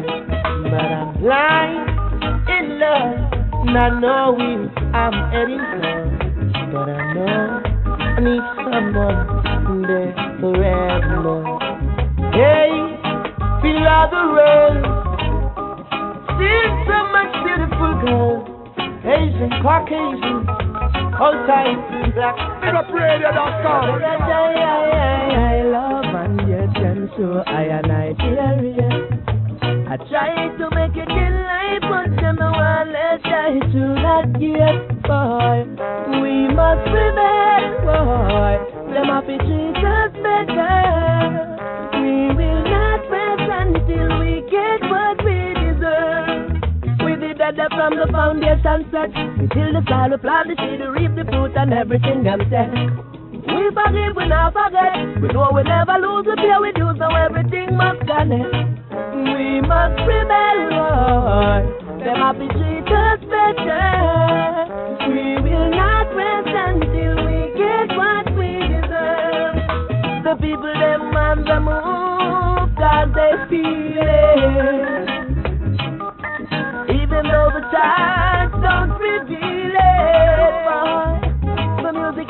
But 0.64 0.90
I'm 0.96 1.20
blind 1.20 1.88
in 2.48 2.78
love, 2.80 3.16
not 3.68 4.00
knowing 4.00 4.70
I'm 4.94 5.12
heading 5.30 5.60
home. 5.60 6.18
But 6.72 6.88
I 6.88 7.12
know 7.14 7.62
I 7.84 8.20
need 8.20 8.44
someone 8.64 9.82
there 9.86 10.12
forever. 10.40 11.36
Hey, 12.32 12.72
feel 13.60 13.86
all 13.88 14.08
the 14.08 14.24
rain. 14.36 14.76
Seen 16.38 16.70
so 16.88 16.98
much 17.12 17.32
beautiful 17.44 17.92
girls, 18.04 18.44
Asian, 19.04 19.50
Caucasian, 19.60 20.48
all 21.20 21.36
types, 21.46 22.14
black. 22.14 22.36
BigUpRadio.com. 22.62 24.02
I, 24.02 24.16
I 25.38 25.62
love 25.62 25.78
and 25.78 25.96
yet 25.96 25.97
them 27.16 27.16
so 27.16 27.42
I 27.46 27.62
and 27.64 28.16
fear 28.18 29.18
I 29.88 29.96
try 30.08 30.48
to 30.58 30.70
make 30.74 30.96
it 30.96 31.08
in 31.08 31.34
life, 31.44 31.82
but 31.82 32.20
them 32.20 32.36
no 32.36 32.50
want 32.50 32.90
let 32.92 33.22
die 33.22 33.58
to 33.58 33.82
that 34.04 34.32
gate, 34.38 35.02
boy. 35.02 35.64
We 36.20 36.48
must 36.52 36.84
prevail, 36.88 37.64
boy. 37.84 38.92
Them 38.92 39.08
have 39.08 39.26
to 39.26 39.38
treat 39.38 39.80
us 39.80 40.12
better. 40.20 41.56
We 42.00 42.34
will 42.36 42.62
not 42.64 43.00
rest 43.08 43.48
until 43.48 44.20
we 44.20 44.44
get 44.50 44.80
what 44.90 45.24
we 45.24 45.54
deserve. 45.56 46.60
We 47.04 47.16
did 47.16 47.38
that 47.38 47.56
from 47.70 47.96
the 47.96 48.08
foundation 48.12 48.88
set. 48.90 49.16
Until 49.16 49.72
the 49.72 49.82
soil 49.88 50.10
we 50.10 50.16
plant 50.18 50.48
the 50.48 50.56
seed, 50.58 50.80
we 50.80 50.86
reap 50.86 51.16
the 51.16 51.24
fruit 51.30 51.56
and 51.56 51.72
everything 51.72 52.28
I'm 52.28 52.40
set. 52.50 53.17
We 53.48 53.70
forgive, 53.74 54.16
we 54.16 54.26
not 54.28 54.52
forget. 54.52 55.20
We 55.22 55.28
know 55.28 55.50
we 55.54 55.62
never 55.62 55.96
lose, 55.98 56.26
we 56.26 56.34
pay 56.36 56.56
we 56.60 56.72
do, 56.72 56.92
so 56.98 57.06
everything 57.14 57.76
must 57.76 58.00
connect. 58.06 58.54
We 59.14 59.60
must 59.62 59.96
prevail, 60.04 60.58
Lord. 60.76 61.64
Them 62.04 62.20
to 62.38 62.46
treat 62.54 62.88
us 62.88 63.20
better. 63.28 63.86
We 65.08 65.40
will 65.42 65.70
not 65.70 66.06
rest 66.14 66.48
until 66.48 67.14
we 67.26 67.38
get 67.56 67.88
what 67.96 68.26
we 68.38 68.50
deserve. 68.68 69.56
The 70.24 70.34
people 70.40 70.74
them 70.78 71.16
on 71.16 71.44
the 71.44 71.58
move, 71.60 72.76
cause 72.76 73.10
they 73.16 73.32
feel 73.48 74.08
it. 74.08 75.08
Even 77.00 77.22
though 77.26 77.50
the 77.56 77.62
charts 77.72 78.54
don't 78.62 78.92
reveal 79.00 79.74
it, 79.74 80.54
boy. 80.64 81.08
The 81.82 81.90
music 81.92 82.28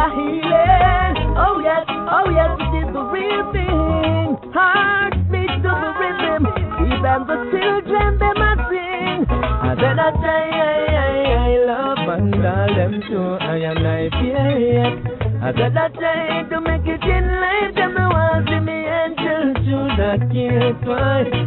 a 0.00 0.06
healing. 0.16 1.14
Oh 1.36 1.60
yes, 1.60 1.84
oh 1.88 2.26
yes, 2.32 2.50
it 2.56 2.72
is 2.80 2.88
the 2.96 3.04
real 3.12 3.44
thing. 3.52 4.28
Heart 4.56 5.14
beat 5.28 5.52
to 5.60 5.72
the 5.82 5.90
rhythm. 6.00 6.42
Even 6.88 7.20
the 7.28 7.36
children 7.52 8.10
them 8.16 8.40
a 8.40 8.52
sing. 8.68 9.20
And 9.28 9.76
then 9.76 9.98
I 10.00 10.10
say, 10.24 10.44
I, 10.56 10.80
I, 11.04 11.12
I 11.36 11.52
love 11.68 12.04
and 12.16 12.34
all 12.34 12.70
them 12.74 12.94
too. 13.08 13.28
I 13.44 13.56
am 13.70 13.84
I 13.84 14.08
fear 14.16 14.48
it. 14.80 14.96
I 15.42 15.52
said 15.52 15.76
I 15.76 15.88
try 15.88 16.48
to 16.48 16.60
make 16.60 16.86
it 16.88 17.04
in 17.04 17.24
life. 17.44 17.74
Them 17.76 17.92
the 17.94 18.06
ones 18.08 18.48
see 18.48 18.60
me 18.60 18.78
angel 18.88 19.44
to 19.64 19.76
not 20.00 20.20
kill 20.32 20.68
twice. 20.84 21.40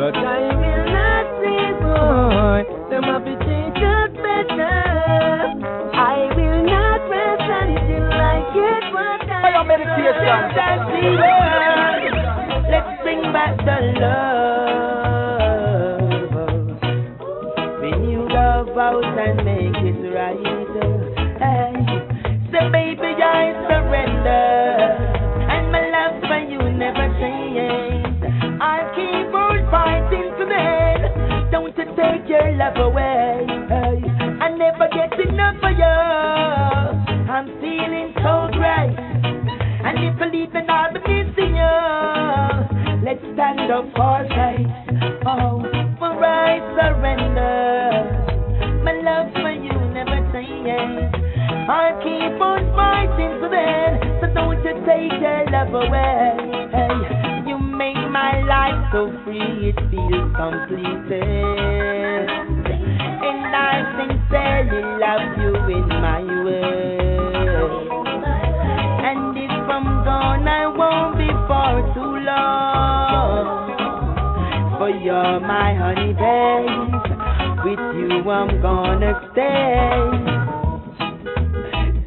But 0.00 0.16
I 0.16 0.40
will 0.56 0.84
not 0.96 1.26
see 1.40 1.66
boy. 1.84 2.60
Them 2.88 3.04
have 3.04 3.24
treat 3.24 3.80
us 3.84 4.10
better. 4.16 4.87
Fire 9.58 9.66
meditation. 9.66 10.54
Let's 12.70 13.02
bring 13.02 13.22
back 13.32 13.56
the 13.58 13.78
love. 13.98 14.38
Renew 17.80 18.28
love 18.28 18.68
out 18.78 19.04
and 19.04 19.44
make 19.44 19.82
it 19.82 19.98
right. 20.14 20.38
Hey, 21.42 21.74
say 22.52 22.70
baby 22.70 23.18
I 23.18 23.50
surrender, 23.66 24.46
and 25.50 25.72
my 25.72 25.82
love 25.90 26.22
for 26.22 26.38
you 26.38 26.60
never 26.78 27.08
change. 27.18 28.22
I'll 28.62 28.88
keep 28.94 29.34
on 29.34 29.66
fighting 29.72 30.30
for 30.38 30.46
them. 30.46 31.50
Don't 31.50 31.76
you 31.76 31.84
take 31.96 32.28
your 32.28 32.52
love 32.52 32.76
away. 32.76 33.46
Hey, 33.68 34.06
I 34.40 34.50
never 34.56 34.86
get 34.94 35.18
enough 35.28 35.56
of 35.64 35.76
you. 35.76 35.96
I'm 37.28 37.46
feeling 37.60 38.14
so 38.22 38.48
great. 38.52 38.94
And 39.88 40.04
if 40.04 40.20
I 40.20 40.26
leave, 40.28 40.52
then 40.52 40.68
I'll 40.68 40.92
be 40.92 41.00
missing 41.00 41.56
you. 41.56 41.76
Let's 43.08 43.24
stand 43.32 43.72
up 43.72 43.88
for 43.96 44.20
faith. 44.28 44.68
Oh, 45.24 45.64
for 45.96 46.12
I 46.12 46.60
surrender. 46.76 48.28
My 48.84 48.92
love 49.00 49.32
for 49.32 49.48
you 49.48 49.72
never 49.96 50.20
changes. 50.28 51.08
I 51.72 51.96
keep 52.04 52.36
on 52.36 52.68
fighting 52.76 53.40
for 53.40 53.48
them. 53.48 53.96
So 54.20 54.28
don't 54.34 54.60
you 54.60 54.76
take 54.84 55.16
your 55.24 55.48
love 55.56 55.72
away. 55.72 56.36
Hey, 56.68 57.48
you 57.48 57.56
make 57.56 57.96
my 58.12 58.44
life 58.44 58.92
so 58.92 59.08
free, 59.24 59.72
it 59.72 59.78
feels 59.88 60.36
completed. 60.36 62.28
And 63.24 63.56
I 63.56 63.88
sincerely 63.96 64.84
love 65.00 65.32
you 65.40 65.52
in 65.80 65.88
my 65.88 66.44
way. 66.44 67.07
I'm 69.78 70.02
gone, 70.02 70.48
I 70.48 70.66
won't 70.66 71.18
be 71.18 71.28
for 71.46 71.94
too 71.94 72.18
long. 72.26 73.46
For 74.76 74.90
you're 74.90 75.38
my 75.38 75.72
honey 75.72 76.14
babe. 76.14 76.90
With 77.62 77.78
you, 77.94 78.28
I'm 78.28 78.60
gonna 78.60 79.14
stay. 79.30 80.18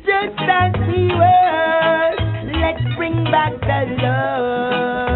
Just 0.04 0.42
as 0.50 0.74
we 0.86 1.16
were, 1.16 2.16
let's 2.60 2.84
bring 2.98 3.24
back 3.32 3.54
the 3.62 3.96
love. 4.04 5.11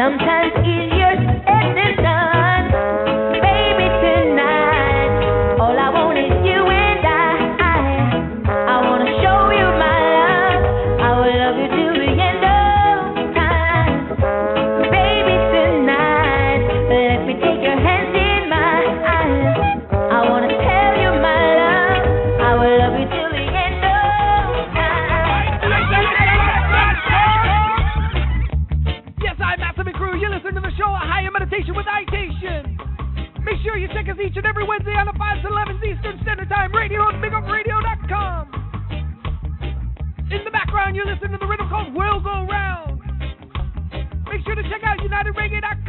Sometimes 0.00 0.52
easier 0.66 1.12
said 1.44 1.76
than 1.76 1.96
done. 2.02 2.29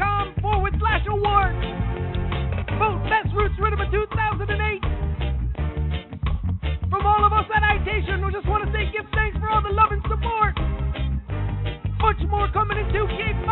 Out 0.04 0.28
forward 0.42 0.74
slash 0.80 1.06
awards. 1.08 1.64
Vote 2.80 3.00
Best 3.08 3.34
Roots 3.36 3.56
Rhythm 3.60 3.80
of 3.80 3.92
2008. 3.92 4.84
From 6.90 7.06
all 7.06 7.24
of 7.24 7.32
us 7.32 7.46
at 7.56 7.64
Itation, 7.64 8.26
we 8.26 8.34
just 8.34 8.48
want 8.48 8.66
to 8.66 8.72
say 8.76 8.92
give 8.92 9.06
thanks 9.14 9.38
for 9.40 9.50
all 9.50 9.62
the 9.64 9.72
love 9.72 9.92
and 9.92 10.02
support. 10.04 10.56
Much 12.04 12.20
more 12.28 12.52
coming 12.52 12.78
in 12.78 12.86
2K5. 12.92 13.48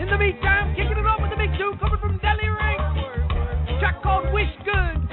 In 0.00 0.08
the 0.08 0.16
meantime, 0.16 0.74
kicking 0.74 0.96
it 0.96 1.06
off 1.06 1.20
with 1.20 1.30
the 1.30 1.36
big 1.36 1.52
two 1.58 1.76
coming 1.80 2.00
from 2.00 2.16
Delhi 2.24 2.48
Ring. 2.48 2.80
Track 3.78 4.00
called 4.02 4.32
Wish 4.32 4.48
Good. 4.64 5.04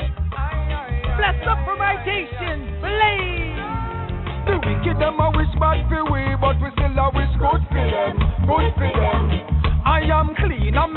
Blessed 1.20 1.48
up 1.52 1.60
from 1.68 1.84
Itation. 1.84 2.80
Blaze. 2.80 3.60
The 4.48 4.56
wicked 4.64 4.98
them 5.02 5.20
a 5.20 5.30
wish 5.36 5.52
bad 5.60 5.84
for 5.90 6.21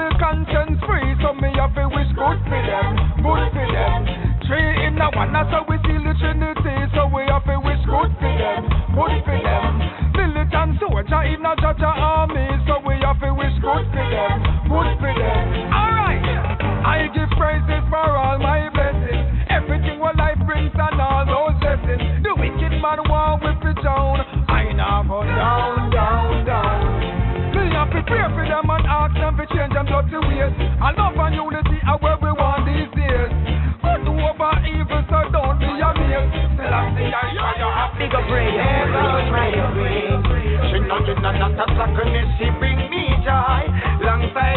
and 0.00 0.18
conscience 0.18 0.80
free, 0.86 1.14
so 1.22 1.34
me 1.34 1.50
have 1.56 1.74
to 1.74 1.86
wish 1.88 2.10
good 2.14 2.38
for 2.46 2.60
them, 2.62 2.94
good 3.22 3.44
for 3.52 3.66
them. 3.68 4.00
Three 4.46 4.86
in 4.86 4.94
the 4.96 5.08
one, 5.14 5.32
that's 5.32 5.50
how 5.50 5.64
we 5.68 5.76
see 5.86 5.98
the 5.98 6.14
Trinity, 6.18 6.76
so 6.94 7.08
we 7.10 7.22
have 7.30 7.44
to 7.44 7.56
wish 7.60 7.82
good 7.86 8.10
for 8.18 8.32
them, 8.34 8.62
good 8.94 9.14
for 9.24 9.38
them. 9.38 9.72
Militant 10.14 10.80
soldier 10.80 11.22
in 11.26 11.44
a 11.44 11.52
Jah 11.56 11.74
Jah 11.78 11.94
army, 11.94 12.48
so 12.66 12.80
we 12.86 12.94
have 13.02 13.20
to 13.20 13.30
wish 13.34 13.54
good 13.60 13.84
for 13.90 14.06
them, 14.10 14.53
I 36.94 37.34
I. 37.34 38.54
She 40.70 40.78
not 40.86 41.02
a 41.02 41.86
she 42.38 42.50
bring 42.58 42.78
me 42.90 43.10
joy. 43.26 43.66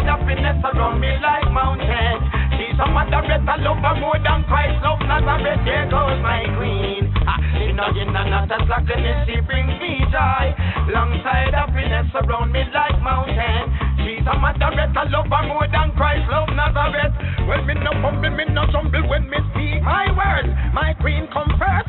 Happiness 0.06 0.62
around 0.62 1.00
me 1.00 1.10
like 1.18 1.50
mountain. 1.50 2.16
She's 2.54 2.78
a 2.78 2.86
mother 2.86 3.22
better 3.26 3.58
love 3.62 3.82
her 3.82 3.94
more 3.98 4.18
than 4.22 4.44
Christ 4.44 4.78
love 4.82 5.02
goes 5.90 6.18
my 6.22 6.46
queen. 6.58 7.10
She 7.58 7.72
not 7.72 7.96
a 8.70 8.78
she 9.26 9.40
bring 9.42 9.66
me 9.82 10.04
joy. 10.10 10.54
Happiness 11.54 12.06
around 12.14 12.52
me 12.52 12.62
like 12.74 13.02
mountain. 13.02 13.62
She's 14.04 14.26
a 14.26 14.34
better 14.78 15.04
love 15.10 15.26
more 15.46 15.66
than 15.70 15.90
Christ 15.96 16.30
love 16.30 16.48
me 17.66 17.74
no 17.74 17.92
me 18.36 18.44
no 18.52 18.64
when 19.08 19.28
me 19.28 19.38
speak 19.52 19.82
my 19.82 20.12
words. 20.12 20.48
My 20.72 20.92
queen 21.00 21.28
come 21.32 21.48
first, 21.56 21.87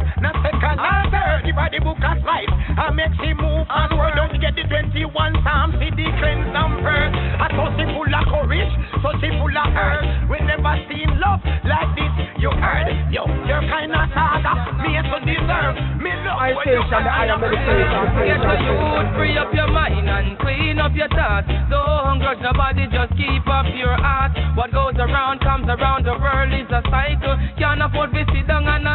not 0.79 1.11
second, 1.11 1.55
not 1.55 1.59
I 1.59 1.67
the 1.75 1.79
book 1.83 1.99
of 1.99 2.17
life, 2.23 2.51
I 2.79 2.91
make 2.95 3.11
she 3.19 3.33
move 3.35 3.67
onward. 3.67 4.15
Don't 4.15 4.33
get 4.39 4.55
the 4.55 4.63
21 4.63 5.43
Psalms, 5.43 5.75
see 5.79 5.91
the 5.91 6.07
cleanse 6.17 6.55
and 6.55 6.73
first. 6.79 7.13
I 7.15 7.47
thought 7.51 7.75
she 7.75 7.85
full 7.91 8.07
of 8.07 8.23
courage, 8.31 8.73
so 9.03 9.09
she 9.19 9.29
full 9.35 9.51
of 9.51 9.69
earth. 9.75 10.07
We 10.31 10.39
never 10.47 10.73
seen 10.87 11.19
love 11.19 11.43
like 11.67 11.91
this. 11.99 12.13
You 12.39 12.51
heard, 12.55 12.87
yo, 13.11 13.27
your 13.43 13.59
kind 13.67 13.91
of 13.91 14.07
saga, 14.15 14.53
me 14.79 14.95
to 14.95 15.17
deserve. 15.27 15.75
Me 15.99 16.11
love 16.23 16.39
I 16.39 16.55
when 16.55 16.71
you 16.71 16.81
Shanda, 16.87 17.11
I 17.11 17.27
am 17.27 17.43
meditation. 17.43 18.03
Get 18.23 18.39
your 18.39 18.57
youth, 18.63 19.07
free 19.19 19.35
up 19.35 19.51
your 19.51 19.67
mind 19.67 20.07
and 20.07 20.39
clean 20.39 20.79
up 20.79 20.95
your 20.95 21.11
thoughts. 21.11 21.51
Don't 21.67 22.23
grudge 22.23 22.39
nobody, 22.39 22.87
just 22.87 23.11
keep 23.19 23.43
up 23.51 23.67
your 23.75 23.99
heart. 23.99 24.31
What 24.55 24.71
goes 24.71 24.95
around 24.95 25.43
comes 25.43 25.67
around, 25.67 26.07
the 26.07 26.15
world 26.15 26.55
is 26.55 26.71
a 26.71 26.79
cycle. 26.87 27.35
Can't 27.59 27.83
afford 27.83 28.15
to 28.15 28.23
sit 28.31 28.47
down 28.47 28.63
and 28.63 28.87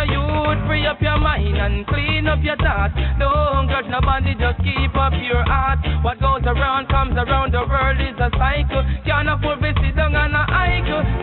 a 0.00 0.04
youth, 0.08 0.58
free 0.66 0.86
up 0.86 1.00
your 1.00 1.18
mind 1.18 1.56
and 1.56 1.86
clean 1.86 2.26
up 2.26 2.40
your 2.42 2.56
thoughts. 2.56 2.96
Don't 3.20 3.68
grudge 3.68 3.88
nobody, 3.92 4.32
just 4.34 4.58
keep 4.64 4.94
up 4.96 5.12
your 5.20 5.44
heart. 5.44 5.78
What 6.02 6.20
goes 6.20 6.44
around 6.48 6.88
comes 6.88 7.16
around, 7.16 7.52
the 7.52 7.60
world 7.68 8.00
is 8.00 8.16
a 8.16 8.30
cycle. 8.32 8.82
Can't 9.04 9.28
afford 9.28 9.60
to 9.60 9.70
sit 9.84 9.96
down 9.96 10.16
and 10.16 10.32
a. 10.32 10.44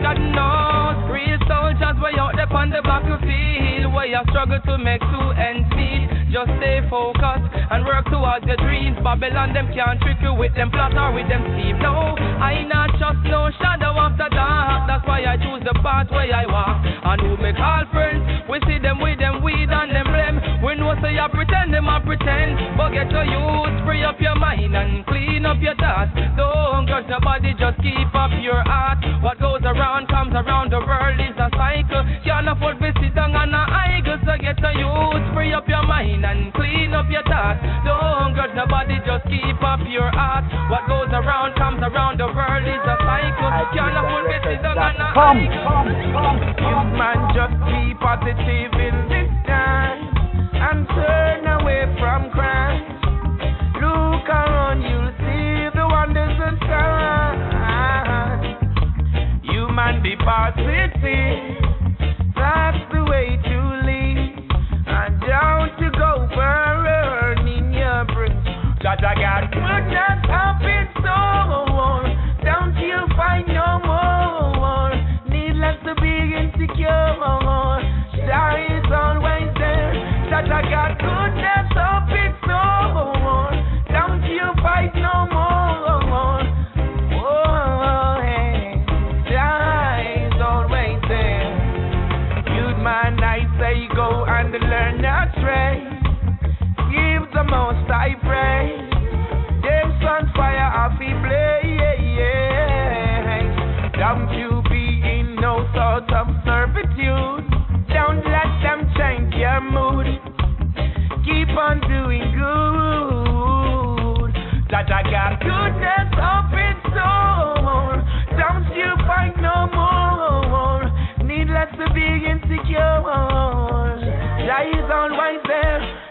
God 0.02 0.18
knows, 0.18 1.10
real 1.10 1.38
soldiers 1.50 1.98
way 1.98 2.14
out 2.18 2.34
there 2.36 2.50
on 2.52 2.70
the 2.70 2.82
battlefield. 2.82 3.94
Where 3.94 4.06
you 4.06 4.20
struggle 4.30 4.60
to 4.62 4.78
make 4.78 5.00
two 5.00 5.28
ends. 5.34 5.77
Just 6.28 6.52
stay 6.60 6.84
focused 6.92 7.48
and 7.72 7.88
work 7.88 8.04
towards 8.12 8.44
your 8.44 8.60
dreams. 8.60 9.00
Babylon, 9.00 9.56
them 9.56 9.72
can't 9.72 9.96
trick 10.04 10.20
you 10.20 10.36
with 10.36 10.52
them 10.54 10.70
plot 10.70 10.92
or 10.92 11.16
with 11.16 11.24
them 11.24 11.40
scheme. 11.56 11.80
No, 11.80 12.12
I 12.20 12.68
not 12.68 12.92
just 13.00 13.24
no 13.24 13.48
shadow 13.56 13.96
after 13.96 14.28
dark. 14.28 14.84
That's 14.92 15.04
why 15.08 15.24
I 15.24 15.40
choose 15.40 15.64
the 15.64 15.72
path 15.80 16.12
where 16.12 16.28
I 16.28 16.44
walk. 16.44 16.84
And 16.84 17.20
who 17.24 17.40
make 17.40 17.56
all 17.56 17.88
friends, 17.96 18.44
we 18.44 18.60
see 18.68 18.76
them 18.76 19.00
with 19.00 19.16
them 19.16 19.40
weed 19.40 19.72
and 19.72 19.88
them 19.88 20.04
blame. 20.04 20.36
We 20.60 20.76
know 20.76 20.92
say 21.00 21.16
you 21.16 21.28
pretend, 21.32 21.72
them 21.72 21.88
a 21.88 21.96
pretend. 22.04 22.76
But 22.76 22.92
get 22.92 23.08
your 23.08 23.24
youth, 23.24 23.88
free 23.88 24.04
up 24.04 24.20
your 24.20 24.36
mind 24.36 24.76
and 24.76 25.06
clean 25.08 25.46
up 25.48 25.56
your 25.64 25.80
thoughts. 25.80 26.12
Don't 26.36 26.84
grudge 26.84 27.08
nobody, 27.08 27.56
just 27.56 27.80
keep 27.80 28.12
up 28.12 28.36
your 28.44 28.60
heart. 28.68 29.00
What 29.24 29.40
goes 29.40 29.64
around 29.64 30.12
comes 30.12 30.36
around, 30.36 30.76
the 30.76 30.84
world 30.84 31.20
is 31.24 31.37
mind 36.20 36.38
and 36.38 36.54
clean 36.54 36.94
up 36.94 37.06
your 37.10 37.22
thoughts. 37.22 37.60
Don't 37.84 38.34
grudge 38.34 38.54
nobody, 38.54 38.98
just 39.06 39.24
keep 39.28 39.62
up 39.62 39.80
your 39.88 40.10
heart. 40.10 40.44
What 40.70 40.86
goes 40.88 41.10
around 41.12 41.54
comes 41.56 41.80
around, 41.82 42.18
the 42.18 42.26
world 42.26 42.66
is 42.66 42.82
a 42.82 42.96
cycle. 42.98 43.50
Can't 43.74 43.96
afford 43.96 44.26
to 44.30 44.38
sit 44.44 44.62
down 44.62 44.78
on 44.78 44.96
a 44.96 45.12
Come, 45.14 45.48
come, 45.64 45.88
come. 46.12 46.38
You 46.58 46.76
man 46.98 47.18
just 47.34 47.54
be 47.66 47.94
positive 48.00 48.72
in 48.74 49.08
this 49.08 49.30
time 49.46 49.98
and 50.58 50.88
turn 50.88 51.46
away 51.60 51.86
from 51.98 52.30
crime. 52.30 52.82
Look 53.78 54.28
around, 54.28 54.82
you'll 54.82 55.12
see 55.22 55.70
the 55.74 55.86
wonders 55.86 56.38
of 56.42 56.58
God. 56.60 57.38
You 59.44 59.68
man 59.70 60.02
be 60.02 60.16
positive. 60.16 61.47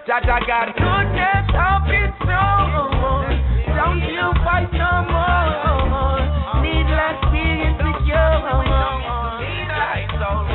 There. 0.07 0.21
That 0.23 0.29
I 0.31 0.39
got 0.47 0.71
goodness 0.71 1.47
up 1.51 1.83
in 1.91 2.07
store. 2.23 3.27
Don't 3.75 4.03
you 4.07 4.31
fight 4.41 4.71
no 4.71 5.03
more. 5.03 6.23
Needless 6.63 7.19
to 7.19 7.27
be 7.35 7.43
insecure. 7.43 8.39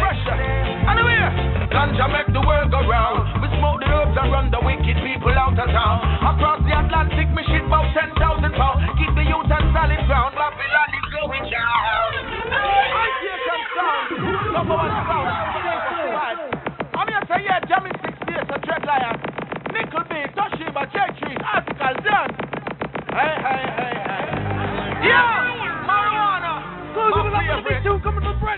Pressure. 0.01 0.41
Anyway, 0.89 1.21
ganja 1.69 2.09
make 2.09 2.33
the 2.33 2.41
world 2.41 2.73
go 2.73 2.81
round. 2.89 3.29
We 3.45 3.49
smoke 3.61 3.85
the 3.85 3.93
herbs 3.93 4.17
and 4.17 4.33
run 4.33 4.49
the 4.51 4.61
wicked 4.65 4.97
people 5.05 5.37
out 5.37 5.53
of 5.53 5.69
town. 5.69 5.97
Across 6.33 6.65
the 6.65 6.73
Atlantic, 6.73 7.29
me 7.37 7.45
shit 7.47 7.65
about 7.69 7.93
10,000 7.93 8.17
pounds. 8.57 8.81
Keep 8.99 9.13
the 9.21 9.25
youth 9.29 9.53
on 9.53 9.65
solid 9.77 10.01
ground. 10.09 10.33
Babylon 10.33 10.91
is 10.97 11.07
going 11.13 11.45
down. 11.53 11.81
I 12.57 13.07
take 13.21 13.69
number 14.49 14.77
one 14.81 14.97
sound. 15.05 15.29
I'm 16.97 17.09
here 17.09 17.21
to 17.21 17.37
yeah, 17.45 17.61
jamming 17.69 17.97
six 18.01 18.17
days, 18.27 18.49
a 18.49 18.59
dread 18.59 18.85
lion. 18.89 19.32
B, 20.09 20.15
Toshiba, 20.33 20.83
Cherry 20.93 21.13
Trees, 21.21 21.39
Article, 21.45 21.95
done. 22.03 22.33
Hey, 23.13 23.35
hey, 23.45 23.65
hey, 23.77 23.97
hey. 24.09 24.25
Yeah, 25.05 25.85
marijuana. 25.85 26.53
My 26.97 27.45
favorite. 27.45 27.85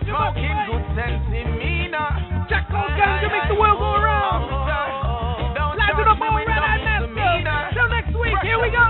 Smoking 0.06 0.59
good 0.70 0.85
sense 0.94 1.27
in 1.35 1.59
me 1.59 1.89
now. 1.90 2.47
Gang 2.48 3.19
to 3.23 3.28
make 3.35 3.48
the 3.51 3.56
world 3.59 3.78
go 3.82 3.90
around. 3.98 4.43
Live 5.74 5.98
it 5.98 6.06
up 6.09 6.20
on 6.20 6.35
Red 6.36 6.48
Eye 6.48 6.78
Master. 6.86 7.74
Till 7.74 7.89
next 7.90 8.15
week, 8.15 8.39
here 8.43 8.61
we 8.62 8.70
go. 8.70 8.86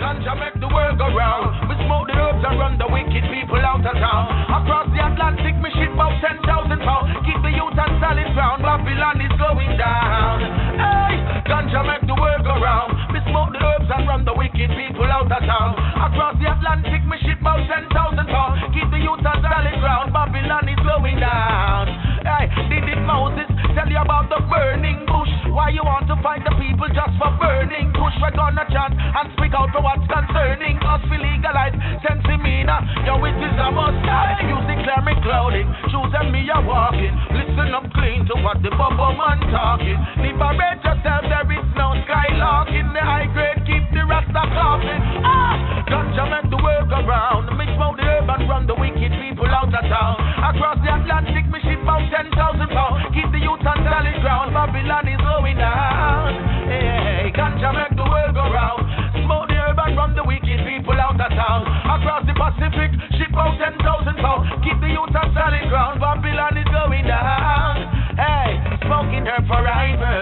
Ganja 0.00 0.32
make 0.32 0.56
the 0.56 0.70
world 0.72 0.96
go 0.96 1.12
round. 1.12 1.68
We 1.68 1.76
smoke 1.84 2.08
the 2.08 2.16
herbs 2.16 2.40
and 2.40 2.56
run 2.56 2.80
the 2.80 2.88
wicked 2.88 3.20
people 3.28 3.60
out 3.60 3.84
of 3.84 3.92
town. 4.00 4.24
Across 4.48 4.96
the 4.96 5.00
Atlantic, 5.04 5.60
me 5.60 5.68
ship 5.76 5.92
about 5.92 6.16
10,000 6.24 6.40
pounds. 6.40 7.20
Keep 7.28 7.36
the 7.44 7.52
youth 7.52 7.76
on 7.76 8.00
solid 8.00 8.32
ground. 8.32 8.64
Babylon 8.64 9.20
is 9.20 9.34
going 9.36 9.76
down. 9.76 10.40
Hey, 10.80 11.20
ganja 11.44 11.84
make 11.84 12.00
the 12.08 12.16
world 12.16 12.42
go 12.48 12.56
round. 12.56 12.96
We 13.12 13.20
smoke 13.28 13.52
the 13.52 13.60
herbs 13.60 13.92
and 13.92 14.08
run 14.08 14.24
the 14.24 14.32
wicked 14.32 14.72
people 14.72 15.04
out 15.04 15.28
of 15.28 15.42
town. 15.44 15.76
Across 15.76 16.40
the 16.40 16.48
Atlantic, 16.48 17.04
me 17.04 17.20
ship 17.20 17.36
about 17.44 17.60
10,000 17.68 17.92
pounds. 17.92 18.56
Keep 18.72 18.88
the 18.88 19.04
youth 19.04 19.20
on 19.20 19.36
solid 19.44 19.76
ground. 19.84 20.16
Babylon 20.16 20.64
is 20.64 20.80
going 20.80 21.20
down. 21.20 21.92
Hey, 22.24 22.48
did 22.72 22.88
it 22.88 23.04
Moses 23.04 23.52
tell 23.76 23.84
you 23.84 24.00
about 24.00 24.32
the 24.32 24.40
burning 24.48 25.04
bush? 25.04 25.29
Why 25.50 25.74
you 25.74 25.82
want 25.82 26.06
to 26.06 26.14
fight 26.22 26.46
the 26.46 26.54
people 26.54 26.86
just 26.94 27.10
for 27.18 27.26
burning 27.42 27.90
Push 27.90 28.14
We're 28.22 28.30
gonna 28.30 28.62
chant 28.70 28.94
and 28.94 29.26
speak 29.34 29.50
out 29.50 29.74
for 29.74 29.82
what's 29.82 30.06
concerning 30.06 30.78
us. 30.78 31.02
We 31.10 31.18
legalize 31.18 31.74
sensimilla. 32.06 32.86
Yo, 33.02 33.18
it 33.26 33.34
is 33.34 33.58
a 33.58 33.68
must. 33.74 33.98
Use 34.46 34.66
declare 34.70 35.02
me 35.02 35.18
clouding. 35.26 35.66
Shoes 35.90 36.14
and 36.14 36.30
me 36.30 36.46
are 36.54 36.62
walking. 36.62 37.10
Listen 37.34 37.74
up 37.74 37.90
clean 37.98 38.30
to 38.30 38.38
what 38.46 38.62
the 38.62 38.70
bubble 38.70 39.18
man 39.18 39.42
talking. 39.50 39.98
Liberate 40.22 40.86
yourself, 40.86 41.26
there 41.26 41.50
is 41.50 41.66
no 41.74 41.98
skylarking. 42.06 42.94
The 42.94 43.02
high 43.02 43.26
grade 43.34 43.66
keep 43.66 43.89
rasta 44.10 44.42
coughing. 44.58 45.02
Ah, 45.22 45.86
ganja 45.86 46.26
make 46.26 46.50
the 46.50 46.58
world 46.58 46.90
go 46.90 46.98
round. 47.06 47.46
Me 47.54 47.64
smoke 47.78 47.96
the 47.96 48.02
herb 48.02 48.26
and 48.26 48.42
run 48.50 48.66
the 48.66 48.74
wicked 48.74 49.14
people 49.22 49.46
out 49.46 49.70
of 49.70 49.84
town. 49.86 50.18
Across 50.50 50.82
the 50.82 50.90
Atlantic, 50.90 51.46
me 51.46 51.62
ship 51.62 51.78
about 51.78 52.02
10,000 52.10 52.34
pounds. 52.34 53.14
Keep 53.14 53.30
the 53.30 53.38
youth 53.38 53.62
on 53.62 53.78
solid 53.86 54.18
ground. 54.20 54.50
Babylon 54.50 55.06
is 55.06 55.22
going 55.22 55.56
down. 55.56 56.34
Hey, 56.66 57.30
ganja 57.30 57.70
make 57.70 57.94
the 57.94 58.02
world 58.02 58.34
go 58.34 58.50
round. 58.50 58.82
Smoke 59.22 59.46
the 59.46 59.54
herb 59.54 59.78
and 59.78 59.94
run 59.94 60.10
the 60.18 60.26
wicked 60.26 60.58
people 60.66 60.98
out 60.98 61.14
of 61.14 61.30
town. 61.30 61.62
Across 61.86 62.26
the 62.26 62.34
Pacific, 62.34 62.90
ship 63.14 63.30
out 63.38 63.54
10,000 63.62 63.78
pounds. 64.18 64.42
Keep 64.66 64.82
the 64.82 64.90
youth 64.90 65.14
on 65.14 65.30
solid 65.38 65.64
ground. 65.70 66.02
Babylon 66.02 66.58
is 66.58 66.66
going 66.74 67.06
down. 67.06 67.74
Hey, 68.18 68.58
smoking 68.82 69.22
herb 69.30 69.46
forever. 69.46 70.18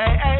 Hey, 0.00 0.16
hey, 0.16 0.39